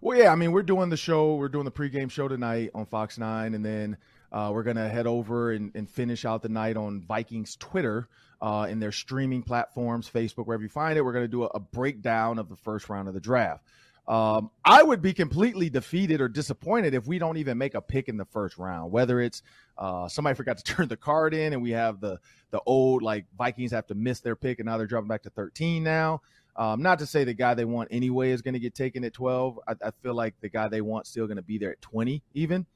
Well, 0.00 0.16
yeah, 0.16 0.30
I 0.30 0.36
mean, 0.36 0.52
we're 0.52 0.62
doing 0.62 0.90
the 0.90 0.96
show. 0.96 1.34
We're 1.34 1.48
doing 1.48 1.64
the 1.64 1.72
pregame 1.72 2.08
show 2.08 2.28
tonight 2.28 2.70
on 2.72 2.86
Fox 2.86 3.18
9, 3.18 3.54
and 3.54 3.64
then 3.64 3.96
uh, 4.30 4.52
we're 4.54 4.62
going 4.62 4.76
to 4.76 4.88
head 4.88 5.08
over 5.08 5.50
and, 5.50 5.72
and, 5.74 5.90
finish 5.90 6.24
out 6.24 6.40
the 6.40 6.48
night 6.48 6.76
on 6.76 7.00
Vikings 7.00 7.56
Twitter 7.56 8.08
uh, 8.40 8.68
in 8.70 8.78
their 8.78 8.92
streaming 8.92 9.42
platforms, 9.42 10.08
Facebook, 10.08 10.46
wherever 10.46 10.62
you 10.62 10.68
find 10.68 10.96
it. 10.96 11.04
We're 11.04 11.14
going 11.14 11.24
to 11.24 11.28
do 11.28 11.42
a, 11.42 11.46
a, 11.46 11.58
breakdown 11.58 12.38
of 12.38 12.48
the 12.48 12.54
first 12.54 12.88
round 12.88 13.08
of 13.08 13.14
the 13.14 13.20
draft. 13.20 13.64
Um, 14.06 14.50
I 14.64 14.84
would 14.84 15.02
be 15.02 15.12
completely 15.12 15.68
defeated 15.68 16.20
or 16.20 16.28
disappointed 16.28 16.94
if 16.94 17.08
we 17.08 17.18
don't 17.18 17.36
even 17.36 17.58
make 17.58 17.74
a 17.74 17.80
pick 17.80 18.08
in 18.08 18.18
the 18.18 18.24
first 18.26 18.56
round. 18.56 18.92
Whether 18.92 19.20
it's 19.20 19.42
uh, 19.76 20.06
somebody 20.08 20.36
forgot 20.36 20.58
to 20.58 20.64
turn 20.74 20.86
the 20.86 20.96
card 20.96 21.34
in 21.34 21.52
and 21.52 21.60
we 21.60 21.70
have 21.72 22.00
the 22.00 22.18
the 22.50 22.60
old 22.64 23.02
like 23.02 23.26
Vikings 23.36 23.72
have 23.72 23.86
to 23.88 23.94
miss 23.94 24.20
their 24.20 24.36
pick 24.36 24.60
and 24.60 24.66
now 24.66 24.78
they're 24.78 24.86
dropping 24.86 25.08
back 25.08 25.24
to 25.24 25.30
13 25.30 25.82
now. 25.82 26.22
Um, 26.58 26.82
not 26.82 26.98
to 26.98 27.06
say 27.06 27.22
the 27.22 27.34
guy 27.34 27.54
they 27.54 27.64
want 27.64 27.88
anyway 27.92 28.32
is 28.32 28.42
going 28.42 28.54
to 28.54 28.60
get 28.60 28.74
taken 28.74 29.04
at 29.04 29.14
12. 29.14 29.60
I, 29.68 29.74
I, 29.80 29.90
feel 30.02 30.12
like 30.12 30.34
the 30.40 30.48
guy 30.48 30.66
they 30.66 30.80
want 30.80 31.06
still 31.06 31.28
going 31.28 31.36
to 31.36 31.42
be 31.42 31.56
there 31.56 31.70
at 31.70 31.80
20 31.80 32.20
even. 32.34 32.66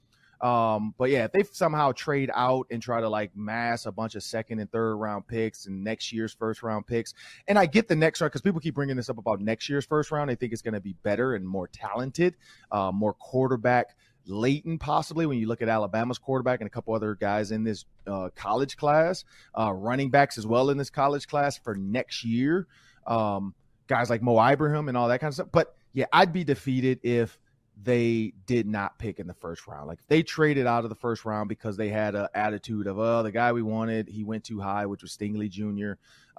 Um, 0.40 0.94
but 0.96 1.10
yeah, 1.10 1.24
if 1.24 1.32
they 1.32 1.42
somehow 1.42 1.90
trade 1.92 2.30
out 2.32 2.66
and 2.70 2.80
try 2.80 3.00
to 3.00 3.08
like 3.08 3.36
mass 3.36 3.86
a 3.86 3.92
bunch 3.92 4.14
of 4.14 4.22
second 4.22 4.60
and 4.60 4.70
third 4.70 4.96
round 4.96 5.26
picks 5.26 5.66
and 5.66 5.82
next 5.82 6.12
year's 6.12 6.32
first 6.32 6.62
round 6.62 6.86
picks, 6.86 7.14
and 7.48 7.58
I 7.58 7.66
get 7.66 7.88
the 7.88 7.96
next 7.96 8.20
round 8.20 8.30
because 8.30 8.40
people 8.40 8.60
keep 8.60 8.74
bringing 8.74 8.96
this 8.96 9.08
up 9.08 9.18
about 9.18 9.40
next 9.40 9.68
year's 9.68 9.84
first 9.84 10.12
round. 10.12 10.30
They 10.30 10.36
think 10.36 10.52
it's 10.52 10.62
going 10.62 10.74
to 10.74 10.80
be 10.80 10.94
better 11.02 11.34
and 11.34 11.46
more 11.46 11.66
talented, 11.68 12.36
uh, 12.70 12.92
more 12.92 13.14
quarterback 13.14 13.96
latent 14.26 14.80
possibly 14.80 15.26
when 15.26 15.38
you 15.38 15.46
look 15.46 15.62
at 15.62 15.68
Alabama's 15.68 16.18
quarterback 16.18 16.60
and 16.60 16.66
a 16.66 16.70
couple 16.70 16.94
other 16.94 17.16
guys 17.16 17.50
in 17.50 17.64
this 17.64 17.84
uh, 18.06 18.28
college 18.36 18.76
class, 18.76 19.24
uh, 19.58 19.72
running 19.72 20.10
backs 20.10 20.38
as 20.38 20.46
well 20.46 20.70
in 20.70 20.76
this 20.76 20.90
college 20.90 21.26
class 21.26 21.56
for 21.56 21.74
next 21.74 22.24
year. 22.24 22.66
Um, 23.06 23.54
guys 23.86 24.10
like 24.10 24.22
Mo 24.22 24.40
Ibrahim 24.40 24.88
and 24.88 24.96
all 24.96 25.08
that 25.08 25.20
kind 25.20 25.28
of 25.28 25.34
stuff. 25.34 25.48
But 25.52 25.74
yeah, 25.92 26.06
I'd 26.12 26.32
be 26.32 26.44
defeated 26.44 27.00
if 27.02 27.38
they 27.80 28.32
did 28.46 28.66
not 28.66 28.98
pick 28.98 29.18
in 29.18 29.26
the 29.26 29.34
first 29.34 29.66
round. 29.66 29.88
Like 29.88 29.98
they 30.08 30.22
traded 30.22 30.66
out 30.66 30.84
of 30.84 30.90
the 30.90 30.96
first 30.96 31.24
round 31.24 31.48
because 31.48 31.76
they 31.76 31.88
had 31.88 32.14
an 32.14 32.28
attitude 32.34 32.86
of, 32.86 32.98
oh, 32.98 33.22
the 33.22 33.32
guy 33.32 33.52
we 33.52 33.62
wanted, 33.62 34.08
he 34.08 34.24
went 34.24 34.44
too 34.44 34.60
high, 34.60 34.86
which 34.86 35.02
was 35.02 35.16
Stingley 35.16 35.50
Jr. 35.50 35.92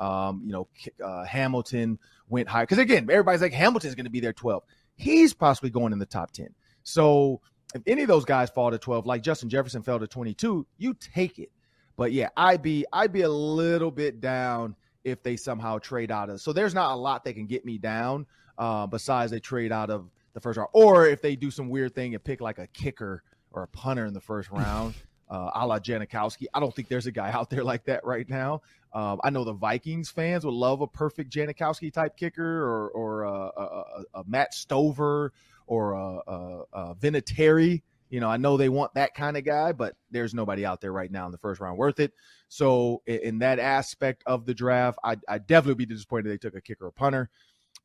Um, 0.04 0.42
you 0.46 0.54
know, 0.54 0.68
uh, 1.04 1.26
Hamilton 1.26 2.00
went 2.30 2.48
high. 2.48 2.64
Because 2.64 2.78
again, 2.78 3.08
everybody's 3.10 3.42
like, 3.42 3.54
Hamilton's 3.54 3.96
going 3.96 4.06
to 4.06 4.12
be 4.12 4.20
there 4.20 4.34
12. 4.34 4.64
He's 4.96 5.34
possibly 5.34 5.70
going 5.70 5.92
in 5.92 6.00
the 6.00 6.06
top 6.06 6.32
10. 6.32 6.50
So 6.84 7.42
if 7.74 7.82
any 7.88 8.04
of 8.04 8.08
those 8.08 8.26
guys 8.26 8.50
fall 8.50 8.72
to 8.72 8.78
12, 8.78 9.06
like 9.06 9.24
Justin 9.24 9.50
Jefferson 9.50 9.82
fell 9.82 10.00
to 10.00 10.08
22, 10.08 10.66
you 10.78 10.94
take 10.94 11.40
it. 11.40 11.52
But 11.96 12.12
yeah, 12.12 12.30
I'd 12.36 12.62
be 12.62 12.86
I'd 12.92 13.14
be 13.14 13.22
a 13.22 13.30
little 13.30 13.92
bit 13.92 14.20
down 14.20 14.76
if 15.04 15.24
they 15.24 15.36
somehow 15.36 15.80
trade 15.80 16.12
out 16.12 16.30
of. 16.30 16.42
So 16.42 16.54
there's 16.54 16.74
not 16.74 16.94
a 16.94 16.96
lot 16.96 17.24
they 17.24 17.34
can 17.34 17.46
get 17.46 17.66
me 17.66 17.78
down 17.78 18.26
uh, 18.58 18.88
besides 18.88 19.32
they 19.32 19.40
trade 19.40 19.72
out 19.72 19.90
of 19.90 20.10
the 20.34 20.40
first 20.40 20.58
round, 20.58 20.70
or 20.74 21.08
if 21.08 21.22
they 21.22 21.36
do 21.36 21.52
some 21.52 21.70
weird 21.70 21.94
thing 21.94 22.16
and 22.16 22.24
pick 22.24 22.42
like 22.42 22.60
a 22.60 22.68
kicker 22.68 23.24
or 23.52 23.64
a 23.64 23.68
punter 23.68 24.06
in 24.06 24.14
the 24.14 24.22
first 24.22 24.50
round, 24.52 24.96
uh, 25.30 25.52
a 25.56 25.66
la 25.66 25.80
Janikowski. 25.80 26.46
I 26.54 26.60
don't 26.60 26.76
think 26.76 26.88
there's 26.88 27.08
a 27.08 27.12
guy 27.12 27.32
out 27.32 27.50
there 27.50 27.64
like 27.64 27.86
that 27.86 28.06
right 28.06 28.28
now. 28.30 28.62
Um, 28.94 29.20
I 29.24 29.30
know 29.32 29.44
the 29.44 29.54
Vikings 29.54 30.10
fans 30.10 30.46
would 30.46 30.54
love 30.54 30.82
a 30.82 30.88
perfect 30.88 31.32
Janikowski 31.32 31.92
type 31.92 32.16
kicker 32.18 32.64
or 32.64 32.90
or 32.90 33.26
uh, 33.26 33.50
a, 33.58 33.62
a, 33.64 34.04
a 34.16 34.24
Matt 34.28 34.54
Stover 34.54 35.34
or 35.66 35.94
a, 35.94 36.20
a, 36.28 36.64
a 36.74 36.96
Vinatieri 36.96 37.82
you 38.14 38.20
know, 38.20 38.30
I 38.30 38.38
know 38.38 38.58
they 38.58 38.70
want 38.70 38.94
that 38.94 39.16
kind 39.16 39.38
of 39.38 39.44
guy, 39.44 39.72
but 39.72 39.96
there's 40.12 40.36
nobody 40.36 40.68
out 40.68 40.82
there 40.82 40.94
right 40.94 41.10
now 41.10 41.26
in 41.26 41.32
the 41.32 41.40
first 41.40 41.60
round 41.60 41.80
worth 41.80 42.00
it. 42.00 42.14
So 42.48 43.02
in 43.08 43.40
that 43.40 43.58
aspect 43.58 44.22
of 44.28 44.46
the 44.46 44.54
draft, 44.54 45.00
I 45.04 45.18
I 45.28 45.40
definitely 45.40 45.84
be 45.84 45.92
disappointed 45.92 46.30
they 46.30 46.38
took 46.38 46.54
a 46.54 46.62
kicker 46.62 46.86
or 46.86 46.92
punter. 46.92 47.32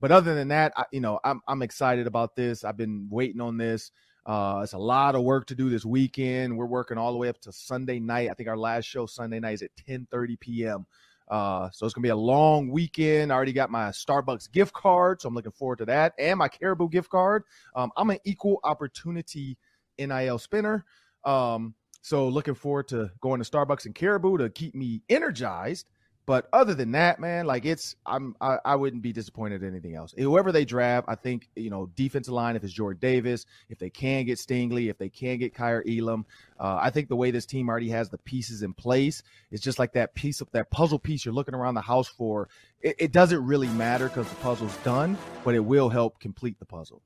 But 0.02 0.12
other 0.12 0.34
than 0.34 0.48
that, 0.48 0.74
I, 0.76 0.84
you 0.92 1.00
know, 1.00 1.18
I'm 1.24 1.40
I'm 1.48 1.62
excited 1.62 2.06
about 2.06 2.36
this. 2.36 2.62
I've 2.62 2.76
been 2.76 3.08
waiting 3.10 3.40
on 3.40 3.56
this. 3.56 3.90
Uh, 4.26 4.60
it's 4.62 4.74
a 4.74 4.78
lot 4.78 5.14
of 5.14 5.22
work 5.22 5.46
to 5.46 5.54
do 5.54 5.70
this 5.70 5.86
weekend. 5.86 6.58
We're 6.58 6.66
working 6.66 6.98
all 6.98 7.12
the 7.12 7.18
way 7.18 7.30
up 7.30 7.40
to 7.40 7.50
Sunday 7.52 7.98
night. 7.98 8.28
I 8.30 8.34
think 8.34 8.50
our 8.50 8.58
last 8.58 8.84
show 8.84 9.06
Sunday 9.06 9.40
night 9.40 9.54
is 9.54 9.62
at 9.62 9.70
10:30 9.88 10.38
p.m. 10.40 10.86
Uh, 11.30 11.70
so 11.72 11.86
it's 11.86 11.94
gonna 11.94 12.02
be 12.02 12.10
a 12.10 12.16
long 12.16 12.68
weekend. 12.68 13.32
I 13.32 13.34
already 13.34 13.54
got 13.54 13.70
my 13.70 13.88
Starbucks 13.88 14.52
gift 14.52 14.74
card, 14.74 15.22
so 15.22 15.28
I'm 15.28 15.34
looking 15.34 15.52
forward 15.52 15.78
to 15.78 15.86
that, 15.86 16.12
and 16.18 16.38
my 16.38 16.48
Caribou 16.48 16.90
gift 16.90 17.08
card. 17.08 17.44
Um, 17.74 17.90
I'm 17.96 18.10
an 18.10 18.18
equal 18.26 18.60
opportunity 18.62 19.56
NIL 19.98 20.38
spinner. 20.38 20.84
Um, 21.24 21.74
so 22.02 22.28
looking 22.28 22.54
forward 22.54 22.88
to 22.88 23.11
going 23.20 23.42
to 23.42 23.50
Starbucks 23.50 23.87
and 23.87 23.94
Caribou 23.94 24.38
to 24.38 24.50
keep 24.50 24.74
me 24.74 25.02
energized. 25.08 25.87
But 26.28 26.46
other 26.52 26.74
than 26.74 26.92
that, 26.92 27.20
man, 27.20 27.46
like 27.46 27.64
it's 27.64 27.96
I'm 28.04 28.37
I, 28.38 28.58
I, 28.62 28.76
wouldn't 28.76 29.00
be 29.00 29.14
disappointed 29.14 29.62
in 29.62 29.70
anything 29.70 29.94
else. 29.94 30.12
Whoever 30.14 30.52
they 30.52 30.66
draft, 30.66 31.06
I 31.08 31.14
think 31.14 31.48
you 31.56 31.70
know 31.70 31.87
defensive 31.96 32.34
line. 32.34 32.54
If 32.54 32.62
it's 32.64 32.72
Jordan 32.74 32.98
Davis, 33.00 33.46
if 33.70 33.78
they 33.78 33.88
can 33.88 34.26
get 34.26 34.37
Stingley, 34.37 34.90
if 34.90 34.98
they 34.98 35.08
can 35.08 35.38
get 35.38 35.54
Kaiir 35.54 35.82
Elam, 35.88 36.26
uh, 36.61 36.78
I 36.82 36.90
think 36.90 37.08
the 37.08 37.16
way 37.16 37.30
this 37.30 37.46
team 37.46 37.70
already 37.70 37.88
has 37.88 38.11
the 38.11 38.18
pieces 38.18 38.62
in 38.62 38.74
place, 38.74 39.22
it's 39.50 39.62
just 39.62 39.78
like 39.78 39.94
that 39.94 40.14
piece 40.14 40.42
of 40.42 40.50
that 40.52 40.70
puzzle 40.70 40.98
piece 40.98 41.24
you're 41.24 41.32
looking 41.32 41.54
around 41.54 41.76
the 41.76 41.80
house 41.80 42.08
for. 42.08 42.50
It, 42.82 42.96
it 42.98 43.12
doesn't 43.12 43.42
really 43.42 43.68
matter 43.68 44.08
because 44.08 44.28
the 44.28 44.37
puzzle's 44.37 44.76
done, 44.84 45.16
but 45.44 45.54
it 45.54 45.64
will 45.64 45.88
help 45.88 46.20
complete 46.20 46.58
the 46.58 46.66
puzzle. 46.66 47.00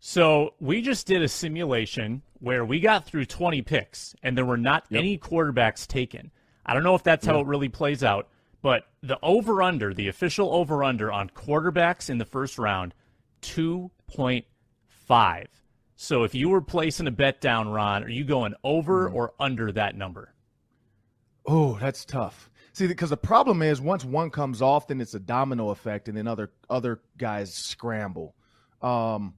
So 0.00 0.54
we 0.60 0.80
just 0.80 1.06
did 1.06 1.22
a 1.22 1.28
simulation 1.28 2.22
where 2.40 2.64
we 2.64 2.80
got 2.80 3.04
through 3.04 3.26
20 3.26 3.62
picks 3.62 4.14
and 4.22 4.36
there 4.36 4.44
were 4.44 4.56
not 4.56 4.84
yep. 4.90 5.00
any 5.00 5.18
quarterbacks 5.18 5.86
taken. 5.86 6.30
I 6.64 6.74
don't 6.74 6.84
know 6.84 6.94
if 6.94 7.02
that's 7.02 7.26
yep. 7.26 7.34
how 7.34 7.40
it 7.40 7.46
really 7.46 7.68
plays 7.68 8.04
out, 8.04 8.28
but 8.62 8.84
the 9.02 9.18
over 9.22 9.62
under, 9.62 9.92
the 9.92 10.08
official 10.08 10.54
over 10.54 10.84
under 10.84 11.10
on 11.10 11.30
quarterbacks 11.30 12.10
in 12.10 12.18
the 12.18 12.24
first 12.24 12.58
round, 12.58 12.94
2.5. 13.42 15.46
So 15.96 16.22
if 16.22 16.34
you 16.34 16.48
were 16.48 16.60
placing 16.60 17.08
a 17.08 17.12
bet 17.12 17.40
down, 17.40 17.68
Ron, 17.68 18.04
are 18.04 18.08
you 18.08 18.24
going 18.24 18.54
over 18.62 19.10
mm. 19.10 19.14
or 19.14 19.34
under 19.40 19.72
that 19.72 19.96
number? 19.96 20.32
Oh, 21.44 21.76
that's 21.80 22.04
tough. 22.04 22.50
See, 22.72 22.86
because 22.86 23.10
the 23.10 23.16
problem 23.16 23.62
is 23.62 23.80
once 23.80 24.04
one 24.04 24.30
comes 24.30 24.62
off, 24.62 24.86
then 24.86 25.00
it's 25.00 25.14
a 25.14 25.18
domino 25.18 25.70
effect, 25.70 26.06
and 26.06 26.16
then 26.16 26.28
other 26.28 26.52
other 26.70 27.00
guys 27.16 27.52
scramble. 27.52 28.36
Um, 28.82 29.34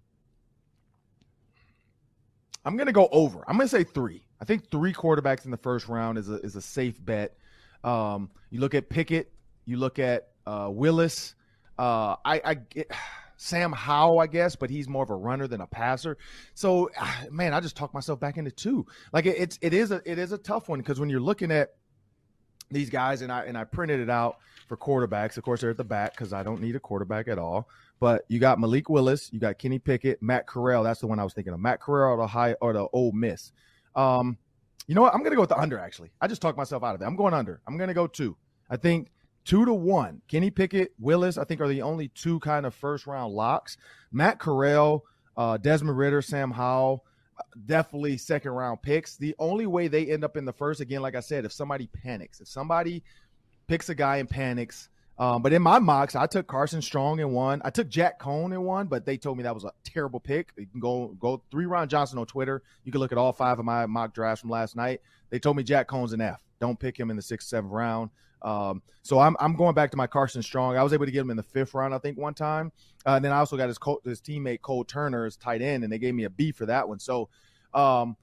I'm 2.64 2.76
going 2.76 2.86
to 2.86 2.92
go 2.92 3.08
over. 3.10 3.44
I'm 3.48 3.56
going 3.56 3.68
to 3.68 3.76
say 3.76 3.84
three. 3.84 4.24
I 4.40 4.44
think 4.44 4.70
three 4.70 4.92
quarterbacks 4.92 5.44
in 5.44 5.50
the 5.50 5.56
first 5.56 5.88
round 5.88 6.18
is 6.18 6.28
a 6.28 6.36
is 6.36 6.56
a 6.56 6.62
safe 6.62 7.02
bet. 7.04 7.36
Um, 7.84 8.30
you 8.50 8.60
look 8.60 8.74
at 8.74 8.88
Pickett, 8.88 9.32
you 9.64 9.76
look 9.76 9.98
at 9.98 10.28
uh, 10.46 10.68
Willis. 10.70 11.34
Uh, 11.78 12.16
I, 12.24 12.40
I 12.44 12.54
get 12.54 12.90
Sam 13.36 13.72
Howell, 13.72 14.20
I 14.20 14.26
guess, 14.26 14.56
but 14.56 14.68
he's 14.68 14.88
more 14.88 15.02
of 15.02 15.10
a 15.10 15.16
runner 15.16 15.46
than 15.46 15.62
a 15.62 15.66
passer. 15.66 16.18
So, 16.54 16.90
man, 17.30 17.54
I 17.54 17.60
just 17.60 17.76
talked 17.76 17.94
myself 17.94 18.20
back 18.20 18.36
into 18.36 18.50
two. 18.50 18.86
Like 19.12 19.26
it, 19.26 19.36
it's 19.38 19.58
it 19.62 19.74
is 19.74 19.90
a 19.90 20.02
it 20.04 20.18
is 20.18 20.32
a 20.32 20.38
tough 20.38 20.68
one 20.68 20.78
because 20.80 21.00
when 21.00 21.08
you're 21.08 21.20
looking 21.20 21.50
at 21.50 21.74
these 22.70 22.90
guys, 22.90 23.22
and 23.22 23.32
I 23.32 23.44
and 23.44 23.58
I 23.58 23.64
printed 23.64 24.00
it 24.00 24.10
out 24.10 24.38
for 24.68 24.76
quarterbacks. 24.76 25.36
Of 25.36 25.42
course, 25.42 25.60
they're 25.60 25.70
at 25.70 25.76
the 25.76 25.84
back 25.84 26.12
because 26.12 26.32
I 26.32 26.42
don't 26.42 26.60
need 26.60 26.76
a 26.76 26.80
quarterback 26.80 27.28
at 27.28 27.38
all. 27.38 27.68
But 28.00 28.24
you 28.28 28.38
got 28.38 28.58
Malik 28.58 28.88
Willis, 28.88 29.30
you 29.32 29.38
got 29.38 29.58
Kenny 29.58 29.78
Pickett, 29.78 30.22
Matt 30.22 30.46
Corral. 30.46 30.82
That's 30.82 31.00
the 31.00 31.06
one 31.06 31.18
I 31.18 31.24
was 31.24 31.34
thinking 31.34 31.52
of. 31.52 31.60
Matt 31.60 31.80
Corral 31.80 32.14
or 32.14 32.16
the 32.16 32.26
high 32.26 32.54
or 32.60 32.72
the 32.72 32.88
Ole 32.92 33.12
Miss. 33.12 33.52
Um, 33.94 34.38
you 34.86 34.94
know 34.94 35.02
what? 35.02 35.14
I'm 35.14 35.22
gonna 35.22 35.36
go 35.36 35.42
with 35.42 35.50
the 35.50 35.58
under. 35.58 35.78
Actually, 35.78 36.10
I 36.20 36.26
just 36.26 36.42
talked 36.42 36.58
myself 36.58 36.82
out 36.82 36.94
of 36.94 37.02
it. 37.02 37.04
I'm 37.04 37.16
going 37.16 37.34
under. 37.34 37.60
I'm 37.68 37.76
gonna 37.76 37.94
go 37.94 38.06
two. 38.06 38.36
I 38.70 38.76
think 38.76 39.10
two 39.44 39.64
to 39.64 39.74
one. 39.74 40.22
Kenny 40.28 40.50
Pickett, 40.50 40.92
Willis, 40.98 41.38
I 41.38 41.44
think 41.44 41.60
are 41.60 41.68
the 41.68 41.82
only 41.82 42.08
two 42.08 42.40
kind 42.40 42.66
of 42.66 42.74
first 42.74 43.06
round 43.06 43.34
locks. 43.34 43.76
Matt 44.10 44.38
Corral, 44.38 45.04
uh, 45.36 45.58
Desmond 45.58 45.98
Ridder, 45.98 46.22
Sam 46.22 46.50
Howell, 46.50 47.04
uh, 47.38 47.42
definitely 47.66 48.16
second 48.16 48.52
round 48.52 48.80
picks. 48.82 49.16
The 49.16 49.34
only 49.38 49.66
way 49.66 49.88
they 49.88 50.06
end 50.06 50.24
up 50.24 50.36
in 50.36 50.44
the 50.44 50.52
first, 50.52 50.80
again, 50.80 51.02
like 51.02 51.14
I 51.14 51.20
said, 51.20 51.44
if 51.44 51.52
somebody 51.52 51.86
panics, 51.86 52.40
if 52.40 52.48
somebody 52.48 53.02
picks 53.66 53.88
a 53.88 53.94
guy 53.94 54.16
and 54.16 54.28
panics. 54.28 54.88
Um, 55.20 55.42
but 55.42 55.52
in 55.52 55.60
my 55.60 55.78
mocks, 55.78 56.16
I 56.16 56.26
took 56.26 56.46
Carson 56.46 56.80
Strong 56.80 57.20
in 57.20 57.32
one. 57.32 57.60
I 57.62 57.68
took 57.68 57.90
Jack 57.90 58.18
Coan 58.18 58.54
in 58.54 58.62
one, 58.62 58.86
but 58.86 59.04
they 59.04 59.18
told 59.18 59.36
me 59.36 59.42
that 59.42 59.54
was 59.54 59.64
a 59.64 59.72
terrible 59.84 60.18
pick. 60.18 60.50
You 60.56 60.66
can 60.66 60.80
go 60.80 61.08
go 61.20 61.42
three 61.50 61.66
Ron 61.66 61.90
Johnson 61.90 62.18
on 62.18 62.24
Twitter. 62.24 62.62
You 62.84 62.90
can 62.90 63.02
look 63.02 63.12
at 63.12 63.18
all 63.18 63.34
five 63.34 63.58
of 63.58 63.66
my 63.66 63.84
mock 63.84 64.14
drafts 64.14 64.40
from 64.40 64.48
last 64.48 64.76
night. 64.76 65.02
They 65.28 65.38
told 65.38 65.58
me 65.58 65.62
Jack 65.62 65.88
Coan's 65.88 66.14
an 66.14 66.22
F. 66.22 66.42
Don't 66.58 66.80
pick 66.80 66.98
him 66.98 67.10
in 67.10 67.16
the 67.16 67.22
sixth, 67.22 67.48
seventh 67.48 67.70
round. 67.70 68.08
Um, 68.40 68.80
so 69.02 69.18
I'm 69.18 69.36
I'm 69.38 69.56
going 69.56 69.74
back 69.74 69.90
to 69.90 69.98
my 69.98 70.06
Carson 70.06 70.42
Strong. 70.42 70.78
I 70.78 70.82
was 70.82 70.94
able 70.94 71.04
to 71.04 71.12
get 71.12 71.20
him 71.20 71.30
in 71.30 71.36
the 71.36 71.42
fifth 71.42 71.74
round, 71.74 71.94
I 71.94 71.98
think, 71.98 72.16
one 72.16 72.32
time. 72.32 72.72
Uh, 73.06 73.10
and 73.10 73.24
then 73.24 73.30
I 73.30 73.40
also 73.40 73.58
got 73.58 73.68
his 73.68 73.78
his 74.04 74.22
teammate 74.22 74.62
Cole 74.62 74.84
Turner 74.84 75.26
as 75.26 75.36
tight 75.36 75.60
end, 75.60 75.84
and 75.84 75.92
they 75.92 75.98
gave 75.98 76.14
me 76.14 76.24
a 76.24 76.30
B 76.30 76.50
for 76.50 76.64
that 76.64 76.88
one. 76.88 76.98
So 76.98 77.28
um, 77.74 78.16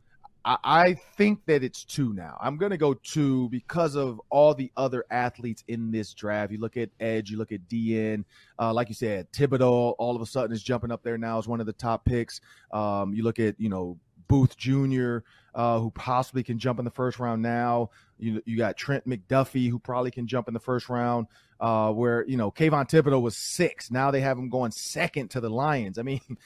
I, 0.48 0.58
I 0.64 0.94
think 1.18 1.46
that 1.46 1.62
it's 1.62 1.84
two 1.84 2.14
now. 2.14 2.38
I'm 2.42 2.58
going 2.58 2.70
to 2.70 2.78
go 2.78 2.94
two 2.94 3.50
because 3.50 3.96
of 3.96 4.22
all 4.30 4.54
the 4.54 4.72
other 4.78 5.06
athletes 5.12 5.64
in 5.68 5.92
this 5.92 6.14
draft. 6.14 6.54
You 6.54 6.60
look 6.60 6.78
at 6.78 6.90
Edge, 7.02 7.30
you 7.30 7.38
look 7.38 7.52
at 7.52 7.68
DN, 7.68 8.24
uh, 8.58 8.74
like 8.74 8.88
you 8.88 8.96
said, 8.96 9.30
Thibodeaux. 9.34 9.96
All 10.00 10.16
of 10.16 10.22
a 10.22 10.26
sudden 10.26 10.56
is 10.56 10.64
jumping 10.64 10.90
up 10.90 11.04
there 11.04 11.18
now 11.18 11.38
as 11.38 11.48
one 11.48 11.60
of 11.60 11.66
the 11.66 11.74
top 11.74 12.06
picks. 12.06 12.40
Um, 12.72 13.14
you 13.14 13.24
look 13.24 13.40
at 13.40 13.60
you 13.60 13.68
know 13.68 14.00
Booth 14.30 14.56
Jr., 14.56 15.20
uh, 15.54 15.80
who 15.80 15.92
possibly 15.92 16.44
can 16.44 16.58
jump 16.58 16.80
in 16.80 16.86
the 16.86 16.92
first 16.92 17.20
round 17.20 17.42
now. 17.42 17.90
You 18.18 18.42
you 18.46 18.58
got 18.58 18.78
Trent 18.78 19.08
McDuffie, 19.08 19.70
who 19.70 19.80
probably 19.80 20.12
can 20.12 20.28
jump 20.28 20.48
in 20.48 20.54
the 20.54 20.60
first 20.62 20.88
round. 20.88 21.28
Uh, 21.60 21.92
where 21.92 22.24
you 22.26 22.38
know 22.38 22.52
Kayvon 22.52 22.88
Thibodeaux 22.88 23.22
was 23.22 23.36
six, 23.36 23.92
now 23.92 24.12
they 24.12 24.22
have 24.22 24.38
him 24.38 24.48
going 24.48 24.72
second 24.72 25.30
to 25.32 25.42
the 25.42 25.50
Lions. 25.50 25.98
I 25.98 26.04
mean, 26.04 26.22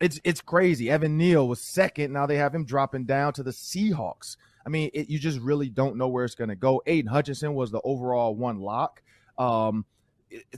it's 0.00 0.20
it's 0.24 0.40
crazy. 0.40 0.90
Evan 0.90 1.16
Neal 1.16 1.46
was 1.46 1.60
second, 1.60 2.12
now 2.12 2.26
they 2.26 2.36
have 2.36 2.54
him 2.54 2.64
dropping 2.64 3.04
down 3.04 3.32
to 3.34 3.42
the 3.42 3.50
Seahawks. 3.50 4.36
I 4.66 4.68
mean, 4.68 4.90
it, 4.92 5.08
you 5.08 5.18
just 5.18 5.38
really 5.40 5.68
don't 5.68 5.96
know 5.96 6.08
where 6.08 6.24
it's 6.24 6.34
going 6.34 6.50
to 6.50 6.56
go. 6.56 6.82
Aidan 6.86 7.10
Hutchinson 7.10 7.54
was 7.54 7.70
the 7.70 7.80
overall 7.82 8.34
one 8.34 8.60
lock. 8.60 9.02
Um, 9.38 9.84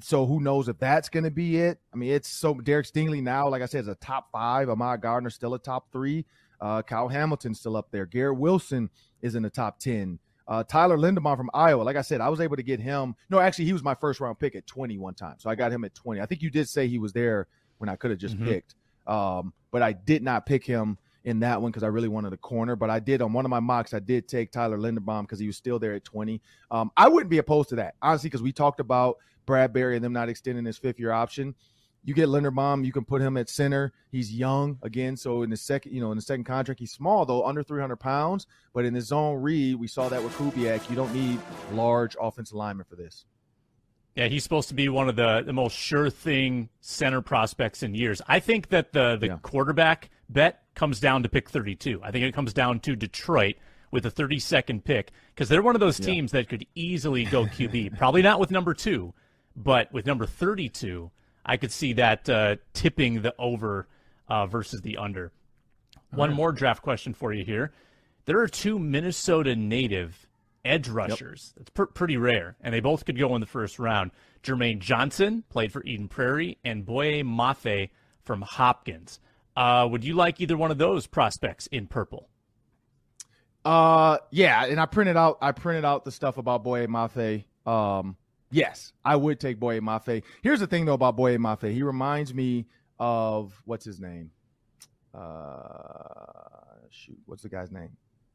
so 0.01 0.27
who 0.27 0.41
knows 0.41 0.69
if 0.69 0.79
that's 0.79 1.09
going 1.09 1.25
to 1.25 1.31
be 1.31 1.59
it? 1.59 1.79
I 1.93 1.97
mean, 1.97 2.11
it's 2.11 2.29
so 2.29 2.55
Derek 2.55 2.87
Stingley 2.87 3.23
now, 3.23 3.49
like 3.49 3.63
I 3.63 3.67
said, 3.67 3.83
is 3.83 3.89
a 3.89 3.95
top 3.97 4.31
five. 4.31 4.69
Ahmad 4.69 5.01
Gardner 5.01 5.31
still 5.31 5.55
a 5.55 5.59
top 5.59 5.91
three. 5.93 6.27
Uh, 6.61 6.83
Kyle 6.83 7.09
Hamilton 7.09 7.55
still 7.55 7.77
up 7.77 7.91
there. 7.91 8.07
Garrett 8.07 8.39
Wilson 8.39 8.91
is 9.21 9.35
in 9.35 9.43
the 9.43 9.51
top 9.51 9.79
10. 9.81 10.19
Uh, 10.47 10.63
Tyler 10.65 10.99
Linderbaum 10.99 11.37
from 11.37 11.51
Iowa. 11.55 11.83
Like 11.83 11.97
I 11.97 12.03
said, 12.03 12.21
I 12.21 12.29
was 12.29 12.41
able 12.41 12.57
to 12.57 12.63
get 12.63 12.81
him. 12.81 13.15
No, 13.31 13.39
actually, 13.39 13.65
he 13.65 13.73
was 13.73 13.83
my 13.83 13.95
first 13.95 14.21
round 14.21 14.39
pick 14.39 14.55
at 14.55 14.67
20 14.67 14.99
one 14.99 15.15
time. 15.15 15.37
So 15.39 15.49
I 15.49 15.55
got 15.55 15.73
him 15.73 15.85
at 15.85 15.95
20. 15.95 16.21
I 16.21 16.27
think 16.27 16.43
you 16.43 16.51
did 16.51 16.69
say 16.69 16.87
he 16.87 16.99
was 16.99 17.13
there 17.13 17.49
when 17.79 17.89
I 17.89 17.97
could 17.97 18.11
have 18.11 18.21
just 18.21 18.37
mm-hmm. 18.37 18.47
picked. 18.47 18.75
Um, 19.07 19.53
but 19.71 19.83
I 19.83 19.93
did 19.93 20.23
not 20.23 20.47
pick 20.47 20.65
him 20.65 20.99
in 21.25 21.41
that 21.41 21.63
one 21.63 21.71
because 21.71 21.83
I 21.83 21.89
really 21.89 22.09
wanted 22.09 22.33
a 22.33 22.37
corner. 22.37 22.77
But 22.77 22.91
I 22.91 23.01
did 23.01 23.23
on 23.23 23.33
one 23.33 23.45
of 23.45 23.51
my 23.51 23.61
mocks, 23.61 23.95
I 23.95 24.01
did 24.01 24.29
take 24.29 24.53
Tyler 24.53 24.79
Linderbaum 24.79 25.23
because 25.23 25.39
he 25.39 25.47
was 25.47 25.57
still 25.57 25.79
there 25.79 25.95
at 25.95 26.05
20. 26.05 26.41
Um, 26.71 26.91
I 26.97 27.09
wouldn't 27.09 27.31
be 27.31 27.39
opposed 27.39 27.71
to 27.71 27.77
that, 27.77 27.95
honestly, 28.03 28.29
because 28.29 28.43
we 28.43 28.53
talked 28.53 28.81
about 28.81 29.19
Bradbury 29.47 29.97
and 29.97 30.05
them 30.05 30.13
not 30.13 30.29
extending 30.29 30.65
his 30.65 30.79
fifth 30.79 30.99
year 30.99 31.13
option 31.13 31.55
you 32.05 32.15
get 32.15 32.29
Linderbaum, 32.29 32.85
you 32.85 32.93
can 32.93 33.05
put 33.05 33.23
him 33.23 33.37
at 33.37 33.49
center. 33.49 33.93
He's 34.11 34.33
young 34.33 34.79
again, 34.83 35.17
so 35.17 35.43
in 35.43 35.51
the 35.51 35.57
second, 35.57 35.93
you 35.93 36.01
know, 36.01 36.11
in 36.11 36.17
the 36.17 36.23
second 36.23 36.45
contract, 36.45 36.81
he's 36.81 36.93
small 36.93 37.25
though, 37.25 37.47
under 37.47 37.63
300 37.63 37.97
pounds. 37.97 38.47
But 38.75 38.85
in 38.85 38.95
his 38.95 39.07
zone 39.07 39.41
read, 39.41 39.77
we 39.77 39.87
saw 39.87 40.09
that 40.09 40.23
with 40.23 40.33
Kubiak. 40.35 40.89
You 40.91 40.97
don't 40.97 41.15
need 41.15 41.41
large 41.73 42.17
offensive 42.21 42.57
linemen 42.57 42.87
for 42.89 42.97
this. 42.97 43.25
Yeah, 44.15 44.27
he's 44.27 44.43
supposed 44.43 44.69
to 44.69 44.75
be 44.75 44.89
one 44.89 45.09
of 45.09 45.17
the, 45.17 45.43
the 45.45 45.55
most 45.55 45.75
sure 45.75 46.11
thing 46.11 46.69
center 46.81 47.23
prospects 47.23 47.83
in 47.83 47.95
years. 47.95 48.21
I 48.27 48.41
think 48.41 48.69
that 48.69 48.93
the 48.93 49.17
the 49.17 49.29
yeah. 49.29 49.39
quarterback 49.43 50.11
bet 50.29 50.63
comes 50.75 51.01
down 51.01 51.23
to 51.23 51.29
pick 51.29 51.49
32. 51.49 52.01
I 52.03 52.11
think 52.11 52.25
it 52.25 52.35
comes 52.35 52.53
down 52.53 52.81
to 52.81 52.97
Detroit 52.97 53.57
with 53.91 54.07
a 54.07 54.11
32nd 54.11 54.85
pick 54.85 55.13
because 55.35 55.49
they're 55.49 55.63
one 55.63 55.75
of 55.75 55.81
those 55.81 55.99
teams 55.99 56.33
yeah. 56.33 56.41
that 56.41 56.49
could 56.49 56.67
easily 56.75 57.25
go 57.25 57.45
QB. 57.45 57.97
Probably 57.99 58.23
not 58.23 58.41
with 58.41 58.51
number 58.51 58.75
two, 58.75 59.15
but 59.57 59.93
with 59.93 60.07
number 60.07 60.27
32 60.27 61.11
I 61.45 61.57
could 61.57 61.73
see 61.73 61.93
that 61.95 62.29
uh, 62.29 62.57
tipping 62.73 63.23
the 63.23 63.35
over 63.39 63.89
uh, 64.29 64.47
versus 64.47 64.81
the 64.83 64.97
under. 64.97 65.33
One 66.11 66.31
right. 66.31 66.37
more 66.37 66.53
draft 66.53 66.83
question 66.83 67.15
for 67.15 67.33
you 67.33 67.45
here. 67.45 67.73
There 68.25 68.39
are 68.39 68.49
two 68.49 68.79
Minnesota 68.79 69.57
native 69.57 70.29
edge 70.65 70.89
rushers. 70.89 71.53
Yep. 71.57 71.61
It's 71.63 71.71
pr- 71.71 71.85
pretty 71.85 72.17
rare, 72.17 72.57
and 72.61 72.75
they 72.75 72.81
both 72.81 73.05
could 73.05 73.19
go 73.19 73.35
in 73.35 73.41
the 73.41 73.47
first 73.47 73.79
round. 73.79 74.11
Jermaine 74.43 74.79
Johnson 74.81 75.45
played 75.49 75.73
for 75.73 75.83
Eden 75.85 76.09
Prairie, 76.09 76.59
and 76.65 76.85
Boye 76.85 77.23
Mafe 77.23 77.91
from 78.23 78.43
Hopkins. 78.43 79.21
Uh, 79.57 79.87
would 79.91 80.05
you 80.05 80.15
like 80.15 80.41
either 80.41 80.57
one 80.57 80.71
of 80.71 80.79
those 80.79 81.07
prospects 81.07 81.67
in 81.69 81.87
purple? 81.87 82.29
Uh, 83.65 84.19
yeah, 84.31 84.65
and 84.65 84.81
I 84.81 84.87
printed 84.87 85.17
out 85.17 85.39
I 85.41 85.53
printed 85.53 85.85
out 85.85 86.05
the 86.05 86.11
stuff 86.11 86.37
about 86.39 86.65
Boye 86.65 86.87
Mafe. 86.87 87.45
Um, 87.67 88.17
Yes, 88.55 88.93
I 89.03 89.17
would 89.17 89.41
take 89.41 89.59
Boye 89.59 89.81
Mafe. 89.81 90.23
Here's 90.43 90.61
the 90.61 90.67
thing 90.67 90.85
though 90.85 90.93
about 90.93 91.17
Boye 91.17 91.39
Mafe. 91.39 91.73
He 91.73 91.83
reminds 91.83 92.35
me 92.35 92.67
of 93.01 93.55
what's 93.65 93.85
his 93.85 93.99
name? 93.99 94.31
Uh, 95.15 95.23
shoot, 96.91 97.19
what's 97.25 97.43
the 97.43 97.49
guy's 97.49 97.73
name? 97.73 97.89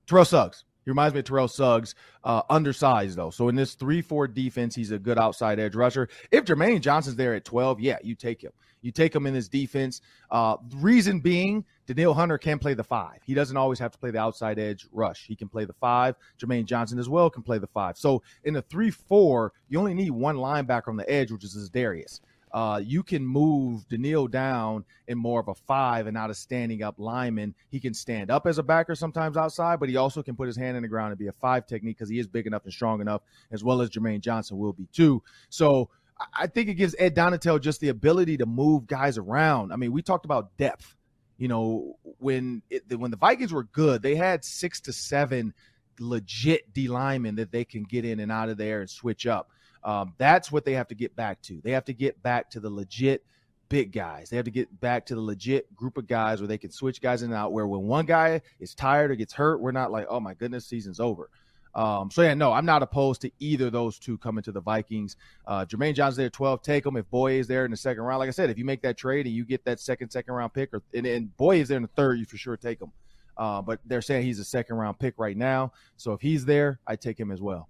Terrell 0.08 0.26
Suggs. 0.26 0.64
He 0.88 0.92
reminds 0.92 1.14
me 1.14 1.20
of 1.20 1.26
Terrell 1.26 1.50
Suggs, 1.50 1.96
uh, 2.24 2.44
undersized 2.50 3.18
though. 3.18 3.30
So 3.30 3.50
in 3.50 3.56
this 3.58 3.74
three-four 3.74 4.30
defense, 4.30 4.74
he's 4.74 4.92
a 4.92 4.98
good 4.98 5.18
outside 5.18 5.60
edge 5.60 5.76
rusher. 5.76 6.08
If 6.32 6.46
Jermaine 6.46 6.80
Johnson's 6.80 7.18
there 7.18 7.34
at 7.34 7.44
12, 7.44 7.82
yeah, 7.82 7.98
you 8.02 8.16
take 8.16 8.42
him. 8.42 8.54
You 8.82 8.94
take 8.94 9.14
him 9.14 9.28
in 9.28 9.34
this 9.34 9.50
defense. 9.50 10.00
Uh, 10.32 10.56
reason 10.78 11.20
being, 11.20 11.66
Danielle 11.88 12.14
Hunter 12.14 12.38
can 12.38 12.58
play 12.58 12.74
the 12.74 12.86
five. 12.86 13.20
He 13.26 13.34
doesn't 13.34 13.58
always 13.58 13.80
have 13.80 13.92
to 13.92 13.98
play 13.98 14.12
the 14.12 14.20
outside 14.20 14.60
edge 14.60 14.88
rush. 14.94 15.26
He 15.28 15.36
can 15.36 15.50
play 15.50 15.66
the 15.66 15.74
five. 15.74 16.16
Jermaine 16.40 16.64
Johnson 16.64 17.00
as 17.00 17.10
well 17.10 17.30
can 17.30 17.44
play 17.44 17.58
the 17.58 17.68
five. 17.68 17.98
So 17.98 18.24
in 18.46 18.56
a 18.56 18.62
three-four, 18.62 19.52
you 19.68 19.80
only 19.80 19.94
need 19.94 20.12
one 20.12 20.38
linebacker 20.38 20.88
on 20.88 20.96
the 20.96 21.10
edge, 21.12 21.34
which 21.34 21.44
is 21.44 21.70
Darius 21.70 22.22
uh, 22.58 22.80
you 22.80 23.04
can 23.04 23.24
move 23.24 23.88
Danielle 23.88 24.26
down 24.26 24.84
in 25.08 25.16
more 25.16 25.40
of 25.40 25.48
a 25.48 25.54
five 25.54 26.08
and 26.08 26.16
not 26.16 26.32
a 26.32 26.34
standing 26.34 26.82
up 26.82 26.96
lineman. 26.98 27.54
He 27.70 27.80
can 27.80 27.94
stand 27.94 28.32
up 28.32 28.48
as 28.48 28.58
a 28.58 28.64
backer 28.64 28.96
sometimes 28.96 29.38
outside, 29.38 29.80
but 29.80 29.90
he 29.90 29.96
also 29.96 30.24
can 30.24 30.36
put 30.36 30.48
his 30.48 30.58
hand 30.58 30.76
in 30.76 30.82
the 30.82 30.90
ground 30.90 31.12
and 31.12 31.20
be 31.20 31.28
a 31.28 31.34
five 31.34 31.68
technique 31.68 31.98
because 31.98 32.10
he 32.10 32.18
is 32.18 32.26
big 32.26 32.48
enough 32.48 32.64
and 32.64 32.74
strong 32.74 33.00
enough, 33.00 33.22
as 33.52 33.64
well 33.64 33.80
as 33.80 33.92
Jermaine 33.92 34.22
Johnson 34.22 34.58
will 34.58 34.74
be 34.74 34.88
too. 34.92 35.22
So 35.50 35.92
I 36.36 36.48
think 36.48 36.68
it 36.68 36.74
gives 36.74 36.96
Ed 36.98 37.16
Donatell 37.16 37.62
just 37.62 37.80
the 37.80 37.90
ability 37.90 38.38
to 38.38 38.48
move 38.48 38.88
guys 38.88 39.20
around. 39.20 39.72
I 39.72 39.76
mean, 39.76 39.92
we 39.92 40.02
talked 40.02 40.26
about 40.26 40.58
depth. 40.58 40.96
You 41.38 41.50
know, 41.50 42.00
when 42.18 42.64
it, 42.72 42.98
when 42.98 43.12
the 43.12 43.18
Vikings 43.18 43.54
were 43.54 43.66
good, 43.66 44.02
they 44.02 44.16
had 44.16 44.44
six 44.44 44.82
to 44.82 44.94
seven 44.94 45.54
legit 46.00 46.74
D 46.74 46.88
linemen 46.88 47.36
that 47.36 47.52
they 47.52 47.66
can 47.66 47.84
get 47.84 48.04
in 48.04 48.20
and 48.20 48.32
out 48.32 48.50
of 48.50 48.58
there 48.58 48.82
and 48.82 48.90
switch 48.90 49.28
up. 49.28 49.52
Um, 49.84 50.14
that's 50.18 50.52
what 50.52 50.66
they 50.66 50.74
have 50.74 50.88
to 50.90 50.96
get 50.96 51.16
back 51.16 51.42
to. 51.44 51.62
They 51.64 51.72
have 51.72 51.86
to 51.86 51.94
get 51.94 52.22
back 52.24 52.50
to 52.52 52.60
the 52.60 52.70
legit 52.70 53.24
big 53.70 53.92
guys. 53.92 54.30
They 54.30 54.38
have 54.38 54.46
to 54.46 54.52
get 54.52 54.80
back 54.80 55.06
to 55.08 55.16
the 55.16 55.22
legit 55.22 55.74
group 55.76 55.98
of 55.98 56.08
guys 56.08 56.40
where 56.40 56.48
they 56.48 56.58
can 56.58 56.72
switch 56.72 57.02
guys 57.02 57.22
in 57.22 57.32
and 57.32 57.38
out. 57.38 57.52
Where 57.52 57.68
when 57.68 57.82
one 57.82 58.06
guy 58.06 58.42
is 58.60 58.74
tired 58.74 59.12
or 59.12 59.16
gets 59.16 59.34
hurt, 59.34 59.62
we're 59.62 59.72
not 59.72 59.92
like, 59.92 60.08
oh 60.10 60.20
my 60.20 60.34
goodness, 60.34 60.66
season's 60.66 61.00
over. 61.00 61.30
Um, 61.76 62.10
so 62.10 62.24
yeah, 62.24 62.34
no, 62.34 62.52
I'm 62.52 62.66
not 62.66 62.82
opposed 62.82 63.22
to 63.22 63.32
either 63.40 63.70
those 63.70 64.00
two 64.00 64.18
coming 64.18 64.44
to 64.44 64.52
the 64.52 64.62
Vikings. 64.62 65.16
Uh, 65.46 65.64
Jermaine 65.64 65.94
Johnson's 65.94 66.18
there 66.18 66.30
12, 66.30 66.64
take 66.64 66.84
them. 66.84 66.98
If 66.98 67.08
Boye 67.12 67.34
is 67.34 67.48
there 67.48 67.66
in 67.66 67.72
the 67.72 67.78
second 67.78 68.04
round, 68.04 68.20
like 68.20 68.30
I 68.30 68.32
said, 68.32 68.50
if 68.50 68.58
you 68.58 68.66
make 68.66 68.82
that 68.82 68.98
trade 68.98 69.28
and 69.28 69.36
you 69.36 69.46
get 69.46 69.64
that 69.66 69.80
second 69.80 70.10
second 70.10 70.34
round 70.34 70.54
pick, 70.54 70.74
or 70.74 70.82
and, 70.96 71.06
and 71.06 71.36
Boye 71.38 71.58
is 71.58 71.68
there 71.68 71.78
in 71.78 71.84
the 71.84 71.90
third, 71.90 72.18
you 72.18 72.26
for 72.26 72.38
sure 72.38 72.58
take 72.58 72.82
him. 72.82 72.92
Uh, 73.38 73.62
but 73.62 73.80
they're 73.86 74.02
saying 74.02 74.26
he's 74.26 74.40
a 74.40 74.44
second 74.44 74.78
round 74.78 74.98
pick 74.98 75.14
right 75.18 75.38
now, 75.38 75.72
so 75.98 76.14
if 76.14 76.22
he's 76.22 76.46
there, 76.46 76.80
I 76.88 76.96
take 76.96 77.20
him 77.20 77.32
as 77.32 77.42
well. 77.42 77.70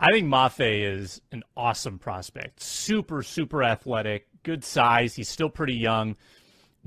I 0.00 0.10
think 0.12 0.26
Mafe 0.26 0.94
is 0.94 1.20
an 1.30 1.42
awesome 1.56 1.98
prospect. 1.98 2.62
Super, 2.62 3.22
super 3.22 3.62
athletic, 3.62 4.28
good 4.42 4.64
size. 4.64 5.14
He's 5.14 5.28
still 5.28 5.50
pretty 5.50 5.74
young. 5.74 6.16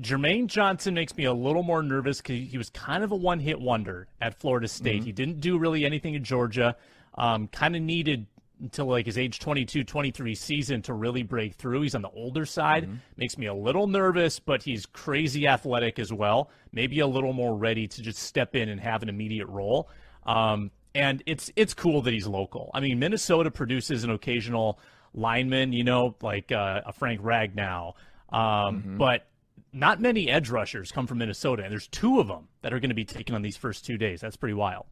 Jermaine 0.02 0.48
Johnson 0.48 0.94
makes 0.94 1.16
me 1.16 1.24
a 1.24 1.32
little 1.32 1.62
more 1.62 1.80
nervous 1.80 2.20
because 2.20 2.50
he 2.50 2.58
was 2.58 2.70
kind 2.70 3.04
of 3.04 3.12
a 3.12 3.16
one 3.16 3.38
hit 3.38 3.60
wonder 3.60 4.08
at 4.20 4.40
Florida 4.40 4.66
State. 4.66 4.96
Mm-hmm. 4.96 5.06
He 5.06 5.12
didn't 5.12 5.40
do 5.40 5.56
really 5.56 5.84
anything 5.84 6.14
in 6.14 6.24
Georgia. 6.24 6.76
Um, 7.16 7.46
kind 7.46 7.76
of 7.76 7.82
needed 7.82 8.26
until 8.60 8.86
like 8.86 9.06
his 9.06 9.16
age 9.16 9.38
22, 9.38 9.84
23 9.84 10.34
season 10.34 10.82
to 10.82 10.94
really 10.94 11.22
break 11.22 11.54
through. 11.54 11.82
He's 11.82 11.94
on 11.94 12.02
the 12.02 12.10
older 12.10 12.44
side. 12.44 12.84
Mm-hmm. 12.84 12.96
Makes 13.16 13.38
me 13.38 13.46
a 13.46 13.54
little 13.54 13.86
nervous, 13.86 14.40
but 14.40 14.64
he's 14.64 14.86
crazy 14.86 15.46
athletic 15.46 16.00
as 16.00 16.12
well. 16.12 16.50
Maybe 16.72 16.98
a 16.98 17.06
little 17.06 17.32
more 17.32 17.56
ready 17.56 17.86
to 17.86 18.02
just 18.02 18.18
step 18.18 18.56
in 18.56 18.68
and 18.68 18.80
have 18.80 19.04
an 19.04 19.08
immediate 19.08 19.46
role. 19.46 19.88
Um, 20.26 20.72
and 20.94 21.22
it's 21.26 21.50
it's 21.56 21.74
cool 21.74 22.02
that 22.02 22.12
he's 22.12 22.26
local. 22.26 22.70
I 22.74 22.80
mean, 22.80 22.98
Minnesota 22.98 23.50
produces 23.50 24.04
an 24.04 24.10
occasional 24.10 24.78
lineman, 25.14 25.72
you 25.72 25.84
know, 25.84 26.14
like 26.22 26.52
uh, 26.52 26.82
a 26.86 26.92
Frank 26.92 27.20
Ragnow, 27.20 27.94
um, 28.30 28.40
mm-hmm. 28.40 28.98
but 28.98 29.26
not 29.72 30.00
many 30.00 30.30
edge 30.30 30.50
rushers 30.50 30.92
come 30.92 31.06
from 31.06 31.18
Minnesota, 31.18 31.62
and 31.62 31.72
there's 31.72 31.88
two 31.88 32.20
of 32.20 32.28
them 32.28 32.48
that 32.62 32.72
are 32.72 32.80
going 32.80 32.90
to 32.90 32.94
be 32.94 33.04
taken 33.04 33.34
on 33.34 33.42
these 33.42 33.56
first 33.56 33.84
two 33.84 33.98
days. 33.98 34.20
That's 34.20 34.36
pretty 34.36 34.54
wild. 34.54 34.86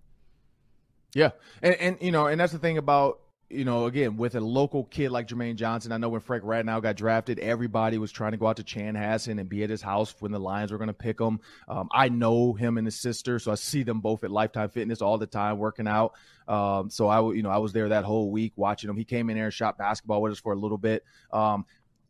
Yeah, 1.14 1.30
and 1.62 1.74
and 1.74 1.98
you 2.00 2.10
know, 2.10 2.26
and 2.26 2.40
that's 2.40 2.52
the 2.52 2.58
thing 2.58 2.78
about 2.78 3.20
you 3.52 3.64
know, 3.64 3.86
again, 3.86 4.16
with 4.16 4.34
a 4.34 4.40
local 4.40 4.84
kid 4.84 5.10
like 5.10 5.28
Jermaine 5.28 5.56
Johnson, 5.56 5.92
I 5.92 5.98
know 5.98 6.08
when 6.08 6.20
Frank 6.20 6.42
Ragnow 6.42 6.82
got 6.82 6.96
drafted, 6.96 7.38
everybody 7.38 7.98
was 7.98 8.10
trying 8.10 8.32
to 8.32 8.38
go 8.38 8.46
out 8.46 8.56
to 8.56 8.62
Chanhassen 8.62 9.38
and 9.38 9.48
be 9.48 9.62
at 9.62 9.70
his 9.70 9.82
house 9.82 10.14
when 10.20 10.32
the 10.32 10.38
Lions 10.38 10.72
were 10.72 10.78
going 10.78 10.88
to 10.88 10.94
pick 10.94 11.20
him. 11.20 11.40
Um, 11.68 11.88
I 11.92 12.08
know 12.08 12.54
him 12.54 12.78
and 12.78 12.86
his 12.86 12.98
sister, 12.98 13.38
so 13.38 13.52
I 13.52 13.56
see 13.56 13.82
them 13.82 14.00
both 14.00 14.24
at 14.24 14.30
Lifetime 14.30 14.70
Fitness 14.70 15.02
all 15.02 15.18
the 15.18 15.26
time 15.26 15.58
working 15.58 15.86
out. 15.86 16.14
Um, 16.48 16.90
so 16.90 17.08
I, 17.08 17.20
you 17.32 17.42
know, 17.42 17.50
I 17.50 17.58
was 17.58 17.72
there 17.72 17.90
that 17.90 18.04
whole 18.04 18.30
week 18.30 18.54
watching 18.56 18.88
him. 18.88 18.96
He 18.96 19.04
came 19.04 19.30
in 19.30 19.36
there 19.36 19.44
and 19.44 19.54
shot 19.54 19.78
basketball 19.78 20.22
with 20.22 20.32
us 20.32 20.40
for 20.40 20.52
a 20.52 20.58
little 20.58 20.78
bit. 20.78 21.04
Um, 21.32 21.66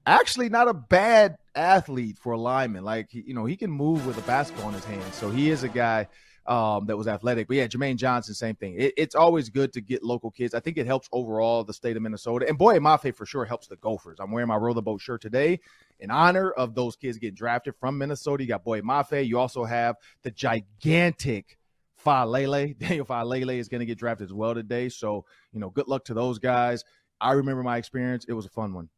actually, 0.07 0.49
not 0.49 0.69
a 0.69 0.75
bad 0.75 1.37
athlete 1.55 2.19
for 2.19 2.33
a 2.33 2.39
lineman. 2.39 2.85
Like, 2.85 3.09
you 3.13 3.35
know, 3.35 3.45
he 3.45 3.57
can 3.57 3.71
move 3.71 4.07
with 4.07 4.17
a 4.17 4.23
basketball 4.23 4.69
in 4.69 4.75
his 4.75 4.85
hand. 4.85 5.13
So 5.15 5.31
he 5.31 5.51
is 5.51 5.65
a 5.65 5.69
guy– 5.69 6.09
um, 6.47 6.87
that 6.87 6.97
was 6.97 7.07
athletic. 7.07 7.49
But 7.49 7.57
yeah, 7.57 7.67
Jermaine 7.67 7.97
Johnson, 7.97 8.35
same 8.35 8.57
thing. 8.57 8.75
It, 8.77 8.95
it's 8.97 9.15
always 9.15 9.49
good 9.49 9.73
to 9.75 9.81
get 9.81 10.03
local 10.03 10.31
kids. 10.31 10.55
I 10.55 10.61
think 10.61 10.77
it 10.77 10.87
helps 10.87 11.09
overall 11.13 11.65
the 11.65 11.73
state 11.73 11.97
of 11.97 12.03
Minnesota. 12.03 12.47
And 12.49 12.59
Boye 12.59 12.79
Mafe 12.79 13.15
for 13.15 13.27
sure 13.27 13.45
helps 13.45 13.69
the 13.69 13.77
Gophers. 13.77 14.19
I'm 14.21 14.33
wearing 14.33 14.49
my 14.49 14.57
Roll 14.57 14.75
the 14.75 14.83
Boat 14.83 15.01
shirt 15.01 15.23
today 15.23 15.61
in 16.01 16.11
honor 16.11 16.51
of 16.51 16.75
those 16.75 16.97
kids 16.97 17.19
getting 17.19 17.37
drafted 17.37 17.75
from 17.77 17.99
Minnesota. 17.99 18.43
You 18.43 18.49
got 18.49 18.65
Boye 18.65 18.81
Mafe. 18.81 19.27
You 19.27 19.39
also 19.39 19.65
have 19.65 19.97
the 20.23 20.31
gigantic 20.31 21.59
Faalele. 22.05 22.77
Daniel 22.79 23.07
Faalele 23.07 23.59
is 23.59 23.69
going 23.69 23.81
to 23.81 23.87
get 23.87 23.99
drafted 23.99 24.27
as 24.27 24.33
well 24.33 24.55
today. 24.55 24.89
So, 24.89 25.25
you 25.53 25.61
know, 25.61 25.71
good 25.71 25.89
luck 25.89 26.05
to 26.07 26.15
those 26.15 26.39
guys. 26.39 26.85
I 27.21 27.33
remember 27.33 27.63
my 27.63 27.77
experience. 27.77 28.25
It 28.29 28.33
was 28.33 28.47
a 28.47 28.51
fun 28.51 28.75
one. 28.75 28.89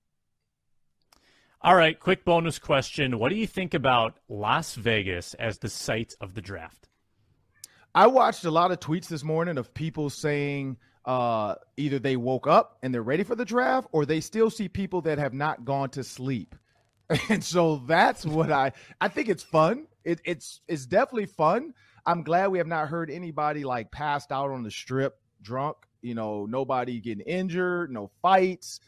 All 1.61 1.75
right, 1.75 1.99
quick 1.99 2.27
bonus 2.27 2.59
question. 2.59 3.19
What 3.19 3.31
do 3.31 3.37
you 3.37 3.47
think 3.47 3.73
about 3.73 4.19
Las 4.29 4.75
Vegas 4.75 5.33
as 5.35 5.59
the 5.59 5.71
site 5.71 6.15
of 6.21 6.35
the 6.35 6.43
draft? 6.43 6.89
I 7.95 8.09
watched 8.09 8.45
a 8.45 8.51
lot 8.51 8.73
of 8.73 8.81
tweets 8.81 9.07
this 9.07 9.23
morning 9.23 9.57
of 9.57 9.73
people 9.73 10.11
saying 10.11 10.79
uh, 11.05 11.55
either 11.77 11.99
they 12.01 12.17
woke 12.17 12.47
up 12.49 12.79
and 12.83 12.93
they're 12.93 13.03
ready 13.03 13.23
for 13.23 13.37
the 13.37 13.45
draft, 13.45 13.89
or 13.93 14.05
they 14.05 14.21
still 14.21 14.51
see 14.51 14.69
people 14.69 15.03
that 15.03 15.19
have 15.19 15.33
not 15.33 15.65
gone 15.65 15.91
to 15.91 16.05
sleep. 16.05 16.55
And 17.29 17.45
so 17.45 17.83
that's 17.87 18.25
what 18.25 18.51
I 18.51 18.73
I 18.99 19.09
think 19.09 19.29
it's 19.29 19.43
fun. 19.43 19.87
It, 20.05 20.23
it's 20.25 20.63
it's 20.67 20.87
definitely 20.87 21.27
fun. 21.27 21.75
I'm 22.07 22.23
glad 22.23 22.51
we 22.51 22.59
have 22.59 22.67
not 22.67 22.89
heard 22.89 23.11
anybody 23.11 23.63
like 23.63 23.93
passed 23.93 24.33
out 24.33 24.51
on 24.51 24.63
the 24.63 24.71
strip 24.71 25.15
drunk. 25.43 25.77
You 26.01 26.15
know, 26.15 26.47
nobody 26.47 27.01
getting 27.01 27.27
injured, 27.27 27.93
no 27.93 28.11
fights. 28.23 28.81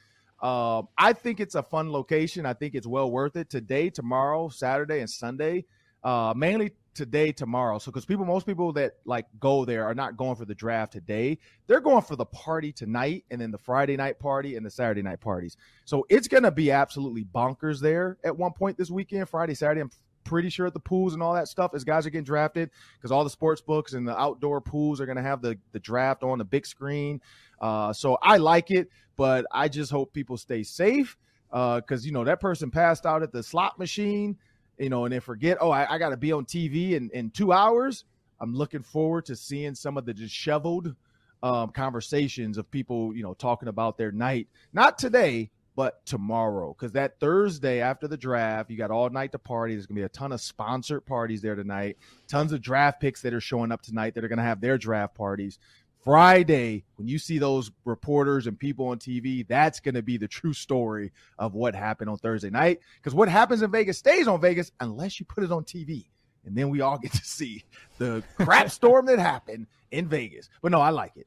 Um, 0.43 0.89
I 0.99 1.13
think 1.13 1.41
it's 1.41 1.55
a 1.55 1.63
fun 1.63 1.93
location. 1.93 2.47
I 2.47 2.55
think 2.55 2.75
it's 2.75 2.87
well 2.87 3.11
worth 3.11 3.37
it. 3.37 3.51
Today, 3.51 3.91
tomorrow, 3.91 4.49
Saturday, 4.49 5.01
and 5.01 5.11
Sunday. 5.11 5.67
Uh, 6.03 6.33
mainly 6.35 6.73
today, 6.97 7.31
tomorrow. 7.31 7.79
So, 7.79 7.91
because 7.91 8.05
people, 8.05 8.25
most 8.25 8.47
people 8.47 8.73
that 8.73 8.95
like 9.05 9.27
go 9.39 9.65
there 9.65 9.85
are 9.85 9.95
not 9.95 10.17
going 10.17 10.35
for 10.37 10.45
the 10.45 10.55
draft 10.55 10.93
today. 10.93 11.39
They're 11.67 11.81
going 11.81 12.03
for 12.03 12.17
the 12.17 12.27
party 12.27 12.73
tonight, 12.73 13.25
and 13.31 13.41
then 13.41 13.51
the 13.51 13.59
Friday 13.59 13.97
night 13.97 14.19
party 14.19 14.57
and 14.57 14.67
the 14.67 14.71
Saturday 14.71 15.03
night 15.03 15.21
parties. 15.21 15.57
So 15.85 16.07
it's 16.09 16.27
going 16.27 16.43
to 16.43 16.51
be 16.51 16.73
absolutely 16.73 17.25
bonkers 17.25 17.81
there 17.81 18.19
at 18.25 18.37
one 18.37 18.53
point 18.53 18.77
this 18.79 18.91
weekend, 18.91 19.29
Friday, 19.29 19.55
Saturday. 19.55 19.83
I'm 19.83 19.91
pretty 20.25 20.49
sure 20.49 20.67
at 20.67 20.75
the 20.75 20.81
pools 20.81 21.15
and 21.15 21.23
all 21.23 21.35
that 21.35 21.49
stuff 21.49 21.73
as 21.73 21.85
guys 21.85 22.05
are 22.05 22.11
getting 22.11 22.25
drafted 22.25 22.71
because 22.97 23.13
all 23.13 23.23
the 23.23 23.31
sports 23.31 23.61
books 23.61 23.93
and 23.93 24.07
the 24.07 24.19
outdoor 24.19 24.61
pools 24.61 25.01
are 25.01 25.07
going 25.07 25.17
to 25.17 25.23
have 25.23 25.41
the 25.41 25.57
the 25.73 25.79
draft 25.79 26.23
on 26.23 26.39
the 26.39 26.45
big 26.45 26.67
screen. 26.67 27.21
Uh, 27.61 27.93
so 27.93 28.19
I 28.23 28.39
like 28.39 28.71
it, 28.71 28.89
but 29.17 29.47
I 29.53 29.69
just 29.69 29.91
hope 29.91 30.13
people 30.13 30.37
stay 30.37 30.63
safe 30.63 31.17
because 31.51 32.05
uh, 32.05 32.05
you 32.05 32.13
know 32.13 32.25
that 32.25 32.41
person 32.41 32.71
passed 32.71 33.07
out 33.07 33.23
at 33.23 33.33
the 33.33 33.43
slot 33.43 33.79
machine 33.79 34.37
you 34.79 34.89
know, 34.89 35.05
and 35.05 35.13
then 35.13 35.21
forget, 35.21 35.59
oh, 35.61 35.71
I, 35.71 35.95
I 35.95 35.99
got 35.99 36.11
to 36.11 36.17
be 36.17 36.33
on 36.33 36.45
TV 36.45 36.93
in, 36.93 37.11
in 37.11 37.31
two 37.31 37.53
hours. 37.53 38.05
I'm 38.41 38.55
looking 38.55 38.83
forward 38.83 39.27
to 39.27 39.37
seeing 39.37 39.75
some 39.75 39.97
of 39.97 40.05
the 40.05 40.13
disheveled 40.13 40.95
um, 41.43 41.71
conversations 41.71 42.59
of 42.59 42.71
people, 42.71 43.15
you 43.15 43.23
know, 43.23 43.35
talking 43.35 43.69
about 43.69 43.97
their 43.97 44.13
night. 44.13 44.49
Not 44.73 44.99
today, 44.99 45.51
but 45.77 46.05
tomorrow. 46.07 46.75
Because 46.77 46.93
that 46.93 47.21
Thursday 47.21 47.81
after 47.81 48.09
the 48.09 48.17
draft, 48.17 48.71
you 48.71 48.77
got 48.77 48.91
all 48.91 49.09
night 49.11 49.33
to 49.33 49.39
party. 49.39 49.75
There's 49.75 49.87
going 49.87 49.97
to 49.97 50.01
be 50.01 50.07
a 50.07 50.09
ton 50.09 50.33
of 50.33 50.41
sponsored 50.41 51.07
parties 51.07 51.43
there 51.43 51.55
tonight. 51.55 51.99
Tons 52.29 52.53
of 52.53 52.63
draft 52.63 53.01
picks 53.01 53.23
that 53.23 53.35
are 53.35 53.41
showing 53.41 53.71
up 53.71 53.83
tonight 53.83 54.15
that 54.15 54.25
are 54.25 54.29
going 54.29 54.39
to 54.39 54.45
have 54.45 54.61
their 54.61 54.79
draft 54.79 55.15
parties. 55.15 55.59
Friday, 56.07 56.85
when 56.95 57.09
you 57.09 57.19
see 57.19 57.39
those 57.39 57.73
reporters 57.85 58.47
and 58.47 58.57
people 58.57 58.87
on 58.87 58.99
TV, 58.99 59.45
that's 59.45 59.81
going 59.81 59.97
to 59.97 60.03
be 60.03 60.17
the 60.17 60.29
true 60.29 60.53
story 60.53 61.11
of 61.37 61.55
what 61.55 61.75
happened 61.75 62.09
on 62.09 62.17
Thursday 62.17 62.49
night. 62.49 62.79
Because 63.03 63.13
what 63.13 63.29
happens 63.29 63.61
in 63.61 63.73
Vegas 63.73 63.99
stays 63.99 64.29
on 64.29 64.41
Vegas 64.41 64.71
unless 64.79 65.19
you 65.19 65.27
put 65.27 65.43
it 65.43 65.51
on 65.51 65.65
TV. 65.65 66.05
And 66.45 66.57
then 66.57 66.71
we 66.71 66.81
all 66.81 66.97
get 67.03 67.11
to 67.11 67.25
see 67.25 67.65
the 67.99 68.23
crap 68.39 68.71
storm 68.71 69.07
that 69.07 69.19
happened 69.19 69.67
in 69.91 70.07
Vegas. 70.07 70.49
But 70.63 70.71
no, 70.71 70.81
I 70.81 70.91
like 70.91 71.17
it. 71.17 71.27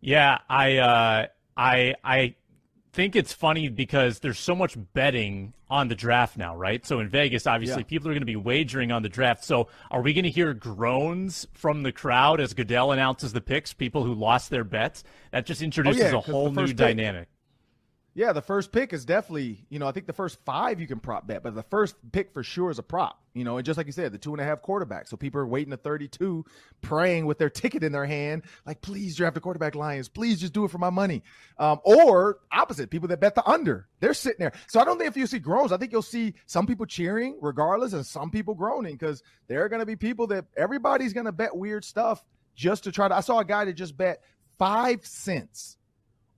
Yeah, 0.00 0.38
I 0.48 0.76
uh, 0.76 1.26
I 1.56 1.96
I 2.04 2.36
think 2.92 3.16
it's 3.16 3.32
funny 3.32 3.68
because 3.68 4.18
there's 4.18 4.38
so 4.38 4.54
much 4.54 4.76
betting 4.92 5.54
on 5.70 5.88
the 5.88 5.94
draft 5.94 6.36
now, 6.36 6.54
right? 6.54 6.84
So 6.84 7.00
in 7.00 7.08
Vegas, 7.08 7.46
obviously, 7.46 7.82
yeah. 7.82 7.86
people 7.86 8.08
are 8.08 8.12
going 8.12 8.20
to 8.20 8.26
be 8.26 8.36
wagering 8.36 8.92
on 8.92 9.02
the 9.02 9.08
draft. 9.08 9.44
So 9.44 9.68
are 9.90 10.02
we 10.02 10.12
going 10.12 10.24
to 10.24 10.30
hear 10.30 10.52
groans 10.52 11.46
from 11.54 11.82
the 11.82 11.92
crowd 11.92 12.40
as 12.40 12.52
Goodell 12.52 12.92
announces 12.92 13.32
the 13.32 13.40
picks? 13.40 13.72
People 13.72 14.04
who 14.04 14.14
lost 14.14 14.50
their 14.50 14.64
bets. 14.64 15.04
That 15.30 15.46
just 15.46 15.62
introduces 15.62 16.02
oh, 16.02 16.06
yeah, 16.06 16.16
a 16.16 16.20
whole 16.20 16.50
new 16.50 16.66
pick, 16.66 16.76
dynamic. 16.76 17.28
Yeah, 18.14 18.34
the 18.34 18.42
first 18.42 18.72
pick 18.72 18.92
is 18.92 19.06
definitely, 19.06 19.64
you 19.70 19.78
know, 19.78 19.86
I 19.86 19.92
think 19.92 20.06
the 20.06 20.12
first 20.12 20.38
five 20.44 20.78
you 20.78 20.86
can 20.86 21.00
prop 21.00 21.26
bet, 21.26 21.42
but 21.42 21.54
the 21.54 21.62
first 21.62 21.96
pick 22.12 22.30
for 22.34 22.42
sure 22.42 22.70
is 22.70 22.78
a 22.78 22.82
prop, 22.82 23.18
you 23.32 23.42
know, 23.42 23.56
and 23.56 23.64
just 23.64 23.78
like 23.78 23.86
you 23.86 23.92
said, 23.92 24.12
the 24.12 24.18
two 24.18 24.32
and 24.32 24.40
a 24.40 24.44
half 24.44 24.60
quarterback. 24.60 25.08
So 25.08 25.16
people 25.16 25.40
are 25.40 25.46
waiting 25.46 25.70
to 25.70 25.78
32, 25.78 26.44
praying 26.82 27.24
with 27.24 27.38
their 27.38 27.48
ticket 27.48 27.82
in 27.82 27.90
their 27.90 28.04
hand, 28.04 28.42
like, 28.66 28.82
please 28.82 29.16
draft 29.16 29.38
a 29.38 29.40
quarterback, 29.40 29.74
Lions. 29.74 30.10
Please 30.10 30.38
just 30.38 30.52
do 30.52 30.66
it 30.66 30.70
for 30.70 30.76
my 30.76 30.90
money. 30.90 31.22
Um, 31.56 31.80
or 31.84 32.40
opposite, 32.52 32.90
people 32.90 33.08
that 33.08 33.20
bet 33.20 33.34
the 33.34 33.48
under. 33.48 33.88
They're 34.00 34.12
sitting 34.12 34.40
there. 34.40 34.52
So 34.68 34.78
I 34.78 34.84
don't 34.84 34.98
think 34.98 35.08
if 35.08 35.16
you 35.16 35.26
see 35.26 35.38
groans, 35.38 35.72
I 35.72 35.78
think 35.78 35.90
you'll 35.90 36.02
see 36.02 36.34
some 36.44 36.66
people 36.66 36.84
cheering 36.84 37.38
regardless 37.40 37.94
and 37.94 38.04
some 38.04 38.30
people 38.30 38.54
groaning 38.54 38.92
because 38.92 39.22
there 39.48 39.64
are 39.64 39.70
going 39.70 39.80
to 39.80 39.86
be 39.86 39.96
people 39.96 40.26
that 40.26 40.44
everybody's 40.54 41.14
going 41.14 41.26
to 41.26 41.32
bet 41.32 41.56
weird 41.56 41.82
stuff 41.82 42.22
just 42.54 42.84
to 42.84 42.92
try 42.92 43.08
to. 43.08 43.16
I 43.16 43.20
saw 43.20 43.38
a 43.38 43.44
guy 43.44 43.64
that 43.64 43.72
just 43.72 43.96
bet 43.96 44.20
five 44.58 45.06
cents 45.06 45.78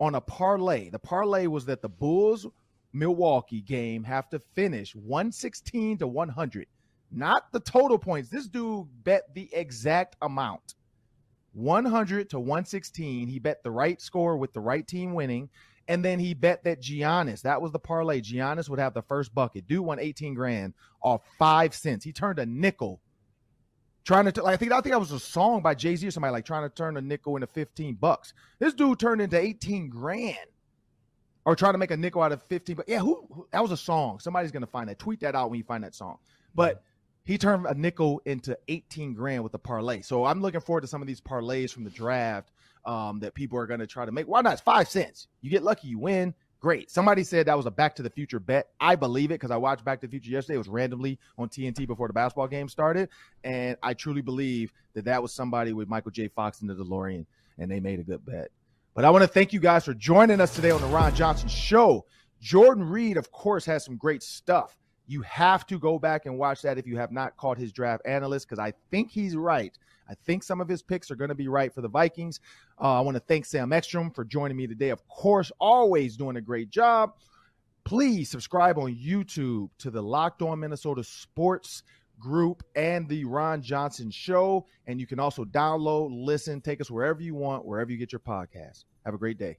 on 0.01 0.15
a 0.15 0.21
parlay. 0.21 0.91
The 0.91 0.99
parlay 0.99 1.47
was 1.47 1.67
that 1.67 1.83
the 1.83 1.89
Bulls 1.89 2.47
Milwaukee 2.93 3.61
game 3.61 4.05
have 4.05 4.29
to 4.31 4.39
finish 4.39 4.95
116 4.95 5.99
to 5.99 6.07
100. 6.07 6.67
Not 7.11 7.53
the 7.53 7.61
total 7.61 7.99
points. 7.99 8.29
This 8.29 8.47
dude 8.47 8.87
bet 9.05 9.35
the 9.35 9.49
exact 9.53 10.17
amount. 10.23 10.75
100 11.53 12.31
to 12.31 12.41
116. 12.41 13.29
He 13.29 13.39
bet 13.39 13.63
the 13.63 13.71
right 13.71 14.01
score 14.01 14.37
with 14.37 14.53
the 14.53 14.61
right 14.61 14.87
team 14.87 15.15
winning. 15.15 15.49
And 15.87 16.05
then 16.05 16.19
he 16.19 16.35
bet 16.35 16.65
that 16.65 16.81
Giannis, 16.81 17.43
that 17.43 17.61
was 17.61 17.71
the 17.71 17.79
parlay. 17.79 18.21
Giannis 18.21 18.69
would 18.69 18.79
have 18.79 18.95
the 18.95 19.03
first 19.03 19.35
bucket. 19.35 19.69
Dude 19.69 19.81
won 19.81 19.99
18 20.01 20.35
grand 20.35 20.75
off 21.03 21.23
five 21.39 21.75
cents. 21.75 22.05
He 22.05 22.13
turned 22.13 22.39
a 22.39 22.47
nickel 22.47 23.01
trying 24.05 24.31
to 24.31 24.43
like, 24.43 24.55
I 24.55 24.57
think 24.57 24.73
I 24.73 24.81
think 24.81 24.93
that 24.93 25.01
was 25.01 25.13
a 25.13 25.19
song 25.19 25.63
by 25.63 25.75
Jay 25.75 25.97
Z 25.97 26.07
or 26.07 26.11
somebody 26.11 26.33
like 26.33 26.45
trying 26.45 26.63
to 26.63 26.75
turn 26.75 26.97
a 26.97 27.01
nickel 27.01 27.37
into 27.37 27.47
fifteen 27.47 27.95
bucks. 27.95 28.35
This 28.59 28.75
dude 28.75 28.99
turned 28.99 29.21
into 29.21 29.39
eighteen 29.39 29.89
grand, 29.89 30.37
or 31.45 31.57
trying 31.57 31.75
to 31.75 31.79
make 31.79 31.91
a 31.91 31.97
nickel 31.97 32.23
out 32.23 32.33
of 32.33 32.43
fifteen. 32.43 32.77
But 32.77 32.89
yeah, 32.89 32.99
who, 32.99 33.27
who, 33.33 33.49
that 33.51 33.63
was 33.63 33.73
a 33.73 33.77
song. 33.77 34.21
Somebody's 34.21 34.53
gonna 34.53 34.67
find 34.67 34.89
that. 34.89 34.99
Tweet 34.99 35.21
that 35.21 35.35
out 35.35 35.51
when 35.51 35.59
you 35.59 35.65
find 35.65 35.83
that 35.85 35.95
song. 35.95 36.19
But 36.55 36.83
he 37.25 37.39
turned 37.39 37.67
a 37.67 37.75
nickel 37.75 38.21
into 38.27 38.57
eighteen 38.69 39.15
grand 39.15 39.43
with 39.43 39.55
a 39.55 39.59
parlay. 39.59 40.03
So 40.03 40.25
I'm 40.25 40.43
looking 40.43 40.61
forward 40.61 40.83
to 40.83 40.87
some 40.87 41.01
of 41.01 41.09
these 41.09 41.21
parlays 41.21 41.71
from 41.71 41.85
the 41.85 41.91
draft 41.91 42.51
um, 42.85 43.21
that 43.21 43.35
people 43.35 43.59
are 43.59 43.67
gonna 43.67 43.87
try 43.87 44.05
to 44.05 44.13
make. 44.13 44.27
Why 44.27 44.43
not? 44.43 44.53
It's 44.53 44.63
five 44.63 44.89
cents. 44.89 45.29
You 45.41 45.51
get 45.51 45.63
lucky, 45.63 45.89
you 45.89 45.99
win 45.99 46.35
great. 46.65 46.91
Somebody 46.91 47.25
said 47.25 47.45
that 47.45 47.59
was 47.59 47.67
a 47.67 47.71
Back 47.71 47.95
to 47.97 48.03
the 48.03 48.09
Future 48.09 48.41
bet. 48.41 48.71
I 48.81 48.97
believe 48.97 49.31
it 49.31 49.35
because 49.35 49.51
I 49.51 49.59
watched 49.59 49.85
Back 49.85 50.01
to 50.01 50.07
the 50.07 50.11
Future 50.11 50.31
yesterday. 50.31 50.55
It 50.55 50.59
was 50.59 50.69
randomly 50.69 51.19
on 51.37 51.51
TNT 51.51 51.87
before 51.87 52.07
the 52.07 52.15
basketball 52.15 52.49
game 52.49 52.71
started, 52.71 53.11
and 53.45 53.77
I 53.83 53.93
truly 53.93 54.23
believe 54.23 54.73
that 54.95 55.05
that 55.05 55.21
was 55.21 55.31
somebody 55.31 55.75
with 55.75 55.89
Michael 55.91 56.11
J. 56.11 56.29
Fox 56.29 56.63
in 56.63 56.67
the 56.67 56.75
DeLorean, 56.75 57.27
and 57.59 57.71
they 57.71 57.81
made 57.81 58.01
a 58.01 58.03
good 58.03 58.25
bet. 58.25 58.49
But 58.95 59.05
I 59.05 59.11
want 59.11 59.21
to 59.25 59.29
thank 59.29 59.53
you 59.53 59.61
guys 59.61 59.85
for 59.85 59.93
joining 59.93 60.41
us 60.41 60.55
today 60.55 60.71
on 60.71 60.81
the 60.81 60.87
Ron 60.87 61.15
Johnson 61.15 61.51
Show. 61.51 62.07
Jordan 62.41 62.89
Reid, 62.89 63.19
of 63.19 63.31
course, 63.31 63.67
has 63.67 63.85
some 63.85 63.99
great 63.99 64.23
stuff. 64.23 64.75
You 65.07 65.23
have 65.23 65.67
to 65.67 65.79
go 65.79 65.99
back 65.99 66.27
and 66.27 66.39
watch 66.39 66.63
that 66.63 66.79
if 66.79 66.87
you 66.87 66.97
have 66.97 67.13
not 67.13 67.37
caught 67.37 67.59
his 67.59 67.73
draft 67.73 68.03
analyst 68.07 68.49
because 68.49 68.59
I 68.59 68.73
think 68.91 69.11
he's 69.11 69.37
right 69.37 69.77
I 70.09 70.15
think 70.15 70.43
some 70.43 70.61
of 70.61 70.69
his 70.69 70.83
picks 70.83 71.11
are 71.11 71.17
going 71.17 71.29
to 71.29 71.35
be 71.35 71.49
right 71.49 71.73
for 71.73 71.81
the 71.81 71.89
Vikings. 71.89 72.41
Uh, 72.81 72.99
I 72.99 73.01
want 73.01 73.17
to 73.17 73.21
thank 73.21 73.47
Sam 73.47 73.73
Ekstrom 73.73 74.11
for 74.11 74.25
joining 74.25 74.57
me 74.57 74.67
today. 74.67 74.91
Of 74.91 75.07
course, 75.09 75.51
always 75.59 76.17
doing 76.17 76.37
a 76.37 76.41
great 76.41 76.71
job. 76.71 77.15
Please 77.85 78.31
subscribe 78.31 78.79
on 78.79 78.95
YouTube 78.95 79.69
to 79.79 79.91
the 79.91 80.03
Locked 80.03 80.43
On 80.43 80.59
Minnesota 80.59 81.05
Sports 81.05 81.83
group 82.19 82.63
and 82.75 83.09
the 83.09 83.25
Ron 83.25 83.61
Johnson 83.61 84.11
Show. 84.11 84.67
And 84.87 85.01
you 85.01 85.07
can 85.07 85.19
also 85.19 85.45
download, 85.45 86.09
listen, 86.13 86.61
take 86.61 86.81
us 86.81 86.91
wherever 86.91 87.21
you 87.21 87.35
want, 87.35 87.67
wherever 87.67 87.91
you 87.91 87.99
get 87.99 88.13
your 88.13 88.21
podcast. 88.21 88.85
Have 89.05 89.15
a 89.15 89.19
great 89.19 89.39
day. 89.39 89.59